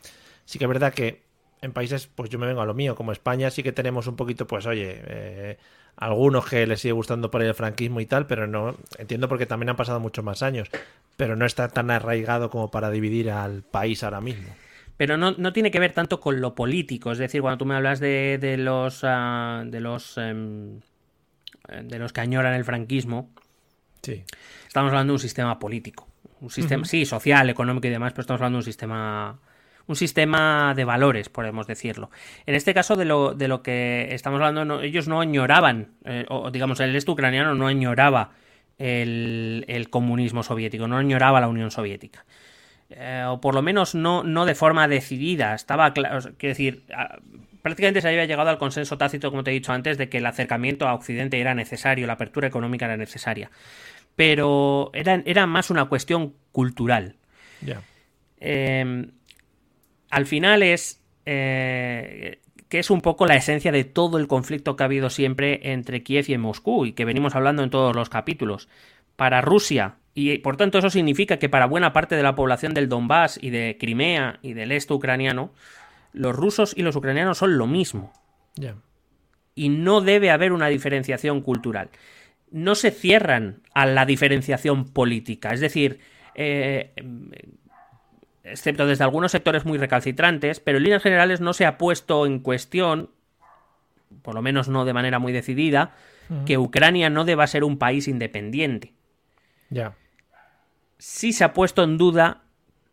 [0.45, 1.23] sí que es verdad que
[1.61, 4.17] en países, pues yo me vengo a lo mío, como España sí que tenemos un
[4.17, 5.57] poquito, pues oye, eh,
[5.95, 9.69] algunos que les sigue gustando por el franquismo y tal, pero no, entiendo porque también
[9.69, 10.69] han pasado muchos más años,
[11.17, 14.49] pero no está tan arraigado como para dividir al país ahora mismo.
[14.97, 17.75] Pero no, no tiene que ver tanto con lo político, es decir, cuando tú me
[17.75, 20.79] hablas de, de los ah, de los em,
[21.83, 23.29] de los que añoran el franquismo,
[24.01, 24.23] Sí.
[24.67, 26.07] estamos hablando de un sistema político,
[26.41, 29.39] un sistema, sí, social, económico y demás, pero estamos hablando de un sistema
[29.87, 32.09] un sistema de valores, podemos decirlo.
[32.45, 36.25] En este caso, de lo, de lo que estamos hablando, no- ellos no añoraban, eh,
[36.29, 38.31] o digamos, el este ucraniano no añoraba
[38.77, 42.25] el, el comunismo soviético, no añoraba la Unión Soviética.
[42.89, 45.53] Eh, o por lo menos no, no de forma decidida.
[45.55, 46.83] Estaba claro, quiero decir,
[47.61, 50.25] prácticamente se había llegado al consenso tácito, como te he dicho antes, de que el
[50.25, 53.49] acercamiento a Occidente era necesario, la apertura económica era necesaria.
[54.15, 57.15] Pero era, era más una cuestión cultural.
[57.61, 57.81] Ya.
[58.39, 59.07] Eh,
[60.13, 64.83] al final es eh, que es un poco la esencia de todo el conflicto que
[64.83, 68.69] ha habido siempre entre Kiev y Moscú y que venimos hablando en todos los capítulos.
[69.15, 72.89] Para Rusia, y por tanto eso significa que para buena parte de la población del
[72.89, 75.51] Donbass y de Crimea y del este ucraniano,
[76.13, 78.13] los rusos y los ucranianos son lo mismo
[79.55, 81.89] y no debe haber una diferenciación cultural.
[82.51, 85.99] No se cierran a la diferenciación política, es decir,
[86.35, 86.91] eh,
[88.43, 92.39] excepto desde algunos sectores muy recalcitrantes, pero en líneas generales no se ha puesto en
[92.39, 93.09] cuestión,
[94.21, 95.95] por lo menos no de manera muy decidida,
[96.45, 98.93] que Ucrania no deba ser un país independiente.
[99.69, 99.95] Ya.
[100.97, 102.43] Sí se ha puesto en duda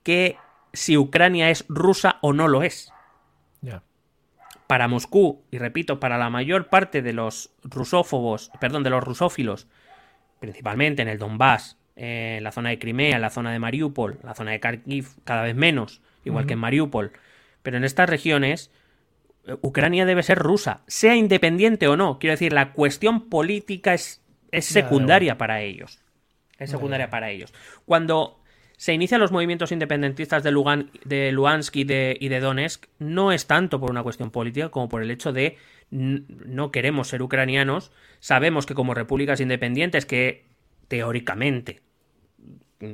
[0.02, 0.36] que
[0.72, 2.92] si Ucrania es rusa o no lo es.
[3.62, 3.82] Ya.
[4.70, 9.66] para Moscú, y repito, para la mayor parte de los rusófobos, perdón, de los rusófilos,
[10.38, 14.18] principalmente en el Donbass, eh, en la zona de Crimea, en la zona de Mariupol,
[14.22, 17.12] la zona de Kharkiv, cada vez menos, igual que en Mariupol,
[17.62, 18.70] pero en estas regiones,
[19.46, 22.18] eh, Ucrania debe ser rusa, sea independiente o no.
[22.18, 24.22] Quiero decir, la cuestión política es,
[24.60, 26.00] secundaria para ellos.
[26.58, 27.54] Es secundaria para ellos.
[27.86, 28.40] Cuando
[28.76, 33.32] se inician los movimientos independentistas de, Lugan, de Luhansk y de, y de Donetsk, no
[33.32, 35.58] es tanto por una cuestión política como por el hecho de
[35.90, 37.90] no queremos ser ucranianos,
[38.20, 40.49] sabemos que como repúblicas independientes que
[40.90, 41.82] teóricamente,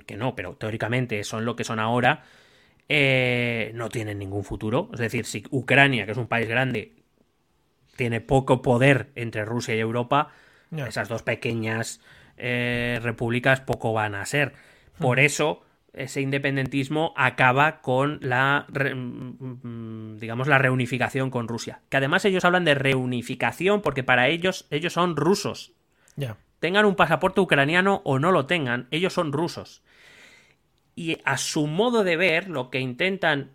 [0.05, 2.25] que no, pero teóricamente son lo que son ahora,
[2.91, 4.91] eh, no tienen ningún futuro.
[4.93, 6.93] Es decir, si Ucrania, que es un país grande,
[7.97, 10.31] tiene poco poder entre Rusia y Europa,
[10.71, 12.03] esas dos pequeñas
[12.37, 14.53] eh, repúblicas poco van a ser.
[14.99, 15.65] Por eso,
[15.95, 21.81] ese independentismo acaba con la, mm, digamos, la reunificación con Rusia.
[21.89, 25.73] Que además ellos hablan de reunificación porque para ellos, ellos son rusos.
[26.17, 26.37] Ya.
[26.61, 29.83] Tengan un pasaporte ucraniano o no lo tengan, ellos son rusos.
[30.95, 33.51] Y a su modo de ver, lo que intentan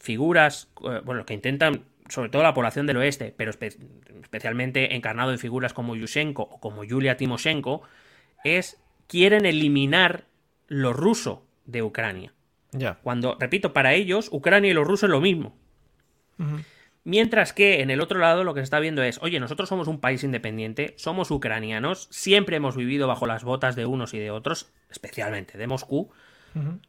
[0.00, 5.30] figuras, eh, bueno, lo que intentan sobre todo la población del oeste, pero especialmente encarnado
[5.30, 7.82] en figuras como Yushchenko o como Yulia Timoshenko,
[8.44, 10.24] es quieren eliminar
[10.68, 12.32] lo ruso de Ucrania.
[12.72, 12.98] Ya.
[13.02, 15.56] Cuando, repito, para ellos, Ucrania y los rusos es lo mismo.
[17.08, 19.88] Mientras que en el otro lado lo que se está viendo es, oye, nosotros somos
[19.88, 24.30] un país independiente, somos ucranianos, siempre hemos vivido bajo las botas de unos y de
[24.30, 26.10] otros, especialmente de Moscú.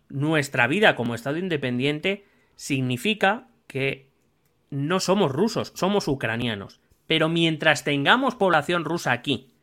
[0.10, 2.26] Nuestra vida como Estado independiente
[2.58, 4.10] significa que
[4.70, 6.82] no somos rusos, somos ucranianos.
[7.08, 9.54] Pero mientras tengamos población rusa aquí,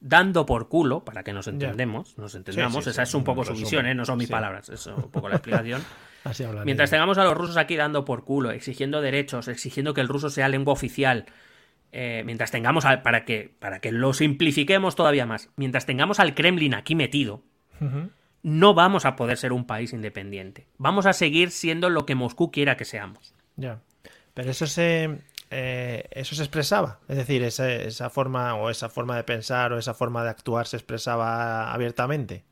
[0.00, 3.84] dando por culo, para que nos entendemos, nos entendamos, esa es un poco su visión,
[3.84, 3.94] ¿eh?
[3.94, 5.82] no son mis palabras, es un poco la explicación.
[6.64, 10.30] Mientras tengamos a los rusos aquí dando por culo, exigiendo derechos, exigiendo que el ruso
[10.30, 11.26] sea lengua oficial,
[11.92, 16.74] eh, mientras tengamos, para, que, para que lo simplifiquemos todavía más, mientras tengamos al Kremlin
[16.74, 17.42] aquí metido,
[18.42, 20.66] no vamos a poder ser un país independiente.
[20.78, 23.34] Vamos a seguir siendo lo que Moscú quiera que seamos.
[23.56, 23.80] Ya.
[24.34, 25.18] Pero eso se,
[25.50, 27.00] eh, eso se expresaba.
[27.08, 30.66] Es decir, esa, esa, forma o esa forma de pensar o esa forma de actuar
[30.66, 32.44] se expresaba abiertamente.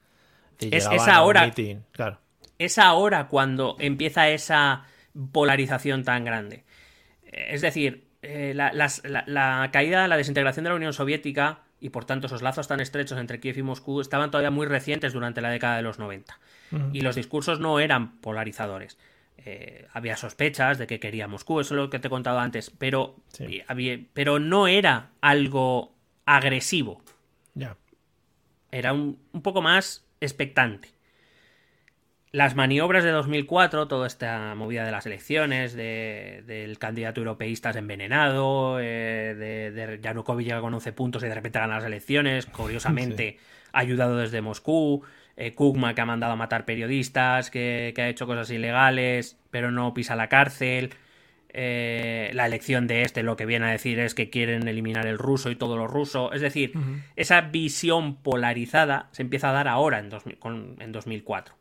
[0.59, 1.53] Es, ahora.
[1.93, 2.19] Claro.
[2.59, 4.85] Es ahora cuando empieza esa
[5.33, 6.65] polarización tan grande.
[7.25, 12.29] Es decir, eh, la, la, caída, la desintegración de la Unión Soviética y por tanto
[12.29, 15.77] esos lazos tan estrechos entre Kiev y Moscú estaban todavía muy recientes durante la década
[15.77, 16.39] de los 90.
[16.93, 18.99] Y los discursos no eran polarizadores.
[19.37, 22.71] Eh, había sospechas de que quería Moscú, eso es lo que te he contado antes,
[22.71, 23.17] pero,
[24.15, 25.95] pero no era algo
[26.25, 27.03] agresivo.
[28.71, 30.94] Era un, poco más expectante.
[32.35, 39.37] Las maniobras de 2004, toda esta movida de las elecciones, del candidato europeísta envenenado, eh,
[39.37, 43.39] de, de Yanukovych llega con 11 puntos y de repente gana las elecciones, curiosamente
[43.73, 45.05] ayudado desde Moscú,
[45.37, 49.95] eh, Kugma que ha mandado a matar periodistas, que, ha hecho cosas ilegales, pero no
[49.95, 50.91] pisa la cárcel.
[51.51, 55.19] Eh, la elección de este lo que viene a decir es que quieren eliminar el
[55.19, 56.33] ruso y todo lo ruso.
[56.33, 56.73] Es decir,
[57.15, 60.11] esa visión polarizada se empieza a dar ahora, en,
[60.81, 61.55] en 2004.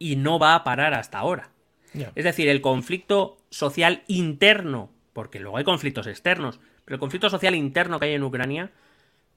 [0.00, 1.50] Y no va a parar hasta ahora.
[2.16, 7.54] Es decir, el conflicto social interno, porque luego hay conflictos externos, pero el conflicto social
[7.54, 8.72] interno que hay en Ucrania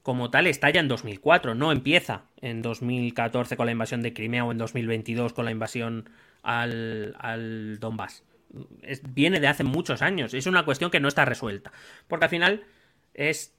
[0.02, 4.52] como tal estalla en 2004, no empieza en 2014 con la invasión de Crimea o
[4.52, 6.10] en 2022 con la invasión
[6.42, 8.22] al, al Donbass.
[9.08, 11.72] viene de hace muchos años, es una cuestión que no está resuelta,
[12.06, 12.64] porque al final
[13.14, 13.54] es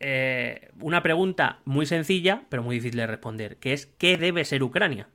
[0.00, 4.62] eh, una pregunta muy sencilla, pero muy difícil de responder, que es ¿qué debe ser
[4.62, 5.08] Ucrania?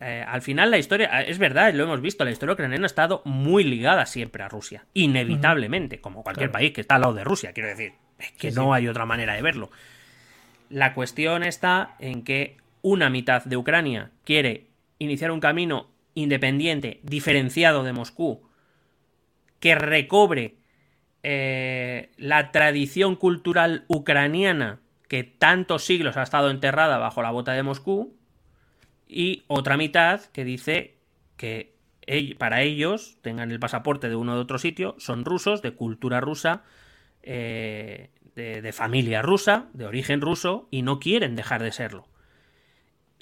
[0.00, 3.22] Eh, al final la historia, es verdad, lo hemos visto, la historia ucraniana ha estado
[3.24, 7.52] muy ligada siempre a Rusia, inevitablemente, como cualquier país que está al lado de Rusia,
[7.52, 7.92] quiero decir.
[8.18, 9.70] Es que no hay otra manera de verlo.
[10.70, 14.66] La cuestión está en que una mitad de Ucrania quiere
[14.98, 18.42] iniciar un camino independiente, diferenciado de Moscú,
[19.60, 20.56] que recobre
[21.22, 27.62] eh, la tradición cultural ucraniana que tantos siglos ha estado enterrada bajo la bota de
[27.62, 28.17] Moscú,
[29.08, 30.98] y otra mitad que dice
[31.36, 31.78] que
[32.38, 36.62] para ellos tengan el pasaporte de uno de otro sitio, son rusos, de cultura rusa,
[37.22, 42.06] eh, de, familia rusa, de origen ruso, y no quieren dejar de serlo.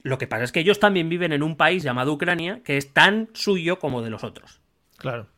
[0.02, 2.92] Lo que pasa es que ellos también viven en un país llamado Ucrania que es
[2.92, 4.60] tan suyo como de los otros.
[4.98, 5.28] Claro.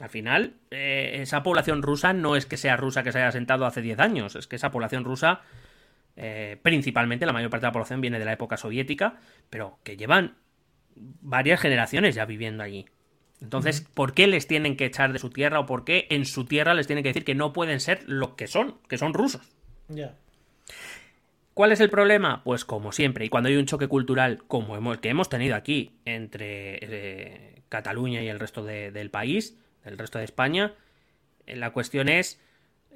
[0.00, 3.64] Al final, eh, esa población rusa no es que sea rusa que se haya sentado
[3.64, 5.42] hace 10 años, es que esa población rusa,
[6.16, 9.18] eh, principalmente la mayor parte de la población viene de la época soviética,
[9.50, 10.36] pero que llevan
[10.94, 12.86] varias generaciones ya viviendo allí.
[13.40, 16.44] Entonces, ¿por qué les tienen que echar de su tierra o por qué en su
[16.46, 19.52] tierra les tienen que decir que no pueden ser lo que son, que son rusos?
[19.88, 20.14] Ya.
[21.54, 22.42] ¿Cuál es el problema?
[22.42, 25.92] Pues como siempre, y cuando hay un choque cultural como el que hemos tenido aquí
[26.04, 30.74] entre eh, Cataluña y el resto del país, el resto de España,
[31.46, 32.40] eh, la cuestión es,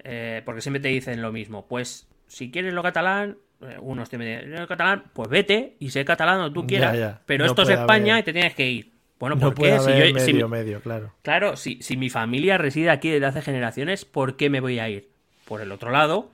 [0.03, 3.38] eh, porque siempre te dicen lo mismo, pues si quieres lo catalán,
[3.80, 7.62] unos te dicen lo catalán, pues vete y sé catalán donde tú quieras, pero esto
[7.62, 8.92] es España y te tienes que ir.
[9.18, 9.80] Bueno, ¿por qué?
[9.80, 11.12] Si yo, medio, medio, claro.
[11.22, 14.88] Claro, si, si mi familia reside aquí desde hace generaciones, ¿por qué me voy a
[14.88, 15.09] ir?
[15.44, 16.30] Por el otro lado,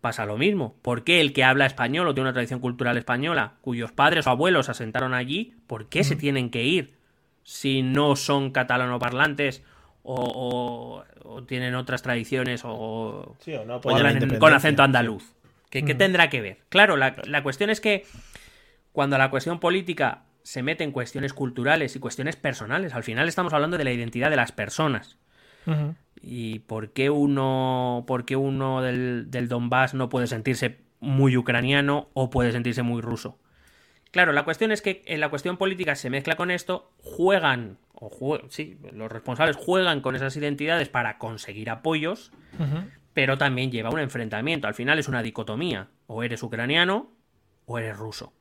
[0.00, 0.76] pasa lo mismo.
[0.82, 4.30] ¿Por qué el que habla español o tiene una tradición cultural española, cuyos padres o
[4.30, 6.94] abuelos se asentaron allí, ¿por qué se tienen que ir
[7.42, 9.64] si no son catalanoparlantes
[10.14, 15.34] o, o, tienen otras tradiciones o, no con acento andaluz?
[15.70, 16.58] ¿Qué, tendrá que ver?
[16.68, 18.04] Claro, la, la cuestión es que
[18.92, 23.52] cuando la cuestión política se mete en cuestiones culturales y cuestiones personales, al final estamos
[23.52, 25.18] hablando de la identidad de las personas.
[26.20, 32.08] ¿Y por qué uno, por qué uno del, del Donbass no puede sentirse muy ucraniano
[32.14, 33.38] o puede sentirse muy ruso?
[34.10, 38.40] Claro, la cuestión es que en la cuestión política se mezcla con esto, juegan, o
[38.48, 42.32] sí, los responsables juegan con esas identidades para conseguir apoyos,
[43.14, 44.66] pero también lleva un enfrentamiento.
[44.66, 47.12] Al final es una dicotomía, o eres ucraniano
[47.66, 48.32] o eres ruso.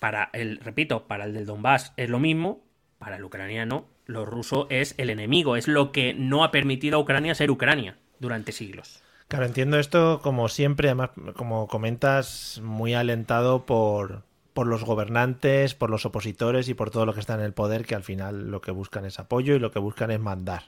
[0.00, 2.64] Para el, repito, para el del Donbass es lo mismo,
[2.98, 7.00] para el ucraniano lo ruso es el enemigo, es lo que no ha permitido a
[7.00, 9.02] Ucrania ser Ucrania durante siglos.
[9.28, 14.22] Claro, entiendo esto como siempre, además, como comentas, muy alentado por,
[14.54, 17.84] por los gobernantes, por los opositores y por todo lo que está en el poder,
[17.84, 20.62] que al final lo que buscan es apoyo y lo que buscan es mandar.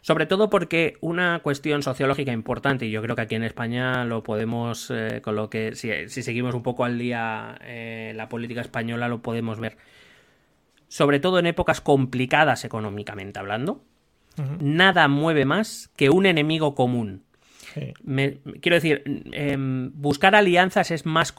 [0.00, 4.24] Sobre todo porque una cuestión sociológica importante, y yo creo que aquí en España lo
[4.24, 9.06] podemos, eh, con lo que, si, seguimos un poco al día eh, la política española,
[9.06, 9.76] lo podemos ver.
[10.88, 13.84] Sobre todo en épocas complicadas económicamente hablando,
[14.60, 17.27] nada mueve más que un enemigo común
[18.60, 19.02] quiero decir,
[19.32, 21.34] em, buscar alianzas es más,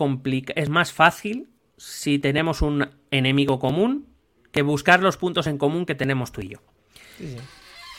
[0.56, 4.08] es más fácil si tenemos un enemigo común
[4.52, 6.60] que buscar los puntos en común que tenemos tú y yo.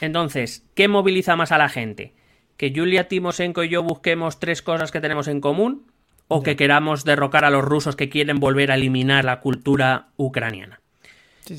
[0.01, 2.15] Entonces, ¿qué moviliza más a la gente?
[2.57, 5.87] ¿Que Julia Timosenko y yo busquemos tres cosas que tenemos en común?
[6.29, 10.81] ¿O que queramos derrocar a los rusos que quieren volver a eliminar la cultura ucraniana?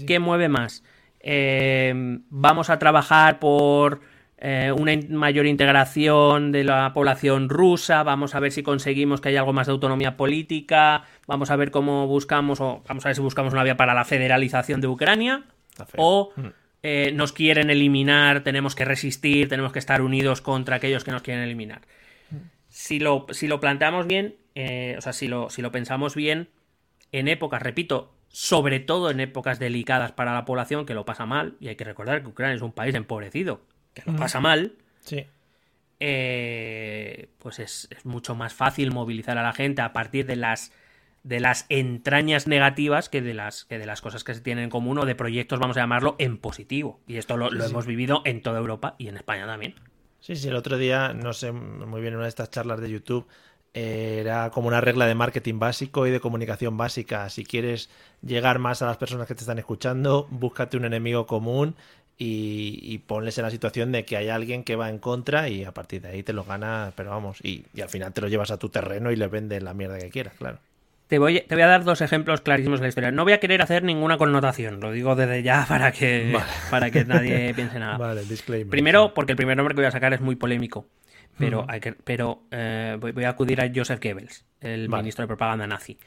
[0.08, 0.84] ¿Qué mueve más?
[1.20, 4.02] Em, vamos a trabajar por
[4.44, 9.42] eh, una mayor integración de la población rusa, vamos a ver si conseguimos que haya
[9.42, 13.22] algo más de autonomía política, vamos a ver cómo buscamos, o vamos a ver si
[13.22, 15.44] buscamos una vía para la federalización de Ucrania,
[15.96, 16.48] o mm.
[16.82, 21.22] eh, nos quieren eliminar, tenemos que resistir, tenemos que estar unidos contra aquellos que nos
[21.22, 21.82] quieren eliminar.
[22.68, 26.50] Si lo, si lo planteamos bien, eh, o sea, si lo, si lo pensamos bien,
[27.12, 31.58] en épocas, repito, sobre todo en épocas delicadas para la población que lo pasa mal,
[31.60, 33.62] y hay que recordar que Ucrania es un país empobrecido,
[33.94, 35.26] que lo pasa mal, sí.
[36.04, 40.72] Eh, pues es, mucho más fácil movilizar a la gente a partir de las
[41.24, 44.70] de las entrañas negativas que de las que de las cosas que se tienen en
[44.72, 47.00] común o de proyectos, vamos a llamarlo, en positivo.
[47.06, 49.76] Y esto lo, hemos vivido en toda Europa y en España también.
[50.22, 52.90] Sí, sí, el otro día, no sé muy bien, en una de estas charlas de
[52.90, 53.28] YouTube,
[53.76, 57.30] eh, era como una regla de marketing básico y de comunicación básica.
[57.30, 57.92] Si quieres
[58.24, 61.76] llegar más a las personas que te están escuchando, búscate un enemigo común
[62.24, 65.72] y, ponles en la situación de que hay alguien que va en contra y a
[65.72, 68.58] partir de ahí te lo gana, pero vamos, y, al final te lo llevas a
[68.58, 70.60] tu terreno y le vendes la mierda que quieras, claro.
[71.08, 73.12] Te voy, te voy a dar dos ejemplos clarísimos de la historia.
[73.12, 76.38] No voy a querer hacer ninguna connotación, lo digo desde ya para que,
[76.70, 77.98] para que nadie piense nada.
[77.98, 78.70] Vale, disclaimer.
[78.70, 80.86] Primero, porque el primer nombre que voy a sacar es muy polémico,
[81.42, 85.68] pero, hay que, pero eh, voy, a acudir a Joseph Goebbels, el ministro de propaganda
[85.68, 85.98] nazi.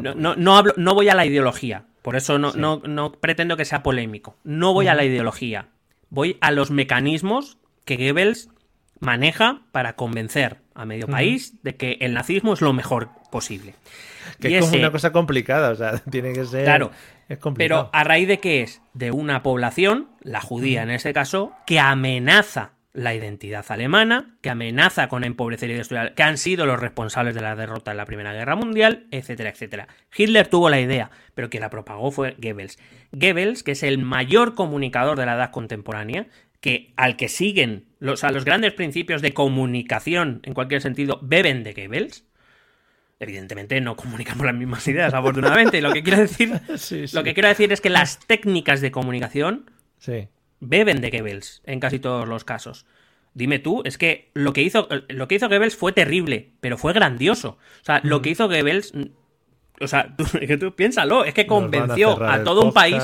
[0.00, 3.64] No, no, no, hablo, no voy a la ideología, por eso no, no, pretendo que
[3.64, 4.36] sea polémico.
[4.44, 5.70] No voy a la ideología.
[6.08, 8.48] Voy a los mecanismos que Goebbels
[9.00, 13.74] maneja para convencer a medio país de que el nazismo es lo mejor posible.
[14.38, 16.62] Que es como una cosa complicada, o sea, tiene que ser.
[16.62, 16.92] Claro.
[17.28, 17.90] Es complicado.
[17.90, 18.82] Pero a raíz de qué es?
[18.94, 25.08] De una población, la judía en este caso, que amenaza la identidad alemana, que amenaza
[25.08, 28.32] con empobrecer y destruir, que han sido los responsables de la derrota en la Primera
[28.32, 29.86] Guerra Mundial, etcétera, etcétera.
[30.16, 32.78] Hitler tuvo la idea, pero quien la propagó fue Goebbels.
[33.12, 36.26] Goebbels, que es el mayor comunicador de la edad contemporánea,
[36.60, 41.64] que al que siguen los, a los grandes principios de comunicación, en cualquier sentido, beben
[41.64, 42.24] de Goebbels.
[43.20, 45.82] Evidentemente no comunicamos las mismas ideas, afortunadamente.
[45.82, 46.48] Lo que quiero decir,
[47.12, 50.28] Lo que quiero decir es que las técnicas de comunicación sí
[50.60, 52.86] beben de Goebbels en casi todos los casos.
[53.34, 56.92] Dime tú, es que lo que hizo, lo que hizo Goebbels fue terrible, pero fue
[56.92, 57.58] grandioso.
[57.82, 58.92] O sea, lo que hizo Goebbels,
[59.80, 60.24] o sea, tú,
[60.58, 63.02] tú piénsalo, es que convenció a, todo un país,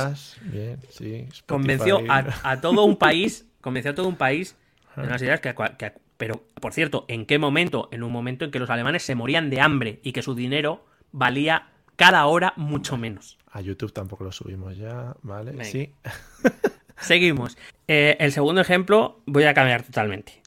[1.46, 4.56] convenció a, todo un país, convenció a todo un país
[4.96, 7.88] de unas ideas que, que, pero por cierto, ¿en qué momento?
[7.92, 10.86] En un momento en que los alemanes se morían de hambre y que su dinero
[11.10, 13.38] valía cada hora mucho menos.
[13.50, 15.62] A YouTube tampoco lo subimos ya, ¿vale?
[15.64, 15.92] Sí.
[16.98, 17.56] Seguimos.
[17.88, 20.42] Eh, el segundo ejemplo voy a cambiar totalmente.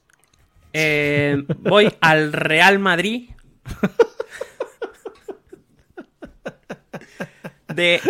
[0.73, 3.29] Eh, voy al Real Madrid
[7.73, 8.01] de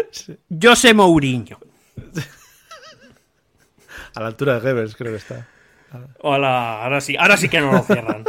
[0.61, 1.59] José Mourinho.
[4.15, 5.47] A la altura de Goebbels creo que está.
[6.21, 8.23] Hola, ahora sí, ahora sí que no lo cierran.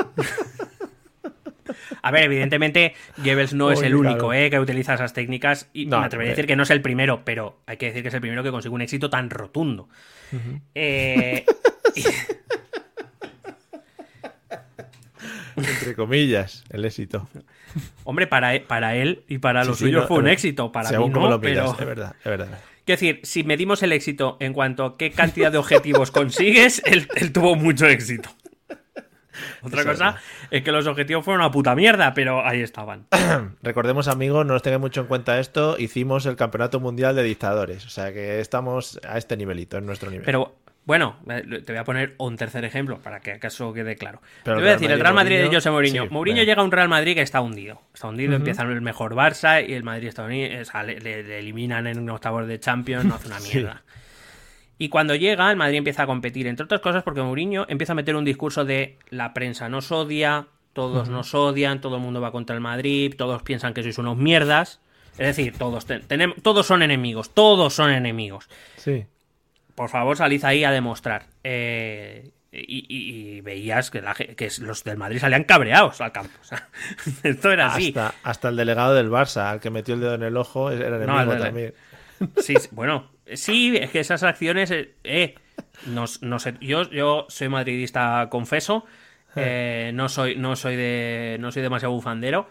[2.02, 5.96] A ver, evidentemente, Goebbels no es el único eh, que utiliza esas técnicas y me
[5.96, 8.20] atrevería a decir que no es el primero, pero hay que decir que es el
[8.20, 9.88] primero que consigue un éxito tan rotundo.
[10.74, 11.44] Eh,
[15.56, 17.28] Entre comillas, el éxito.
[18.04, 20.70] Hombre, para, e- para él y para Sí, los sí, suyos no, fue un éxito.
[20.70, 21.80] Para según mí no, lo miras, pero...
[21.80, 22.58] es verdad, es verdad.
[22.84, 27.08] Quiero decir, si medimos el éxito en cuanto a qué cantidad de objetivos consigues, él,
[27.16, 28.28] él tuvo mucho éxito.
[29.62, 30.16] Otra cosa
[30.50, 33.06] es que los objetivos fueron una puta mierda, pero ahí estaban.
[33.62, 37.84] Recordemos, amigos, no nos tengan mucho en cuenta esto, hicimos el Campeonato Mundial de Dictadores,
[37.86, 40.24] o sea que estamos a este nivelito, en nuestro nivel.
[40.24, 40.54] Pero
[40.84, 44.20] bueno, eh, te voy a poner un tercer ejemplo para que acaso quede claro.
[44.44, 46.04] Pero te voy a decir, el Real Madrid de José Mourinho.
[46.04, 47.82] sí, Mourinho llega a un Real Madrid que está hundido.
[47.92, 50.60] Está hundido, empieza el mejor Barça y el Madrid está hundido.
[50.60, 53.50] o sea, le, le- le eliminan en octavos de Champions, no hace una Sí.
[54.78, 57.96] Y cuando llega, el Madrid empieza a competir, entre otras cosas porque Mourinho empieza a
[57.96, 62.30] meter un discurso de la prensa nos odia, todos nos odian, todo el mundo va
[62.32, 64.80] contra el Madrid, todos piensan que sois unos mierdas.
[65.12, 69.06] Es decir, todos, ten- tenemos, todos son enemigos, todos son enemigos Sí,
[69.74, 71.24] por favor salid ahí a demostrar.
[71.42, 76.32] Eh, y, y- y veías que, la que los del Madrid salían cabreados al campo.
[76.40, 76.68] O sea,
[77.22, 77.88] esto era así.
[77.88, 80.88] hasta, hasta el delegado del Barça, al que metió el dedo en el ojo, era
[80.96, 81.74] enemigo de- también.
[82.38, 85.34] Sí, sí, bueno, sí, es que esas acciones, eh, eh,
[85.86, 88.84] no, no sé, yo, yo soy madridista, confeso,
[89.34, 92.48] eh, no soy, no soy de, no soy demasiado bufandero,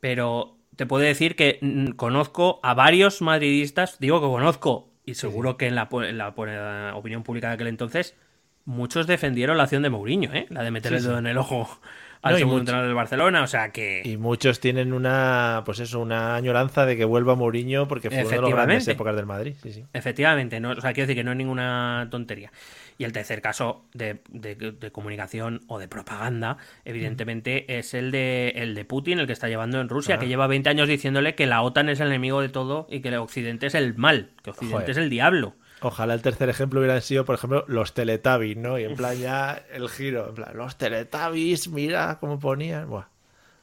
[0.00, 5.56] pero te puedo decir que mm, conozco a varios madridistas, digo que conozco, y seguro
[5.56, 8.16] que en la, en la en la opinión pública de aquel entonces,
[8.64, 10.46] muchos defendieron la acción de Mourinho, ¿eh?
[10.50, 11.18] la de meter Sí, el dedo sí.
[11.18, 11.80] en el ojo
[12.24, 14.02] al No, y segundo mucho- entrenador del Barcelona, o sea que...
[14.04, 18.30] Y muchos tienen una, pues eso, una añoranza de que vuelva Mourinho porque fue una
[18.36, 19.54] de las grandes épocas del Madrid.
[19.62, 19.84] Sí, sí.
[19.92, 22.50] Efectivamente, no, o sea, quiero decir que no es ninguna tontería.
[22.96, 28.50] Y el tercer caso de, de- de comunicación o de propaganda, evidentemente, es el de,
[28.56, 30.18] el de Putin, el que está llevando en Rusia, Ah.
[30.18, 33.08] que lleva 20 años diciéndole que la OTAN es el enemigo de todo y que
[33.08, 34.90] el Occidente es el mal, que Occidente Joder.
[34.90, 35.54] es el diablo.
[35.80, 38.78] Ojalá el tercer ejemplo hubiera sido, por ejemplo, los Teletubbies, ¿no?
[38.78, 42.88] Y en plan ya el giro, en plan, los Teletubbies, mira cómo ponían.
[42.88, 43.13] Buah.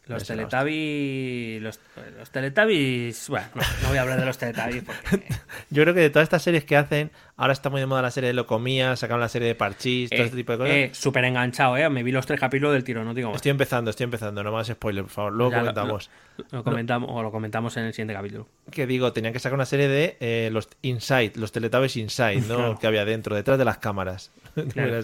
[0.07, 1.61] Los Esa era Teletubbies.
[1.61, 1.79] Los,
[2.17, 3.29] los Teletubbies.
[3.29, 5.27] Bueno, no, no voy a hablar de los Teletubbies porque.
[5.69, 8.11] Yo creo que de todas estas series que hacen, ahora está muy de moda la
[8.11, 10.73] serie de Locomía, sacaron la serie de Parchís, todo Eh, este tipo de cosas.
[10.73, 11.87] eh, súper enganchado, ¿eh?
[11.89, 13.37] Me vi los tres capítulos del tiro, no digo más.
[13.37, 15.33] Estoy empezando, estoy empezando, no más spoiler, por favor.
[15.33, 16.09] Luego Ya comentamos.
[16.37, 18.47] Lo, lo comentamos, o lo comentamos en el siguiente capítulo.
[18.71, 22.55] Que digo, tenían que sacar una serie de eh, los Inside, los Teletubbies Inside, ¿no?
[22.55, 22.79] Claro.
[22.79, 24.31] Que había dentro, detrás de las cámaras.
[24.73, 25.01] Claro.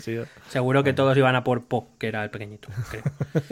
[0.49, 3.03] Seguro que todos iban a por Po, que era el pequeñito, creo.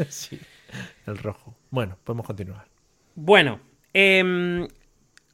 [0.09, 0.38] sí,
[1.07, 1.56] el rojo.
[1.69, 2.65] Bueno, podemos continuar.
[3.15, 3.60] Bueno,
[3.93, 4.68] em,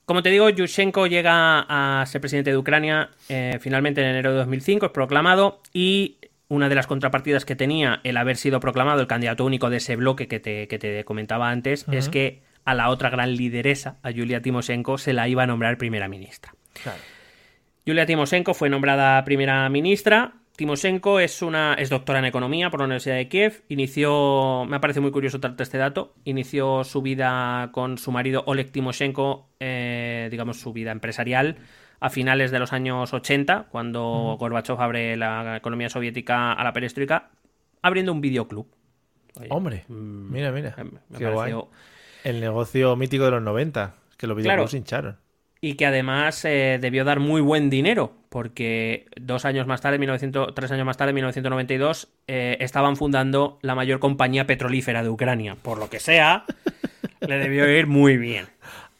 [0.05, 4.37] como te digo, Yushchenko llega a ser presidente de Ucrania eh, finalmente en enero de
[4.37, 9.07] 2005, es proclamado y una de las contrapartidas que tenía el haber sido proclamado el
[9.07, 12.89] candidato único de ese bloque que te, que te comentaba antes es que a la
[12.89, 16.53] otra gran lideresa, a Yulia Timoshenko, se la iba a nombrar primera ministra.
[16.83, 16.99] Claro.
[17.85, 20.33] Yulia Timoshenko fue nombrada primera ministra.
[20.55, 23.63] Timoshenko es una es doctora en economía por la Universidad de Kiev.
[23.69, 26.13] Inició, me parece muy curioso tratar este dato.
[26.25, 31.57] Inició su vida con su marido Oleg Timoshenko, eh, digamos su vida empresarial
[31.99, 37.29] a finales de los años 80, cuando Gorbachev abre la economía soviética a la perestroika,
[37.81, 38.67] abriendo un videoclub.
[39.39, 40.75] Oye, Hombre, mm, mira, mira.
[40.77, 41.51] me- Qué guay.
[41.53, 41.69] pareció-
[42.23, 44.77] El negocio mítico de los 90, que los videoclubs Claro.
[44.77, 45.17] hincharon.
[45.61, 50.55] Y que además eh, debió dar muy buen dinero, porque dos años más tarde, 1900,
[50.55, 55.55] tres años más tarde, en 1992, eh, estaban fundando la mayor compañía petrolífera de Ucrania.
[55.61, 56.45] Por lo que sea,
[57.19, 58.47] le debió ir muy bien.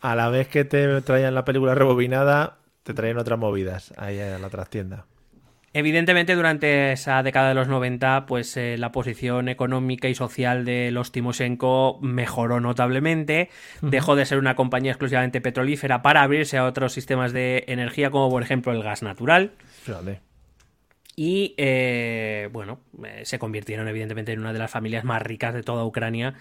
[0.01, 4.37] A la vez que te traían la película rebobinada, te traían otras movidas ahí a
[4.37, 5.05] la trastienda.
[5.73, 10.91] Evidentemente, durante esa década de los 90, pues eh, la posición económica y social de
[10.91, 13.49] los Timoshenko mejoró notablemente.
[13.81, 18.29] Dejó de ser una compañía exclusivamente petrolífera para abrirse a otros sistemas de energía, como
[18.29, 19.53] por ejemplo el gas natural.
[19.83, 20.19] Fíjate.
[21.15, 25.63] Y eh, bueno, eh, se convirtieron evidentemente en una de las familias más ricas de
[25.63, 26.35] toda Ucrania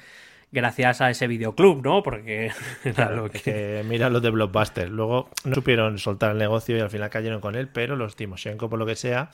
[0.53, 2.03] gracias a ese videoclub, ¿no?
[2.03, 2.51] Porque
[2.85, 3.85] era es que...
[3.87, 4.89] mira los de Blockbuster.
[4.89, 8.69] Luego no supieron soltar el negocio y al final cayeron con él, pero los Timoshenko,
[8.69, 9.31] por lo que sea,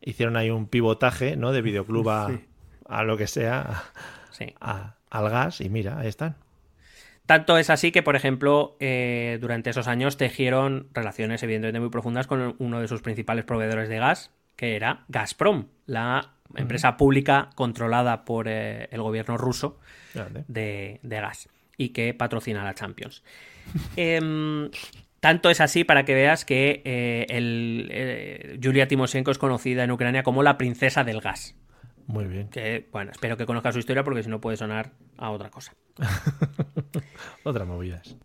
[0.00, 1.52] hicieron ahí un pivotaje, ¿no?
[1.52, 2.30] De videoclub a,
[2.88, 3.84] a lo que sea,
[4.30, 4.54] Sí.
[4.60, 6.36] a- al gas, y mira, ahí están.
[7.26, 12.26] Tanto es así que, por ejemplo, eh, durante esos años tejieron relaciones evidentemente muy profundas
[12.26, 18.24] con uno de sus principales proveedores de gas, que era Gazprom, la empresa pública controlada
[18.24, 19.78] por eh, el gobierno ruso.
[20.48, 23.22] De, de gas y que patrocina la Champions.
[23.96, 24.70] Em,
[25.20, 29.90] tanto es así para que veas que eh, el, eh, Yulia Timoshenko es conocida en
[29.90, 31.54] Ucrania como la princesa del gas.
[32.06, 32.48] Muy bien.
[32.48, 35.74] Que, bueno, espero que conozcas su historia porque si no puede sonar a otra cosa.
[37.44, 38.16] Otras movidas.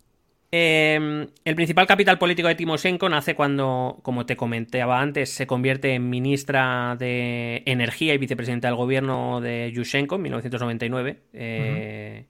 [0.59, 5.93] Eh, el principal capital político de Timoshenko nace cuando, como te comentaba antes, se convierte
[5.93, 11.19] en ministra de Energía y vicepresidenta del gobierno de Yushchenko en 1999.
[11.34, 12.25] Eh,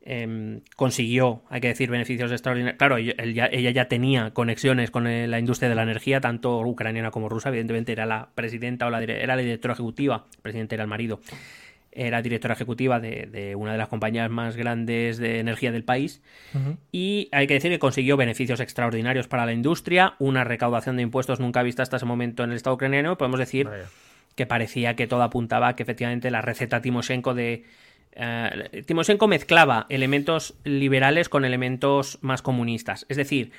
[0.00, 2.78] em, consiguió, hay que decir, beneficios extraordinarios.
[2.78, 7.50] Claro, ella ya tenía conexiones con la industria de la energía, tanto ucraniana como rusa.
[7.50, 11.20] Evidentemente era la presidenta o la, era la directora ejecutiva, el presidente era el marido
[11.92, 16.22] era directora ejecutiva de, una de las compañías más grandes de energía del país.
[16.90, 21.40] Y hay que decir que consiguió beneficios extraordinarios para la industria, una recaudación de impuestos
[21.40, 23.68] nunca vista hasta ese momento en el Estado ucraniano, podemos decir
[24.34, 27.64] que parecía que todo apuntaba a que efectivamente la receta Timoshenko de...
[28.14, 33.52] Eh, Timoshenko mezclaba elementos liberales con elementos más comunistas, es decir,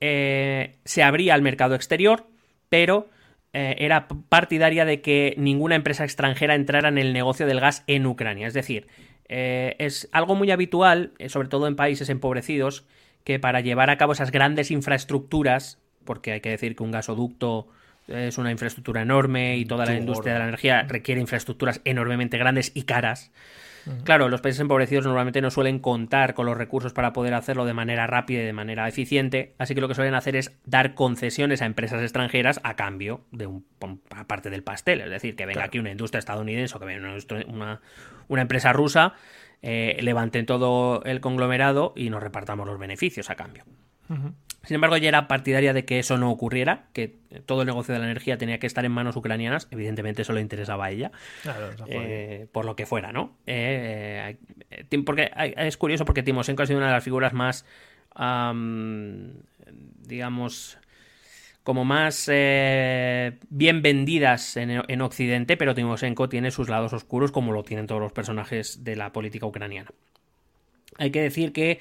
[0.00, 2.26] eh, se abría al mercado exterior,
[2.68, 3.08] pero
[3.58, 8.04] eh, era partidaria de que ninguna empresa extranjera entrara en el negocio del gas en
[8.04, 8.46] Ucrania.
[8.46, 8.86] Es decir,
[9.30, 12.84] eh, es algo muy habitual, eh, sobre todo en países empobrecidos,
[13.24, 17.68] que para llevar a cabo esas grandes infraestructuras, porque hay que decir que un gasoducto
[18.08, 22.72] es una infraestructura enorme y toda la industria de la energía requiere infraestructuras enormemente grandes
[22.74, 23.32] y caras,
[24.04, 27.74] Claro, los países empobrecidos normalmente no suelen contar con los recursos para poder hacerlo de
[27.74, 31.62] manera rápida y de manera eficiente, así que lo que suelen hacer es dar concesiones
[31.62, 33.64] a empresas extranjeras a cambio de un,
[34.26, 37.80] parte del pastel, es decir, que venga aquí una industria estadounidense o que venga una,
[38.28, 39.14] una, empresa rusa,
[39.62, 43.64] eh, levanten todo el conglomerado y nos repartamos los beneficios a cambio.
[44.66, 47.14] Sin embargo, ella era partidaria de que eso no ocurriera, que
[47.46, 49.68] todo el negocio de la energía tenía que estar en manos ucranianas.
[49.70, 51.12] Evidentemente, eso le interesaba a ella,
[51.86, 53.36] eh, por lo que fuera, ¿no?
[53.46, 54.36] Eh,
[54.70, 57.64] eh, porque es curioso porque Timoshenko ha sido una de las figuras más,
[60.02, 60.78] digamos,
[61.62, 67.62] como más bien vendidas en, en Occidente, pero Timoshenko tiene sus lados oscuros, como lo
[67.62, 69.92] tienen todos los personajes de la política ucraniana.
[70.98, 71.80] Hay que decir que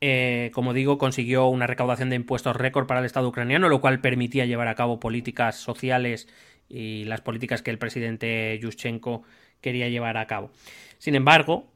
[0.00, 4.00] eh, como digo, consiguió una recaudación de impuestos récord para el Estado ucraniano, lo cual
[4.00, 6.28] permitía llevar a cabo políticas sociales
[6.68, 9.22] y las políticas que el presidente Yushchenko
[9.60, 10.50] quería llevar a cabo.
[10.98, 11.66] Sin embargo,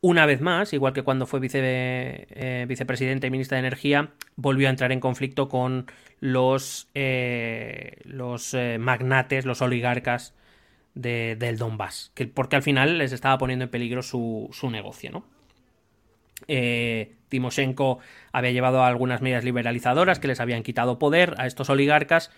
[0.00, 4.70] una vez más, igual que cuando fue eh, vicepresidente y ministra de Energía, volvió a
[4.70, 5.86] entrar en conflicto con
[6.18, 7.98] los, eh,
[8.80, 10.34] magnates, los oligarcas
[10.94, 15.24] del Donbass, que, porque al final les estaba poniendo en peligro su, su negocio, ¿no?
[16.48, 17.98] Eh, Timoshenko
[18.32, 22.30] había llevado algunas medidas liberalizadoras que les habían quitado poder a estos oligarcas.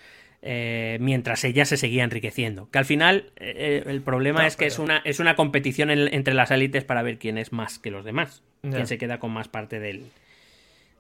[0.47, 2.69] Eh, mientras ella se seguía enriqueciendo.
[2.71, 6.51] Que al final eh, el problema es que es, una, es una competición entre las
[6.51, 8.43] élites para ver quién es más que los demás.
[8.61, 10.05] Quién se queda con más parte del,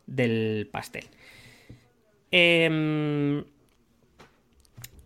[0.07, 1.05] del pastel.
[2.31, 3.45] Eh,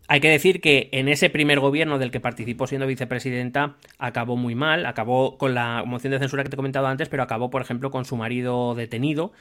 [0.08, 4.54] hay que decir que en ese primer gobierno del que participó siendo vicepresidenta acabó muy
[4.54, 7.60] mal, acabó con la moción de censura que te he comentado antes, pero acabó, por
[7.60, 9.32] ejemplo, con su marido detenido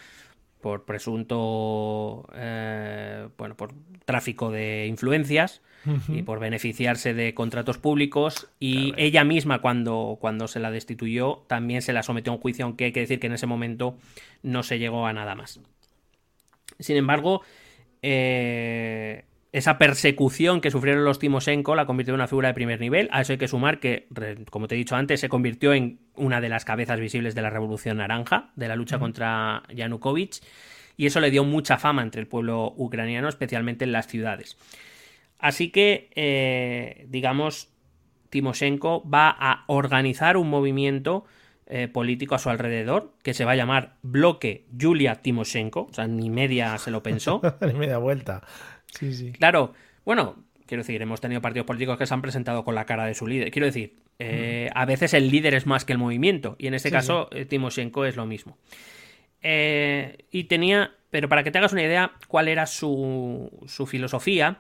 [0.62, 3.74] por presunto, eh, bueno, por
[4.04, 5.62] tráfico de influencias
[6.10, 8.50] y por beneficiarse de contratos públicos.
[8.60, 12.66] Y ella misma cuando, cuando se la destituyó también se la sometió a un juicio,
[12.66, 13.96] aunque hay que decir que en ese momento
[14.44, 15.62] no se llegó a nada más.
[16.80, 17.42] Sin embargo,
[18.02, 19.24] eh,
[19.58, 23.10] esa persecución que sufrieron los Timoshenko la convirtió en una figura de primer nivel.
[23.12, 24.08] A eso hay que sumar que,
[24.52, 27.50] como te he dicho antes, se convirtió en una de las cabezas visibles de la
[27.50, 30.42] Revolución Naranja, de la lucha contra Yanukovych,
[30.96, 34.58] y eso le dio mucha fama entre el pueblo ucraniano, especialmente en las ciudades.
[35.40, 37.70] Así que, eh, digamos,
[38.30, 41.26] Timoshenko va a organizar un movimiento
[41.66, 46.08] eh, político a su alrededor que se va a llamar Bloque Julia Timoshenko, o sea,
[46.08, 47.42] ni media se lo pensó.
[47.62, 48.44] ni media vuelta.
[49.38, 49.74] Claro,
[50.06, 53.14] bueno, quiero decir, hemos tenido partidos políticos que se han presentado con la cara de
[53.14, 53.52] su líder.
[53.52, 56.92] Quiero decir, eh, a veces el líder es más que el movimiento, y en este
[56.92, 58.58] caso eh, Timoshenko es lo mismo.
[59.42, 64.60] Eh, y tenía, pero para que te hagas una idea cuál era su, su filosofía,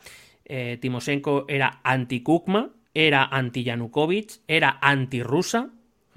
[0.80, 5.70] Timoshenko era anti-Kukma, era anti-Yanukovych, era anti-rusa,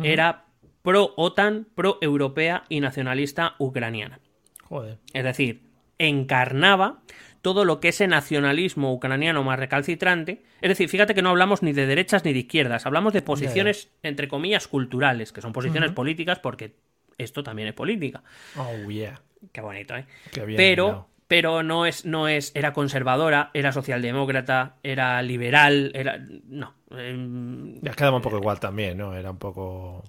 [0.02, 0.44] era
[0.82, 4.20] pro-OTAN, pro-europea y nacionalista ucraniana.
[4.62, 4.98] Joder.
[5.12, 5.62] Es decir,
[5.98, 7.02] encarnaba
[7.42, 10.42] todo lo que ese nacionalismo ucraniano más recalcitrante.
[10.60, 13.90] Es decir, fíjate que no hablamos ni de derechas ni de izquierdas, hablamos de posiciones,
[14.02, 16.74] entre comillas, culturales, que son posiciones políticas porque
[17.18, 18.22] esto también es política.
[18.56, 19.20] Oh, yeah.
[19.52, 20.06] Qué bonito, ¿eh?
[20.56, 26.18] pero, pero no es, no es, era conservadora, era socialdemócrata, era liberal, era.
[26.46, 26.74] No.
[26.90, 29.14] Eh, ya quedaba un poco igual también, ¿no?
[29.14, 30.04] Era un poco.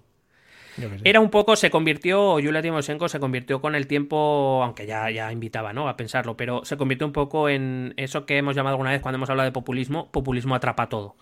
[1.03, 5.31] Era un poco, se convirtió, Yulia Timoshenko se convirtió con el tiempo, aunque ya, ya
[5.31, 5.87] invitaba ¿no?
[5.89, 9.17] a pensarlo, pero se convirtió un poco en eso que hemos llamado alguna vez cuando
[9.17, 11.15] hemos hablado de populismo, populismo atrapa todo.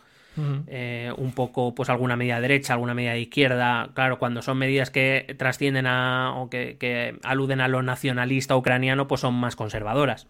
[0.68, 3.90] eh, un poco, pues alguna medida derecha, alguna medida de izquierda.
[3.94, 9.22] Claro, cuando son medidas que trascienden a o que, aluden a lo nacionalista ucraniano, pues
[9.22, 10.28] son más conservadoras.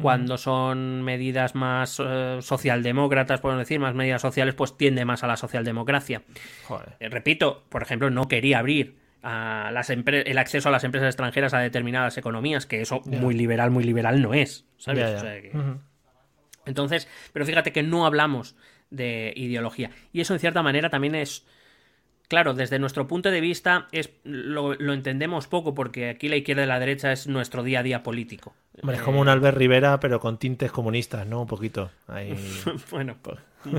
[0.00, 5.26] Cuando son medidas más eh, socialdemócratas, podemos decir, más medidas sociales, pues tiende más a
[5.26, 6.22] la socialdemocracia.
[6.98, 11.54] Eh, repito, por ejemplo, no quería abrir a las el acceso a las empresas extranjeras
[11.54, 14.64] a determinadas economías, que eso muy liberal, muy liberal no es.
[16.66, 18.56] Entonces, pero fíjate que no hablamos
[18.90, 19.90] de ideología.
[20.12, 21.44] Y eso en cierta manera también es...
[22.28, 26.66] Claro, desde nuestro punto de vista es, lo, entendemos poco porque aquí la izquierda y
[26.66, 28.54] la derecha es nuestro día a día político.
[28.82, 31.42] Hombre, es como un Albert Rivera, pero con tintes comunistas, ¿no?
[31.42, 31.90] Un poquito.
[32.90, 33.16] bueno.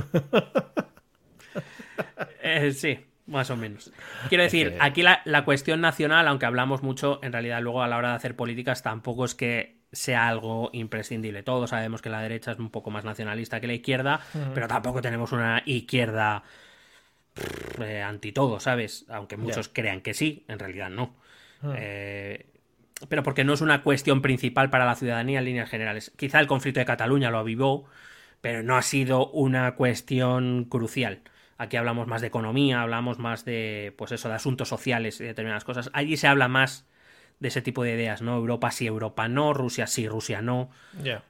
[2.42, 3.92] eh, sí, más o menos.
[4.30, 7.98] Quiero decir, aquí la, la, cuestión nacional, aunque hablamos mucho, en realidad luego a la
[7.98, 11.44] hora de hacer políticas tampoco es que sea algo imprescindible.
[11.44, 14.22] Todos sabemos que la derecha es un poco más nacionalista que la izquierda,
[14.54, 16.44] pero tampoco tenemos una izquierda
[17.82, 19.06] eh, anti todo, ¿sabes?
[19.10, 21.16] Aunque muchos crean que sí, en realidad no.
[21.76, 22.48] Eh,
[23.10, 26.11] pero porque no es una cuestión principal para la ciudadanía en líneas generales.
[26.18, 27.86] Quizá el conflicto de Cataluña lo avivó,
[28.41, 31.22] pero no ha sido una cuestión crucial.
[31.57, 35.64] Aquí hablamos más de economía, hablamos más de, pues eso, de asuntos sociales y determinadas
[35.64, 35.90] cosas.
[35.94, 36.86] Allí se habla más
[37.40, 38.36] de ese tipo de ideas, ¿no?
[38.36, 40.70] Europa sí, Europa no, Rusia sí, Rusia no.
[41.02, 41.24] Ya.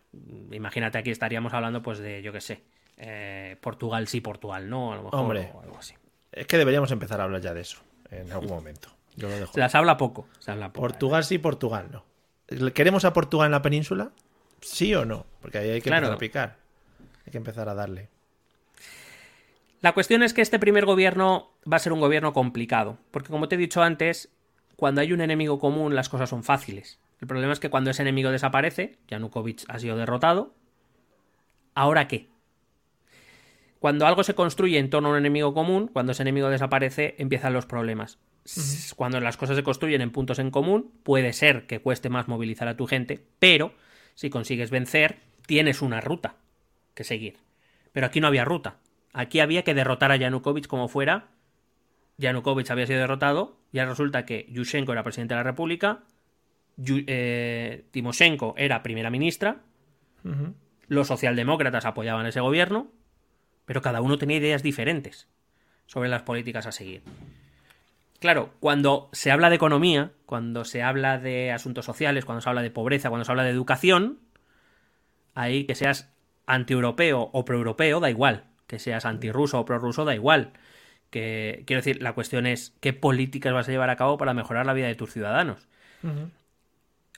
[0.51, 2.63] Imagínate aquí estaríamos hablando pues de, yo qué sé,
[2.97, 5.95] eh, Portugal sí, Portugal no, a lo mejor Hombre, o algo así.
[6.31, 7.81] Es que deberíamos empezar a hablar ya de eso
[8.11, 8.89] en algún momento.
[9.15, 9.53] Yo lo dejo.
[9.53, 10.87] Se las habla poco, se habla poco.
[10.87, 12.71] Portugal sí, Portugal no.
[12.71, 14.11] ¿Queremos a Portugal en la península?
[14.61, 15.25] ¿Sí o no?
[15.41, 16.57] Porque ahí hay que empezar a picar.
[17.25, 18.09] Hay que empezar a darle.
[19.81, 23.49] La cuestión es que este primer gobierno va a ser un gobierno complicado, porque como
[23.49, 24.29] te he dicho antes,
[24.77, 26.99] cuando hay un enemigo común las cosas son fáciles.
[27.19, 30.53] El problema es que cuando ese enemigo desaparece, Yanukovych ha sido derrotado,
[31.75, 32.29] ¿ahora qué?
[33.79, 37.51] Cuando algo se construye en torno a un enemigo común, cuando ese enemigo desaparece, empiezan
[37.51, 38.19] los problemas.
[38.95, 42.67] Cuando las cosas se construyen en puntos en común, puede ser que cueste más movilizar
[42.67, 43.73] a tu gente, pero
[44.15, 46.35] si consigues vencer, tienes una ruta
[46.93, 47.37] que seguir.
[47.91, 48.77] Pero aquí no había ruta.
[49.13, 51.29] Aquí había que derrotar a Yanukovych como fuera
[52.17, 56.03] Yanukovych había sido derrotado, ya resulta que Yushchenko era presidente de la República,
[56.87, 59.61] eh, Timoshenko era primera ministra,
[60.87, 62.91] los socialdemócratas apoyaban ese gobierno,
[63.65, 65.27] pero cada uno tenía ideas diferentes
[65.85, 67.01] sobre las políticas a seguir.
[68.23, 72.61] Claro, cuando se habla de economía, cuando se habla de asuntos sociales, cuando se habla
[72.61, 74.19] de pobreza, cuando se habla de educación,
[75.35, 76.09] ahí que seas
[76.47, 78.45] anti-europeo o pro-europeo, da igual.
[78.65, 80.53] Que seas anti-ruso o pro-ruso, da igual
[81.13, 84.73] quiero decir, la cuestión es qué políticas vas a llevar a cabo para mejorar la
[84.73, 85.67] vida de tus ciudadanos.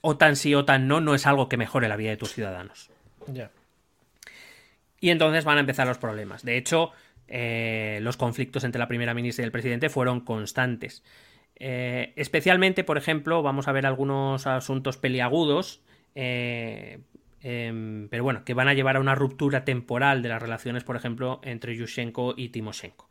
[0.02, 2.34] O tan sí o tan no, no es algo que mejore la vida de tus
[2.34, 2.90] ciudadanos.
[3.28, 3.52] Ya.
[5.00, 6.44] Y entonces van a empezar los problemas.
[6.44, 6.92] De hecho,
[7.28, 11.04] eh, los conflictos entre la primera ministra y el presidente fueron constantes.
[11.56, 15.82] Eh, especialmente, por ejemplo, vamos a ver algunos asuntos peliagudos,
[16.14, 17.00] eh,
[17.42, 20.96] em, pero bueno, que van a llevar a una ruptura temporal de las relaciones, por
[20.96, 23.10] ejemplo, entre Yushchenko y Timoshenko.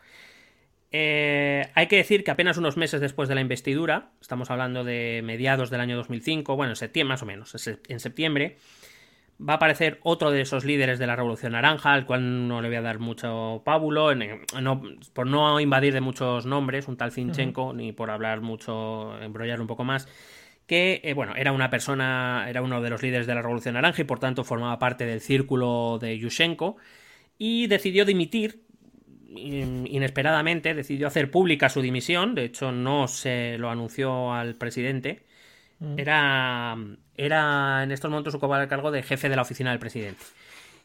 [0.92, 5.68] Hay que decir que apenas unos meses después de la investidura, estamos hablando de mediados
[5.68, 8.58] del año 2005, bueno, en septiembre más o menos, en septiembre,
[9.40, 12.68] va a aparecer otro de esos líderes de la Revolución Naranja, al cual no le
[12.68, 14.10] voy a dar mucho pábulo,
[15.12, 19.66] por no invadir de muchos nombres, un tal Zinchenko, ni por hablar mucho, embrollar un
[19.66, 20.08] poco más,
[20.66, 24.02] que, eh, bueno, era una persona, era uno de los líderes de la Revolución Naranja
[24.02, 26.76] y por tanto formaba parte del círculo de Yushchenko,
[27.36, 28.64] y decidió dimitir
[29.36, 35.24] inesperadamente decidió hacer pública su dimisión, de hecho no se lo anunció al presidente.
[35.96, 36.76] Era,
[37.16, 40.22] era en estos momentos ocupaba el cargo de jefe de la oficina del presidente.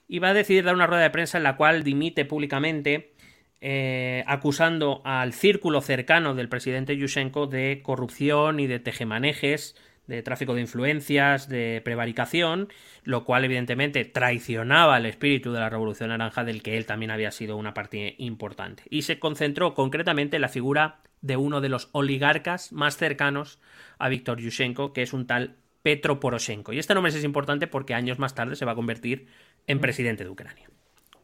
[0.08, 3.14] Y va a decidir dar una rueda de prensa en la cual dimite públicamente
[3.62, 9.76] eh, acusando al círculo cercano del presidente Yushchenko de corrupción y de tejemanejes
[10.10, 12.70] de tráfico de influencias, de prevaricación,
[13.04, 17.30] lo cual evidentemente traicionaba el espíritu de la Revolución Naranja del que él también había
[17.30, 18.84] sido una parte importante.
[18.90, 23.60] Y se concentró concretamente en la figura de uno de los oligarcas más cercanos
[24.00, 26.74] a Víctor Yushchenko, que es un tal Petro Poroshenko.
[26.74, 29.28] Y este nombre es importante porque años más tarde se va a convertir
[29.68, 30.70] en presidente de Ucrania.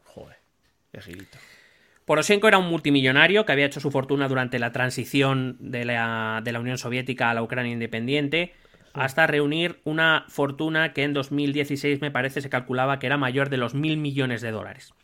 [0.04, 0.36] Joder,
[0.92, 1.38] qué gilito.
[2.04, 6.52] Poroshenko era un multimillonario que había hecho su fortuna durante la transición de la, de
[6.52, 8.54] la Unión Soviética a la Ucrania independiente
[8.92, 13.58] hasta reunir una fortuna que en 2016 me parece se calculaba que era mayor de
[13.58, 14.94] los mil millones de dólares.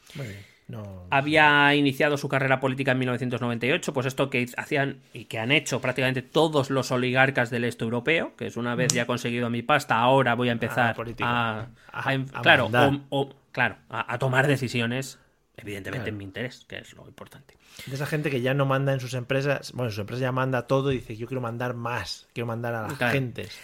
[1.10, 5.80] Había iniciado su carrera política en 1998, pues esto que hacían y que han hecho
[5.80, 9.98] prácticamente todos los oligarcas del este europeo, que es una vez ya conseguido mi pasta,
[9.98, 11.66] ahora voy a empezar a,
[12.42, 12.70] claro,
[13.52, 15.18] claro, a, tomar decisiones
[15.56, 16.08] evidentemente Claro.
[16.14, 17.56] en mi interés, que es lo importante.
[17.86, 20.32] De esa gente que ya no manda en sus empresas, bueno, en su empresa ya
[20.32, 23.12] manda todo y dice, yo quiero mandar más, quiero mandar a las Claro.
[23.12, 23.58] gentes.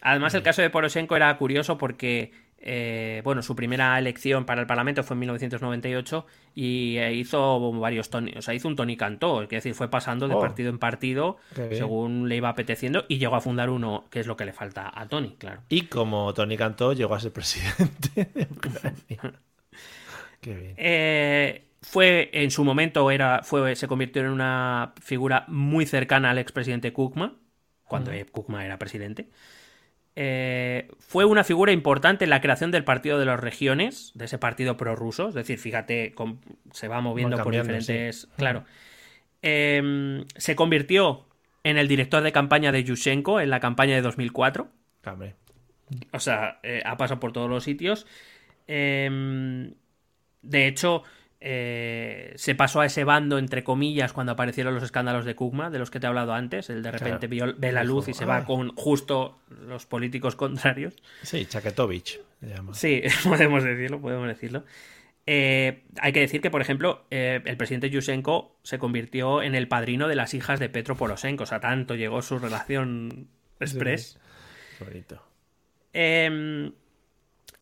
[0.00, 2.32] Además, el caso de Poroshenko era curioso porque,
[2.64, 8.08] eh, bueno, su primera elección para el Parlamento fue en 1998 y eh, hizo varios
[8.08, 10.40] Tony, o sea, hizo un Tony Cantó, es decir, fue pasando de Oh.
[10.40, 11.36] partido en partido
[11.72, 14.90] según le iba apeteciendo y llegó a fundar uno, que es lo que le falta
[14.94, 15.62] a Tony, claro.
[15.68, 19.40] Y como Tony Cantó llegó a ser presidente de Ucrania.
[20.40, 20.74] Qué bien.
[20.76, 26.38] Eh, fue en su momento era fue se convirtió en una figura muy cercana al
[26.38, 27.38] expresidente Kukma
[27.84, 29.28] cuando eh, Kukma era presidente
[30.14, 34.38] Eh, fue una figura importante en la creación del partido de las regiones de ese
[34.38, 35.28] partido prorruso.
[35.28, 36.14] Es decir fíjate
[36.72, 38.64] se va moviendo por diferentes claro.
[39.40, 41.26] Eh, se convirtió
[41.64, 44.68] en el director de campaña de Yushchenko en la campaña de 2004
[45.06, 45.34] Hombre.
[46.12, 48.06] o sea, eh, ha pasado por todos los sitios.
[48.66, 49.74] Em,
[50.42, 51.02] de hecho,
[51.44, 55.78] eh, se pasó a ese bando, entre comillas, cuando aparecieron los escándalos de Kugma, de
[55.80, 56.70] los que te he hablado antes.
[56.70, 57.52] El de repente Claro.
[57.52, 60.94] vio- ve la luz y se va con justo los políticos contrarios.
[61.22, 62.74] Sí, Chaketovich se llama.
[62.74, 64.64] Sí, podemos decirlo, podemos decirlo.
[65.26, 69.68] Eh, hay que decir que, por ejemplo, eh, el presidente Yushchenko se convirtió en el
[69.68, 71.44] padrino de las hijas de Petro Poroshenko.
[71.44, 73.28] O sea, tanto llegó su relación
[73.60, 74.18] express.
[74.80, 75.22] Bonito.
[75.92, 76.72] Eh,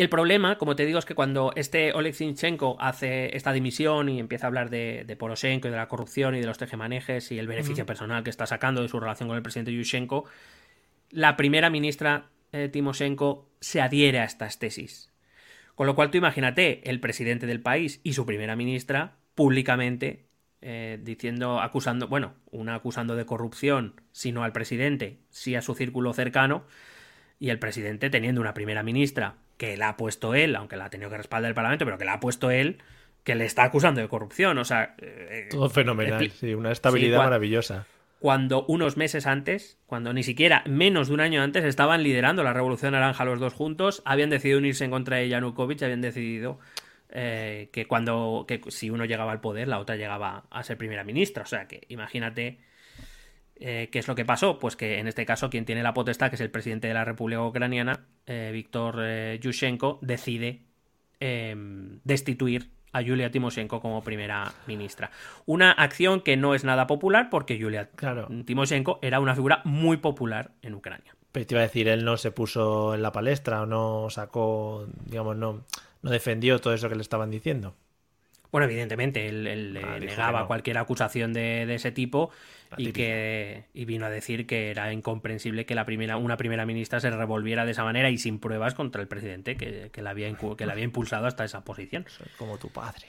[0.02, 4.18] el problema, como te digo, es que cuando este Oleg Zinchenko hace esta dimisión y
[4.18, 7.38] empieza a hablar de, de Poroshenko y de la corrupción y de los tejemanejes y
[7.38, 10.24] el beneficio personal que está sacando de su relación con el presidente Yushchenko,
[11.10, 15.12] la primera ministra eh, Timoshenko se adhiere a estas tesis.
[15.74, 20.30] Con lo cual tú imagínate el presidente del país y su primera ministra públicamente
[20.62, 26.12] eh, diciendo, acusando, bueno, una acusando de corrupción, sino al presidente, sí a su círculo
[26.12, 26.64] cercano,
[27.38, 30.90] y el presidente teniendo una primera ministra que la ha puesto él, aunque la ha
[30.90, 32.78] tenido que respaldar el Parlamento, pero que la ha puesto él,
[33.24, 34.56] que le está acusando de corrupción.
[34.56, 37.84] O sea, eh, Todo fenomenal, sí, una estabilidad Sí, maravillosa.
[38.20, 42.54] cuando unos meses antes, cuando ni siquiera menos de un año antes estaban liderando la
[42.54, 46.58] Revolución Naranja los dos juntos, habían decidido unirse en contra de Yanukovych, habían decidido
[47.10, 51.04] eh, que cuando que si uno llegaba al poder, la otra llegaba a ser primera
[51.04, 51.42] ministra.
[51.42, 52.60] O sea que imagínate
[53.60, 54.58] eh, qué es lo que pasó.
[54.58, 57.04] Pues que en este caso quien tiene la potestad, que es el presidente de la
[57.04, 60.62] República Ucraniana, eh, Víctor eh, Yushchenko, decide
[61.20, 61.54] eh,
[62.04, 65.10] destituir a Yulia Timoshenko como primera ministra.
[65.46, 68.28] Una acción que no es nada popular porque Yulia Claro.
[68.44, 71.14] Timoshenko era una figura muy popular en Ucrania.
[71.30, 74.88] Pero te iba a decir, él no se puso en la palestra o no sacó,
[75.04, 75.64] digamos, no,
[76.02, 77.76] no defendió todo eso que le estaban diciendo.
[78.50, 80.46] Bueno, evidentemente, él, él, eh, Ah, dijo negaba no.
[80.48, 82.30] cualquier acusación de, de ese tipo
[82.76, 87.00] y que y vino a decir que era incomprensible que la primera, una primera ministra
[87.00, 90.32] se revolviera de esa manera y sin pruebas contra el presidente que, que la, había,
[90.56, 92.06] que la había impulsado hasta esa posición.
[92.38, 93.06] Como tu padre.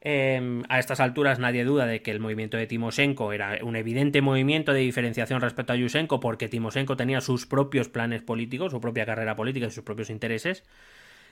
[0.00, 4.22] Eh, a estas alturas nadie duda de que el movimiento de Timoshenko era un evidente
[4.22, 9.04] movimiento de diferenciación respecto a Yushchenko porque Timoshenko tenía sus propios planes políticos, su propia
[9.06, 10.62] carrera política y sus propios intereses.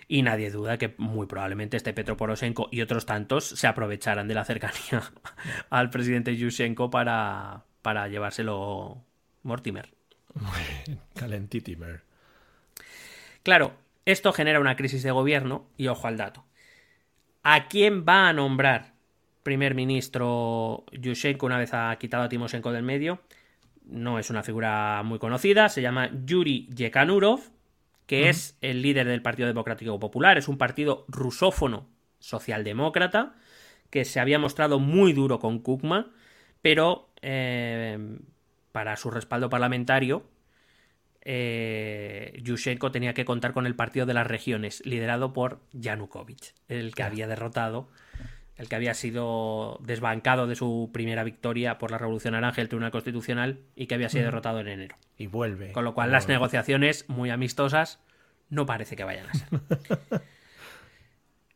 [0.09, 4.35] Y nadie duda que muy probablemente este Petro Poroshenko y otros tantos se aprovecharan de
[4.35, 5.03] la cercanía
[5.71, 9.03] al presidente Yushchenko para, para llevárselo
[9.43, 9.93] Mortimer.
[11.15, 12.03] Calentitimer.
[13.43, 13.75] Claro,
[14.05, 16.45] esto genera una crisis de gobierno y ojo al dato.
[17.43, 18.93] ¿A quién va a nombrar
[19.43, 23.21] primer ministro Yushchenko una vez ha quitado a Timoshenko del medio?
[23.85, 27.41] No es una figura muy conocida, se llama Yuri Yekanurov,
[28.07, 31.89] que es el líder del Partido Democrático Popular, es un partido rusófono
[32.19, 33.35] socialdemócrata
[33.91, 36.13] que se había mostrado muy duro con Kukma,
[36.63, 38.19] pero eh,
[38.73, 40.25] para su respaldo parlamentario
[41.29, 46.95] eh, Yushchenko tenía que contar con el Partido de las Regiones, liderado por Yanukovych, el
[46.95, 47.89] que había derrotado,
[48.57, 52.69] el que había sido desbancado de su primera victoria por la Revolución Naranja y el
[52.69, 54.97] Tribunal Constitucional y que había sido derrotado en enero.
[55.19, 55.73] Y vuelve.
[55.73, 58.01] Con lo cual las negociaciones, muy amistosas,
[58.49, 59.49] no parece que vayan a ser.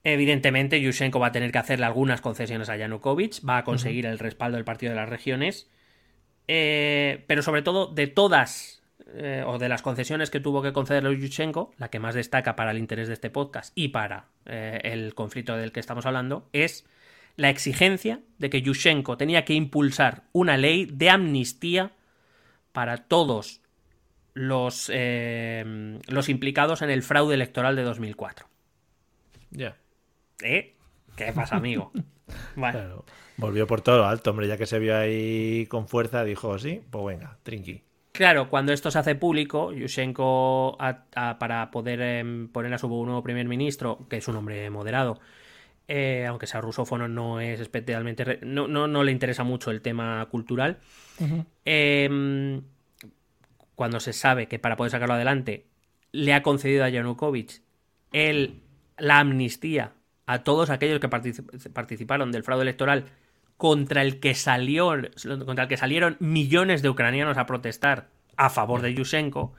[0.05, 4.19] Evidentemente, Yushchenko va a tener que hacerle algunas concesiones a Yanukovych, va a conseguir el
[4.19, 5.71] respaldo del Partido de las Regiones,
[6.49, 8.80] eh, pero sobre todo de todas
[9.15, 12.71] eh, o de las concesiones que tuvo que concederle Yushchenko, la que más destaca para
[12.71, 16.87] el interés de este podcast y para eh, el conflicto del que estamos hablando, es
[17.37, 21.93] la exigencia de que Yushchenko tenía que impulsar una ley de amnistía
[22.73, 23.61] para todos
[24.35, 28.47] los, eh, los implicados en el fraude electoral de 2004.
[29.51, 29.77] Ya.
[30.43, 30.77] ¿Eh?
[31.17, 31.93] ¿Qué pasa, amigo?
[32.55, 33.05] Bueno, Claro.
[33.39, 36.81] Volvió por todo lo alto, hombre, ya que se vio ahí con fuerza, dijo, sí,
[36.91, 37.83] pues venga, trinqui.
[38.13, 42.89] Claro, cuando esto se hace público, Yushchenko, a- a- para poder em, poner a su
[42.89, 45.21] nuevo primer ministro, que es un hombre moderado,
[45.89, 48.41] eh, aunque sea rusófono, no es especialmente.
[48.43, 50.79] No, no, no, le interesa mucho el tema cultural.
[51.65, 52.63] Em,
[53.75, 55.67] cuando se sabe que para poder sacarlo adelante
[56.13, 57.63] le ha concedido a Yanukovych
[58.13, 58.61] el,
[58.99, 59.93] la amnistía
[60.27, 63.05] a todos aquellos que participaron del fraude electoral
[63.61, 64.91] contra el que salió
[65.45, 68.09] contra el que salieron millones de ucranianos a protestar
[68.39, 69.53] a favor de Yushchenko,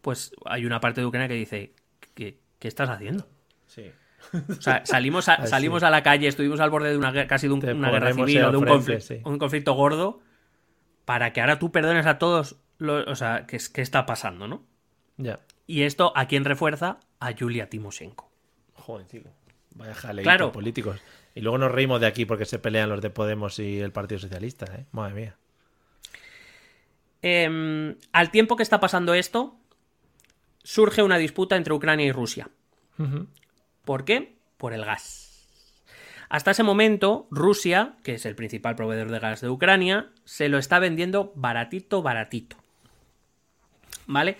[0.00, 1.74] pues hay una parte de Ucrania que dice
[2.14, 3.28] ¿qué, estás haciendo?
[3.66, 3.92] Sí.
[4.32, 7.52] O sea, salimos a, salimos a la calle, estuvimos al borde de una casi de
[7.52, 10.22] una guerra civil o de un, conflicto, un conflicto gordo
[11.04, 14.64] para que ahora tú perdones a todos o sea, ¿qué, ¿qué, está pasando, no?
[15.18, 15.40] Ya.
[15.66, 17.00] Y esto, ¿a quién refuerza?
[17.20, 18.30] A Yulia Timoshenko.
[18.72, 19.22] Joder, tío.
[19.74, 20.98] Vaya jaleito políticos.
[21.34, 24.18] Y luego nos reímos de aquí porque se pelean los de Podemos y el Partido
[24.18, 24.86] Socialista, ¿eh?
[24.92, 25.36] Madre mía.
[27.22, 29.56] Em, al tiempo que está pasando esto,
[30.62, 32.50] surge una disputa entre Ucrania y Rusia.
[33.84, 34.36] ¿Por qué?
[34.56, 35.28] Por el gas.
[36.28, 40.58] Hasta ese momento, Rusia, que es el principal proveedor de gas de Ucrania, se lo
[40.58, 42.56] está vendiendo baratito, baratito.
[44.06, 44.36] ¿Vale?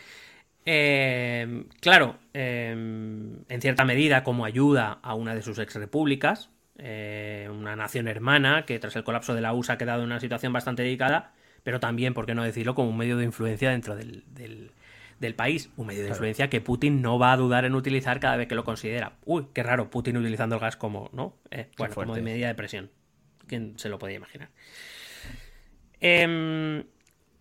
[0.66, 7.48] Eh, claro, eh, en cierta medida como ayuda a una de sus ex repúblicas, eh,
[7.50, 10.52] una nación hermana que tras el colapso de la USA ha quedado en una situación
[10.52, 11.32] bastante delicada,
[11.64, 14.72] pero también, por qué no decirlo, como un medio de influencia dentro del,
[15.36, 18.46] país, un medio de influencia que Putin no va a dudar en utilizar cada vez
[18.46, 19.14] que lo considera.
[19.24, 21.34] Uy, qué raro, Putin utilizando el gas como, ¿no?
[21.76, 22.90] bueno, como de medida de presión.
[23.48, 24.50] ¿Quién se lo podía imaginar?
[26.00, 26.84] Em,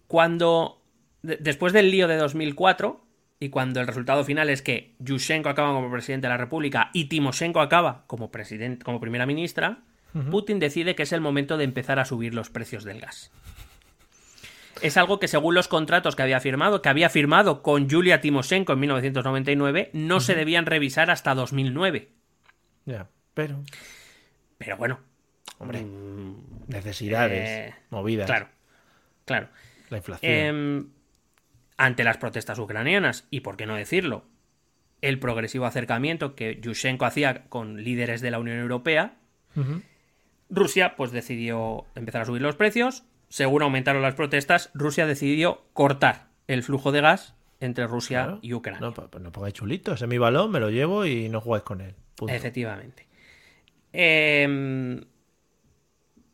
[0.08, 0.82] cuando,
[1.22, 3.07] después del lío de 2004,
[3.40, 7.06] y cuando el resultado final es que Yushchenko acaba como presidente de la República y
[7.06, 9.80] Timoshenko acaba como, presidente, como primera ministra,
[10.32, 13.32] Putin decide que es el momento de empezar a subir los precios del gas.
[14.82, 18.74] Es algo que según los contratos que había firmado, que había firmado con Yulia Timoshenko
[18.74, 22.10] en 1999, no se debían revisar hasta 2009.
[22.86, 23.62] Ya, pero...
[24.58, 25.00] Pero bueno.
[25.60, 28.26] Hombre, mm, necesidades, eh, movidas.
[28.26, 28.50] Claro,
[29.26, 29.50] claro.
[29.90, 30.32] La inflación.
[30.32, 30.90] Em,
[31.78, 34.26] ante las protestas ucranianas y, por qué no decirlo,
[35.02, 39.16] el progresivo acercamiento que Yushchenko hacía con líderes de la Unión Europea,
[40.50, 43.04] Rusia pues decidió empezar a subir los precios.
[43.30, 48.82] Según aumentaron las protestas, Rusia decidió cortar el flujo de gas entre Rusia y Ucrania.
[48.82, 51.64] No, pues no pongáis chulito, ese es mi balón, me lo llevo y no jugáis
[51.64, 51.96] con él.
[52.28, 53.08] Efectivamente.
[53.94, 55.02] Em,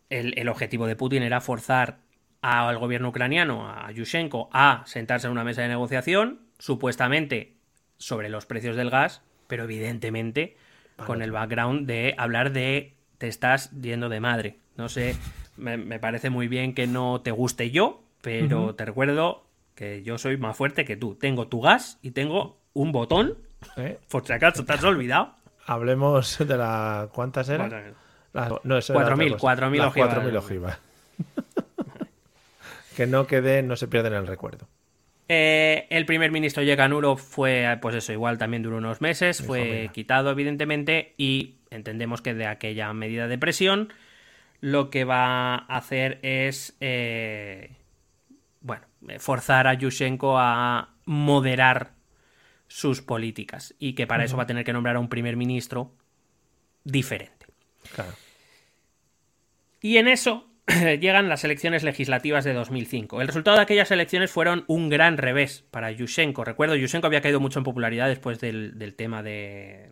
[0.10, 2.00] el, el, objetivo de Putin era forzar
[2.44, 7.54] al gobierno ucraniano, a Yushchenko, a sentarse en una mesa de negociación, supuestamente
[7.98, 10.58] sobre los precios del gas, pero evidentemente
[11.06, 14.58] con el background de hablar de te estás yendo de madre.
[14.76, 15.16] No sé,
[15.56, 20.36] me, parece muy bien que no te guste yo, pero te recuerdo que yo soy
[20.38, 21.16] más fuerte que tú.
[21.16, 23.38] Tengo tu gas y tengo un botón.
[23.78, 24.00] ¿Eh?
[24.10, 25.36] Por si acaso te has olvidado.
[25.66, 27.08] Hablemos de la.
[27.14, 27.96] ¿Cuántas eran?
[28.34, 30.80] no, 4.000 4.000 ojivas
[32.94, 34.68] que no quede, no se pierda en el recuerdo.
[35.30, 40.30] Eh, el primer ministro Yeganuro fue, pues eso, igual también duró unos meses, fue quitado
[40.32, 43.94] evidentemente y entendemos que de aquella medida de presión
[44.60, 47.72] lo que va a hacer es, eh,
[48.62, 48.86] bueno,
[49.20, 51.94] forzar a Yushchenko a moderar
[52.68, 55.94] sus políticas y que para eso va a tener que nombrar a un primer ministro
[56.84, 57.46] diferente.
[57.94, 58.14] Claro.
[59.82, 60.53] Y en eso
[61.00, 63.22] llegan las elecciones legislativas de 2005.
[63.22, 66.46] El resultado de aquellas elecciones fueron un gran revés para Yushchenko.
[66.46, 69.90] Recuerdo, Yushchenko había caído mucho en popularidad después del, tema de,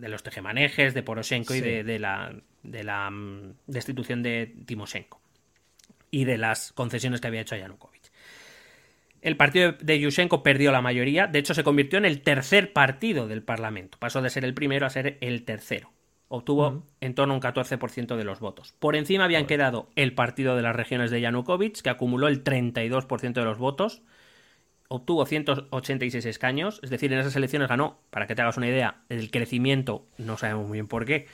[0.00, 5.20] los tejemanejes, de Poroshenko y de, la, mm, destitución de Timoshenko
[6.10, 8.10] y de las concesiones que había hecho a Yanukovych.
[9.20, 13.26] El partido de Yushchenko perdió la mayoría, de hecho se convirtió en el tercer partido
[13.26, 15.92] del Parlamento, pasó de ser el primero a ser el tercero
[16.28, 18.74] obtuvo en torno a un 14% de los votos.
[18.78, 23.32] Por encima habían quedado el Partido de las Regiones de Yanukovych, que acumuló el 32%
[23.32, 24.02] de los votos,
[24.88, 29.02] obtuvo 186 escaños, es decir, en esas elecciones ganó, para que te hagas una idea,
[29.08, 31.26] el crecimiento, no sabemos muy bien por qué,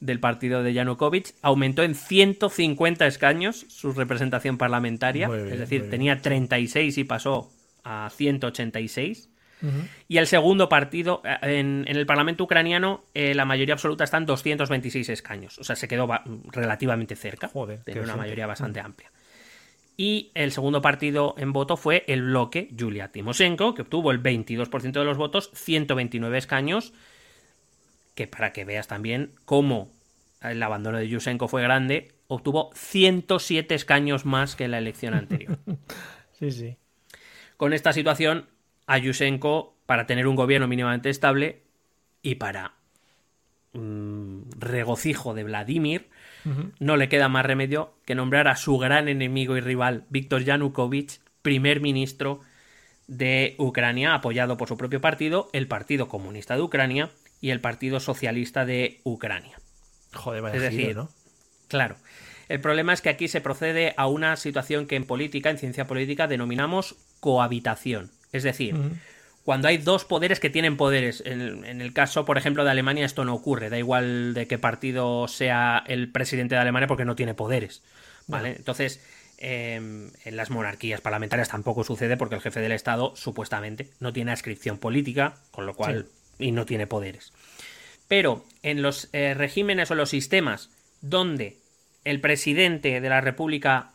[0.00, 6.98] del partido de Yanukovych, aumentó en 150 escaños su representación parlamentaria, es decir, tenía 36
[6.98, 7.50] y pasó
[7.84, 9.30] a 186.
[10.08, 14.26] Y el segundo partido, eh, en, el Parlamento ucraniano, eh, la mayoría absoluta está en
[14.26, 15.58] 226 escaños.
[15.58, 16.08] O sea, se quedó
[16.52, 17.48] relativamente cerca.
[17.48, 19.10] Joder, de una mayoría bastante amplia.
[19.96, 24.92] Y el segundo partido en voto fue el bloque Yulia Timoshenko, que obtuvo el 22%
[24.92, 26.92] de los votos, 129 escaños.
[28.14, 29.90] Que para que veas también cómo
[30.42, 35.58] el abandono de Yushchenko fue grande, obtuvo 107 escaños más que en la elección anterior.
[36.38, 36.76] sí, sí.
[37.56, 38.46] Con esta situación,
[38.86, 41.62] a Yushchenko para tener un gobierno mínimamente estable
[42.22, 42.74] y para
[43.72, 46.08] mm, regocijo de Vladimir,
[46.78, 51.18] no le queda más remedio que nombrar a su gran enemigo y rival, Víctor Yanukovych,
[51.42, 52.40] primer ministro
[53.08, 57.10] de Ucrania, apoyado por su propio partido, el Partido Comunista de Ucrania
[57.40, 59.58] y el Partido Socialista de Ucrania.
[60.14, 61.10] Joder, vaya Es decir, giro, ¿no?
[61.68, 61.96] Claro.
[62.48, 65.86] El problema es que aquí se procede a una situación que en política, en ciencia
[65.86, 68.12] política, denominamos cohabitación.
[68.32, 68.74] Es decir,
[69.44, 71.22] cuando hay dos poderes que tienen poderes.
[71.24, 73.70] En, en el caso, por ejemplo, de Alemania, esto no ocurre.
[73.70, 77.82] Da igual de qué partido sea el presidente de Alemania porque no tiene poderes.
[78.26, 78.54] ¿Vale?
[78.56, 79.00] Entonces,
[79.38, 84.32] eh, en las monarquías parlamentarias tampoco sucede porque el jefe del Estado, supuestamente, no tiene
[84.32, 86.06] ascripción política, con lo cual.
[86.38, 87.32] y no tiene poderes.
[88.08, 90.70] Pero en los eh, regímenes o los sistemas
[91.00, 91.58] donde
[92.04, 93.92] el presidente de la República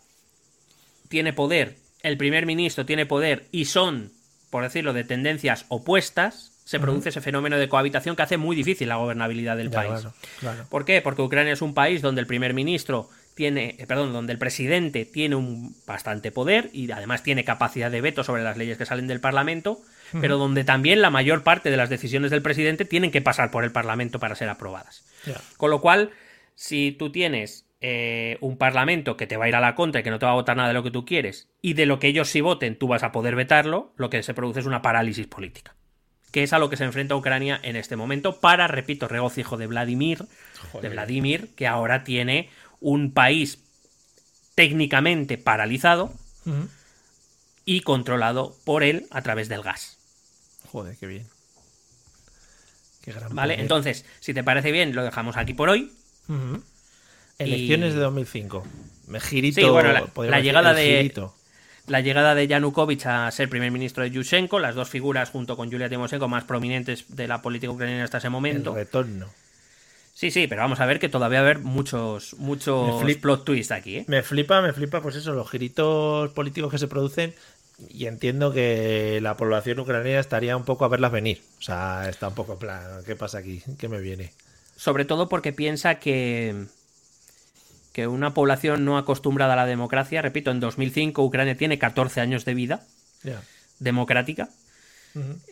[1.08, 4.12] tiene poder, el primer ministro tiene poder y son,
[4.52, 8.88] por decirlo, de tendencias opuestas, se produce ese fenómeno de cohabitación que hace muy difícil
[8.88, 10.08] la gobernabilidad del Ya, país.
[10.40, 10.66] claro.
[10.70, 11.02] ¿Por qué?
[11.02, 15.04] Porque Ucrania es un país donde el primer ministro tiene, eh, perdón, donde el presidente
[15.06, 19.08] tiene un bastante poder y además tiene capacidad de veto sobre las leyes que salen
[19.08, 19.82] del Parlamento,
[20.20, 23.64] pero donde también la mayor parte de las decisiones del presidente tienen que pasar por
[23.64, 25.04] el Parlamento para ser aprobadas.
[25.58, 26.12] Con lo cual,
[26.56, 30.04] si tú tienes eh, un parlamento que te va a ir a la contra y
[30.04, 31.98] que no te va a votar nada de lo que tú quieres, y de lo
[31.98, 34.84] que ellos sí voten tú vas a poder vetarlo, lo que se produce es una
[34.84, 35.74] parálisis política.
[36.32, 39.66] Que es a lo que se enfrenta Ucrania en este momento para, repito, regocijo de
[39.66, 40.26] Vladimir,
[40.80, 42.50] de Vladimir, que ahora tiene
[42.80, 43.58] un país
[44.54, 46.14] técnicamente paralizado
[47.66, 49.98] y controlado por él a través del gas.
[50.72, 51.28] Joder, qué bien.
[53.02, 53.56] Qué gran ¿Vale?
[53.56, 53.60] poder.
[53.60, 55.92] Entonces, si te parece bien, lo dejamos aquí por hoy.
[57.44, 58.64] Elecciones Y- de 2005.
[59.08, 59.60] Me girito.
[59.62, 60.76] Sí, bueno, la- llegada el
[61.12, 61.28] de-.
[61.88, 65.70] La llegada de Yanukovych a ser primer ministro de Yushchenko, las dos figuras junto con
[65.72, 68.74] Yulia Timoshenko más prominentes de la política ucraniana hasta ese El momento.
[68.76, 69.28] retorno.
[70.14, 73.44] Sí, sí, pero vamos a ver que todavía va a haber muchos, muchos flip- plot
[73.46, 74.06] twists aquí, ¿eh?
[74.08, 77.34] Me flipa, me flipa, pues eso, los giritos políticos que se producen.
[77.90, 81.42] Y entiendo que la población ucraniana estaría un poco a verlas venir.
[81.58, 83.64] O sea, está un poco en plan, ¿qué pasa aquí?
[83.80, 84.32] ¿Qué me viene?
[84.76, 86.66] Sobre todo porque piensa que,
[87.94, 92.46] que una población no acostumbrada a la democracia, repito, en 2005 Ucrania tiene 14 años
[92.46, 92.82] de vida
[93.80, 94.50] democrática.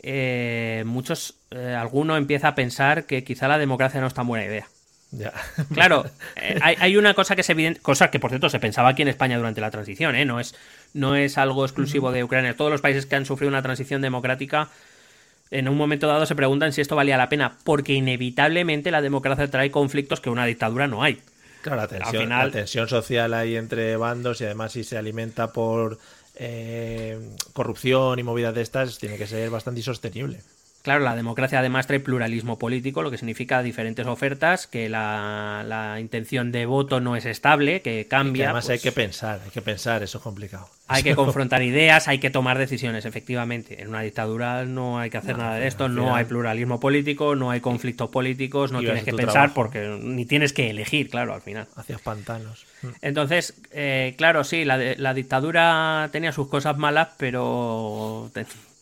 [0.03, 4.45] Eh, muchos, eh, alguno empieza a pensar que quizá la democracia no es tan buena
[4.45, 4.67] idea.
[5.11, 5.33] Ya.
[5.73, 6.05] Claro,
[6.35, 9.01] eh, hay, hay una cosa que es evidente, cosa que por cierto se pensaba aquí
[9.01, 10.23] en España durante la transición, ¿eh?
[10.23, 10.55] no, es,
[10.93, 12.55] no es algo exclusivo de Ucrania.
[12.55, 14.69] Todos los países que han sufrido una transición democrática
[15.51, 19.49] en un momento dado se preguntan si esto valía la pena, porque inevitablemente la democracia
[19.49, 21.19] trae conflictos que una dictadura no hay.
[21.61, 25.51] Claro, la tensión, final- la tensión social ahí entre bandos y además si se alimenta
[25.51, 25.97] por
[26.35, 27.19] eh,
[27.53, 30.41] corrupción y movidas de estas, tiene que ser bastante insostenible.
[30.81, 35.99] Claro, la democracia además trae pluralismo político, lo que significa diferentes ofertas, que la, la
[35.99, 38.45] intención de voto no es estable, que Y que cambia.
[38.45, 40.69] además pues, hay que pensar, hay que pensar, eso es complicado.
[40.87, 43.81] Hay que confrontar ideas, hay que tomar decisiones, efectivamente.
[43.81, 47.35] En una dictadura no hay que hacer nada de esto, no final- hay pluralismo político,
[47.35, 49.53] no hay conflictos políticos, no Y tienes que pensar trabajo.
[49.55, 51.67] porque ni tienes que elegir, claro, al final.
[51.75, 52.65] Hacia pantanos.
[52.81, 52.87] Mm.
[53.01, 58.31] Entonces, eh, claro, sí, la, la dictadura tenía sus cosas malas, pero,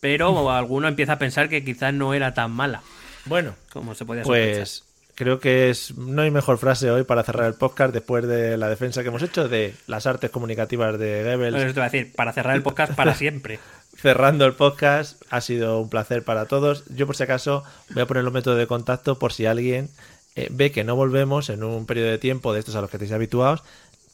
[0.00, 2.82] pero alguno empieza a pensar que quizás no era tan mala
[3.24, 4.54] Bueno, como se podía sospechar.
[4.56, 4.84] pues
[5.14, 8.68] creo que es no hay mejor frase hoy para cerrar el podcast después de la
[8.68, 11.52] defensa que hemos hecho de las artes comunicativas de Goebbels.
[11.54, 13.58] Bueno, eso te iba a decir, para cerrar el podcast para siempre.
[13.96, 15.20] cerrando el podcast.
[15.30, 16.84] Ha sido un placer para todos.
[16.94, 19.90] Yo, por si acaso, voy a poner los métodos de contacto por si alguien
[20.36, 22.96] eh, ve que no volvemos en un periodo de tiempo de estos a los que
[22.98, 23.64] estáis habituados,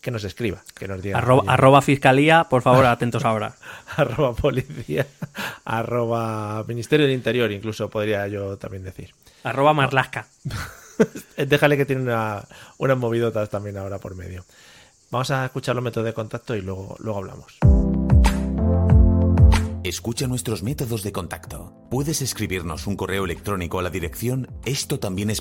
[0.05, 1.18] que nos escriba, que nos diga.
[1.18, 3.56] Arroba, fiscalía, por favor, atentos ahora.
[3.97, 5.06] arroba policía,
[5.64, 9.14] arroba ministerio del interior, incluso podría yo también decir.
[9.44, 10.26] Arroba marlasca.
[11.39, 12.44] Déjale que tiene una,
[12.76, 14.44] unas movidotas también ahora por medio.
[15.10, 17.59] Vamos a escuchar los métodos de contacto y luego, luego hablamos.
[19.85, 21.72] Escucha nuestros métodos de contacto.
[21.90, 25.40] Puedes escribirnos un correo electrónico a la dirección esto también es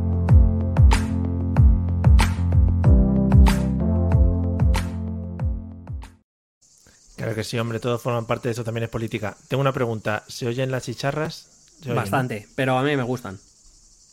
[7.23, 9.35] Claro que sí, hombre, todos forman parte de eso, también es política.
[9.47, 10.23] Tengo una pregunta.
[10.27, 11.47] ¿Se oyen las chicharras?
[11.85, 13.39] Bastante, pero a mí me gustan.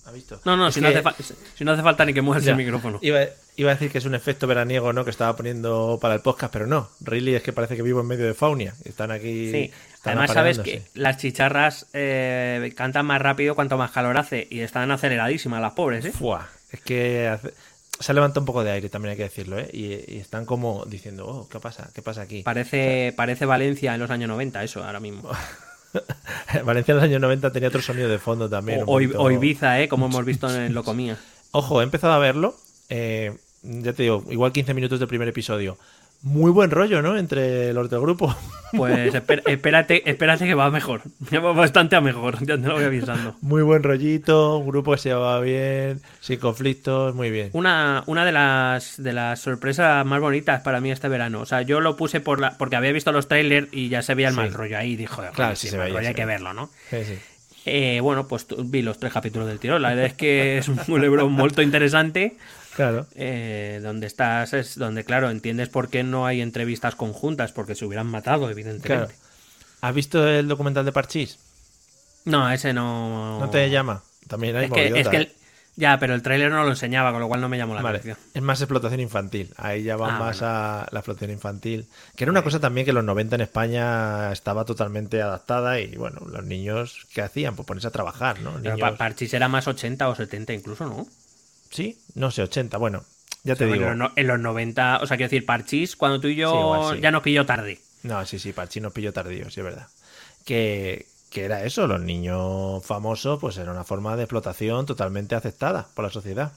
[0.06, 0.40] ¿Ha visto?
[0.46, 1.14] No, no, si, no que- hace fa-
[1.54, 2.52] si no hace falta ni que muevas Ya.
[2.52, 2.98] el micrófono.
[3.02, 3.20] Iba,
[3.56, 5.04] iba a decir que es un efecto veraniego, ¿no?
[5.04, 6.88] Que estaba poniendo para el podcast, pero no.
[7.02, 8.74] Really es que parece que vivo en medio de Faunia.
[8.86, 9.50] Están aquí.
[9.52, 14.48] Sí, están además sabes que las chicharras eh, cantan más rápido cuanto más calor hace
[14.50, 16.12] y están aceleradísimas las pobres, ¿eh?
[16.12, 17.52] Fua, es que hace-
[18.00, 19.68] se levanta un poco de aire, también hay que decirlo, ¿eh?
[19.72, 21.90] Y, y están como diciendo, oh, ¿qué pasa?
[21.94, 22.42] ¿Qué pasa aquí?
[22.42, 25.28] Parece, parece Valencia en los años 90, eso, ahora mismo.
[26.64, 28.82] Valencia en los años 90 tenía otro sonido de fondo también.
[28.82, 29.88] O, poquito- Ibiza, ¿eh?
[29.88, 31.18] Como hemos visto en Lo Comía.
[31.52, 32.54] Ojo, he empezado a verlo.
[32.88, 35.76] eh, ya te digo, igual 15 minutos del primer episodio.
[36.22, 37.16] Muy buen rollo, ¿no?
[37.16, 38.34] Entre los del grupo.
[38.70, 41.00] Pues espé- espérate, espérate que va mejor.
[41.32, 43.34] Va bastante a mejor, ya te lo voy avisando.
[43.40, 47.48] Muy buen rollito, un grupo que se llevaba bien, sin conflictos, muy bien.
[47.54, 51.40] Una, una de las de las sorpresas más bonitas para mí este verano.
[51.40, 54.14] O sea, yo lo puse por la, porque había visto los trailers y ya se
[54.14, 54.40] veía el Sí.
[54.40, 54.96] mal rollo ahí.
[54.96, 56.68] Dijo, Claro, sí sí, se veía, rollo, se hay que verlo, ¿no?
[56.90, 57.14] Sí, sí.
[57.64, 59.80] Eh, bueno, pues vi los tres capítulos del tirón.
[59.80, 62.36] La verdad es que es un libro muy interesante.
[62.78, 63.06] Claro.
[63.16, 67.84] eh, donde estás, es donde, claro, entiendes por qué no hay entrevistas conjuntas, porque se
[67.84, 68.86] hubieran matado, evidentemente.
[68.86, 69.08] Claro.
[69.80, 71.38] ¿Has visto el documental de Parchís?
[72.24, 73.40] No, ese no.
[73.40, 74.02] ¿No te llama?
[74.28, 75.32] También hay Es que, es que el- ¿eh?
[75.76, 77.98] Ya, pero el tráiler no lo enseñaba, con lo cual no me llamó la Vale,
[77.98, 78.18] atención.
[78.34, 79.52] es más explotación infantil.
[79.56, 80.54] Ahí ya va Ah, más bueno.
[80.54, 81.86] a la explotación infantil.
[82.16, 85.94] Que era una cosa también que en los 90 en España estaba totalmente adaptada y
[85.94, 87.54] bueno, los niños, ¿qué hacían?
[87.54, 88.54] Pues ponerse a trabajar, ¿no?
[88.60, 91.06] Pero Niños- Pa- Parchís era más 80 o 70 incluso, ¿no?
[91.70, 92.76] Sí, no sé, 80.
[92.78, 93.04] Bueno,
[93.44, 93.76] ya te digo.
[93.76, 96.50] en, los, no- en los 90, o sea, quiero decir, Parchís, cuando tú y yo
[96.50, 97.02] Sí, igual sí.
[97.02, 97.80] ya nos pilló tarde.
[98.02, 99.86] No, sí, sí, Parchís nos pilló tardío, sí, es verdad.
[100.44, 105.86] Que, que era eso, los niños famosos, pues era una forma de explotación totalmente aceptada
[105.94, 106.52] por la sociedad.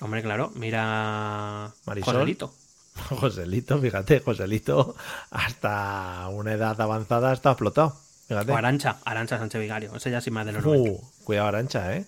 [0.00, 1.72] Hombre, claro, mira.
[1.86, 2.14] Marisol.
[2.14, 2.52] Joselito.
[3.10, 4.96] Joselito, fíjate, Joselito,
[5.30, 7.96] hasta una edad avanzada está explotado.
[8.28, 8.52] Fíjate.
[8.52, 9.94] O Arancha, Arancha Sánchez Vigario.
[9.96, 10.90] Ese ya sí más de los 90.
[10.90, 12.04] Uh, cuidado Arancha, eh.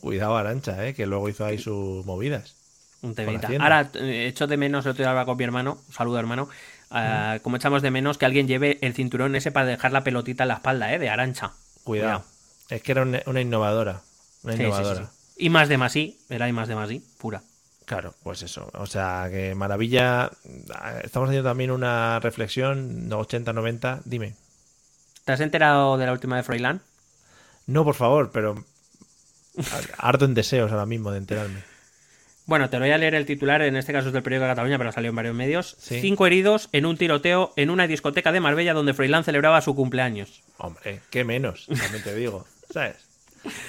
[0.00, 2.56] Cuidado Arancha, eh, que luego hizo ahí sus movidas.
[3.02, 3.48] Un temita.
[3.58, 6.48] Ahora, eh, echo de menos, el otro día hablaba con mi hermano, saludo hermano,
[6.94, 10.44] eh, como echamos de menos que alguien lleve el cinturón ese para dejar la pelotita
[10.44, 10.98] en la espalda, ¿eh?
[10.98, 11.52] De Arancha.
[11.84, 12.24] Cuidado.
[12.68, 14.02] Es que era una, una innovadora.
[14.42, 15.04] Una Sí, sí, sí, innovadora.
[15.04, 15.10] sí.
[15.36, 17.42] Y más de más I, era y más de más I, pura.
[17.86, 18.70] Claro, pues eso.
[18.74, 20.30] O sea, que maravilla.
[21.02, 24.02] Estamos haciendo también una reflexión, no, 80-90.
[24.04, 24.34] Dime.
[25.24, 26.82] ¿Te has enterado de la última de Froilán?
[27.66, 28.64] No, por favor, pero
[29.98, 31.60] ardo en deseos ahora mismo de enterarme.
[32.46, 34.52] Bueno, te lo voy a leer el titular, en este caso es del periódico de
[34.52, 35.76] Cataluña, pero salió en varios medios.
[35.78, 36.00] Sí.
[36.00, 40.42] Cinco heridos en un tiroteo en una discoteca de Marbella donde Froilán celebraba su cumpleaños.
[40.56, 42.46] Hombre, qué menos, también te digo.
[42.70, 42.96] ¿Sabes?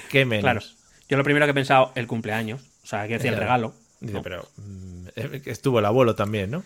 [0.10, 0.44] Qué menos.
[0.44, 0.62] Claro.
[1.10, 2.62] Yo lo primero que he pensado, el cumpleaños.
[2.84, 3.76] O sea, que decía el regalo.
[4.00, 4.24] Dice, ¿no?
[4.24, 5.08] pero mm,
[5.46, 6.64] estuvo el abuelo también, ¿no?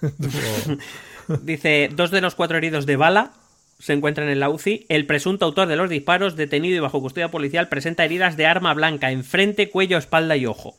[1.42, 3.32] Dice, dos de los cuatro heridos de bala
[3.78, 4.86] se encuentran en la UCI.
[4.88, 8.74] El presunto autor de los disparos, detenido y bajo custodia policial, presenta heridas de arma
[8.74, 10.76] blanca en frente, cuello, espalda y ojo.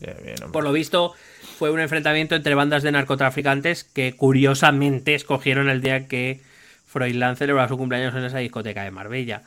[0.00, 0.52] Qué bien, hombre.
[0.52, 1.12] Por lo visto,
[1.58, 6.40] fue un enfrentamiento entre bandas de narcotraficantes que curiosamente escogieron el día que
[6.86, 9.42] Froilán celebraba su cumpleaños en esa discoteca de Marbella.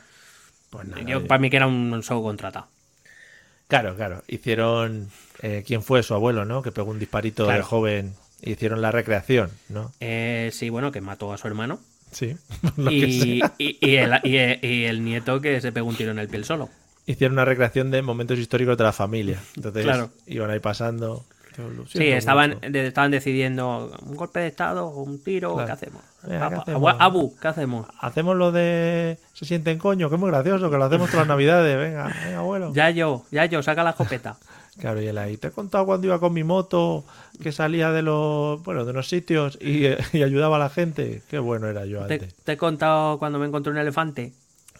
[0.70, 2.68] Pues nada, Yo, para mí que era un show contratado.
[3.66, 4.22] Claro, claro.
[4.28, 5.10] Hicieron.
[5.42, 6.62] eh, ¿Quién fue su abuelo, no?
[6.62, 7.64] Que pegó un disparito Claro.
[7.64, 8.14] joven.
[8.42, 9.92] Hicieron la recreación, ¿no?
[10.00, 11.80] Eh, sí, bueno, que mató a su hermano.
[12.10, 12.36] Sí.
[12.90, 16.44] Y, y- y el, y- el nieto que se pegó un tiro en el piel
[16.44, 16.68] solo.
[17.06, 19.38] Hicieron una recreación de momentos históricos de la familia.
[19.56, 20.10] Entonces Claro.
[20.26, 21.24] iban ahí pasando.
[21.88, 25.66] Sí, estaban, de- estaban decidiendo un golpe de estado, un tiro, Claro.
[25.66, 26.02] ¿qué hacemos?
[27.00, 27.86] Abu, ¿qué hacemos?
[28.00, 29.18] Hacemos lo de.
[29.34, 31.76] Se sienten coño, que es muy gracioso, que lo hacemos todas las navidades.
[31.76, 32.72] Venga, venga, abuelo.
[32.72, 34.36] Ya yo, ya yo, saca la escopeta.
[34.80, 35.36] Claro, y él ahí.
[35.36, 37.04] Te he contado cuando iba con mi moto,
[37.42, 38.62] que salía de los.
[38.62, 39.84] Bueno, de unos sitios y,
[40.16, 41.22] y ayudaba a la gente.
[41.28, 42.34] Qué bueno era yo Te, antes.
[42.44, 44.32] te he contado cuando me encontré un elefante.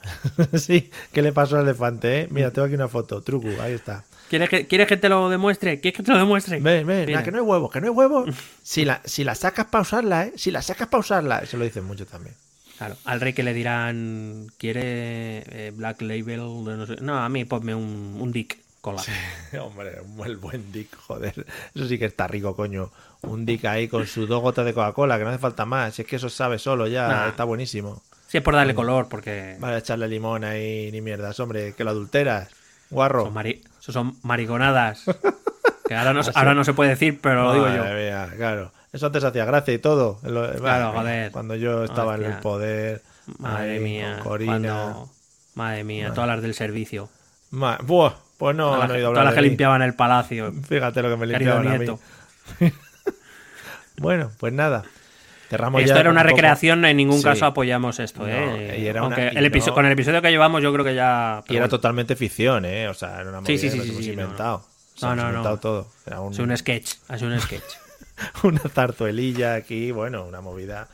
[0.54, 2.28] sí, ¿qué le pasó al elefante, eh?
[2.30, 3.20] Mira, tengo aquí una foto.
[3.20, 4.04] Truco, ahí está.
[4.30, 5.80] ¿Quieres que, ¿Quieres que te lo demuestre?
[5.80, 6.60] ¿Quieres que te lo demuestre?
[6.60, 7.22] Ven, ven, Mira.
[7.22, 8.30] que no hay huevos, que no hay huevos.
[8.62, 10.32] Si la, si la sacas para usarla, ¿eh?
[10.36, 11.38] Si la sacas para usarla.
[11.40, 12.34] Eso lo dicen mucho también.
[12.78, 16.38] Claro, al rey que le dirán, ¿quiere eh, Black Label?
[16.38, 16.96] No, sé?
[17.02, 19.02] no, a mí ponme un, un dick cola.
[19.60, 21.46] Hombre, el buen Dick, joder.
[21.74, 22.90] Eso sí que está rico, coño.
[23.22, 25.94] Un Dick ahí con sus dos gotas de Coca-Cola, que no hace falta más.
[25.94, 27.28] Si es que eso sabe solo ya, Nah.
[27.28, 28.02] está buenísimo.
[28.28, 31.90] Sí, es por darle color, porque Vale, echarle limón ahí, ni mierdas, hombre, que lo
[31.90, 32.48] adulteras.
[32.90, 33.24] Guarro.
[33.24, 35.04] son, mari- eso son mariconadas.
[35.86, 36.38] Que ahora no, se- Ah, sí.
[36.38, 37.82] ahora no se puede decir, pero lo digo yo.
[37.82, 38.70] Mía, claro.
[38.92, 40.20] Eso antes hacía gracia y todo.
[40.22, 41.32] Lo- Claro, joder.
[41.32, 43.02] Cuando yo estaba en el poder.
[43.38, 44.14] Madre ahí, mía.
[44.18, 44.50] con Corina.
[44.52, 45.10] cuando-
[45.56, 47.08] Madre mía, todas las del servicio.
[47.50, 49.48] Ma- Buah, pues no, no las, he oído todas hablar las que mí.
[49.48, 50.52] limpiaban el palacio.
[50.68, 51.86] Fíjate lo que me limpiaban a mí.
[53.98, 54.82] Bueno, pues nada.
[55.50, 57.24] Cerramos esto ya era un una poco- recreación, en ningún Sí.
[57.24, 58.20] caso apoyamos esto.
[58.20, 58.78] No, ¿eh?
[58.80, 61.42] y era una- y el no- Con el episodio que llevamos, yo creo que ya.
[61.48, 61.68] Y era bueno.
[61.68, 62.88] totalmente ficción, ¿eh?
[62.88, 64.22] O sea, era una movida Sí, sí, sí, sí, no, no.
[64.22, 64.66] inventado.
[65.02, 65.28] No, no, no.
[65.28, 65.88] inventado todo.
[66.06, 66.94] Era un- sido un sketch.
[67.18, 67.64] Sido un sketch.
[68.44, 70.88] una zarzuelilla aquí, bueno, una movida.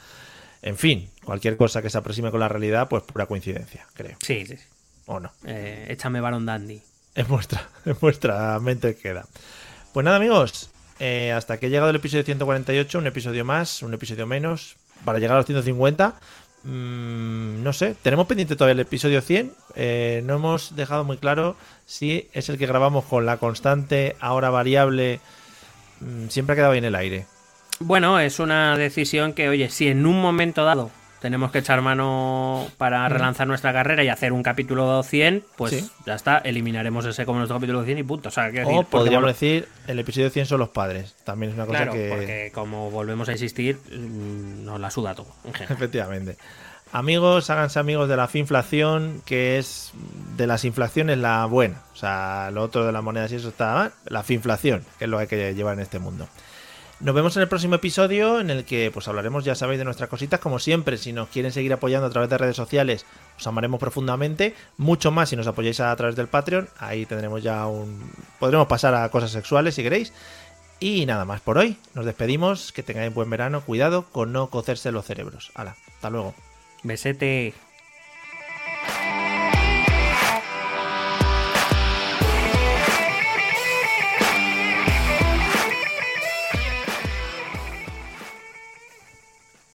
[0.62, 4.16] En fin, cualquier cosa que se aproxime con la realidad, pues pura coincidencia, creo.
[4.20, 4.56] Sí, sí.
[4.56, 4.64] sí.
[5.06, 5.31] ¿O no?
[5.44, 6.82] Eh, échame Baron Dandy.
[7.23, 9.25] En vuestra, en vuestra mente queda.
[9.93, 10.71] Pues nada, amigos.
[10.99, 15.19] eh, hasta que ha llegado el episodio 148, un episodio más, un episodio menos, para
[15.19, 16.15] llegar a los 150.
[16.65, 19.53] mm, no sé, tenemos pendiente todavía el episodio 100.
[19.77, 21.57] eh, no hemos dejado muy claro
[21.87, 25.21] si es el que grabamos con la constante, ahora variable.
[26.01, 27.27] mm, siempre ha quedado ahí en el aire.
[27.79, 30.91] Bueno, es una decisión que, oye, si en un momento dado
[31.27, 35.90] tenemos que echar mano para relanzar nuestra carrera y hacer un capítulo 100, pues Sí.
[36.07, 38.28] ya está, eliminaremos ese como nuestro capítulo 100 y punto.
[38.28, 38.48] O sea,
[38.89, 41.16] podríamos decir, el episodio 100 son los padres.
[41.24, 42.09] También es una cosa Claro, que...
[42.11, 45.77] porque como volvemos a insistir, mm, nos la suda todo, en general.
[45.78, 46.36] Efectivamente.
[46.93, 49.90] Amigos, háganse amigos de la finflación, que es
[50.36, 51.82] de las inflaciones la buena.
[51.93, 53.93] O sea, lo otro de las monedas y eso está mal.
[54.05, 56.28] La finflación, que es lo que hay que llevar en este mundo.
[56.98, 60.09] Nos vemos en el próximo episodio en el que pues hablaremos, ya sabéis, de nuestras
[60.09, 60.40] cositas.
[60.40, 63.05] Como siempre, si nos quieren seguir apoyando a través de redes sociales,
[63.36, 64.55] os amaremos profundamente.
[64.78, 66.70] Mucho más si nos apoyáis a través del Patreon.
[66.78, 68.10] Ahí tendremos ya un...
[68.39, 70.14] Podremos pasar a cosas sexuales si queréis.
[70.81, 71.77] Y nada más por hoy.
[71.93, 72.73] Nos despedimos.
[72.73, 73.60] Que tengáis buen verano.
[73.60, 75.52] Cuidado con no cocerse los cerebros.
[75.55, 76.35] Hala, hasta luego.
[76.82, 77.52] Besete.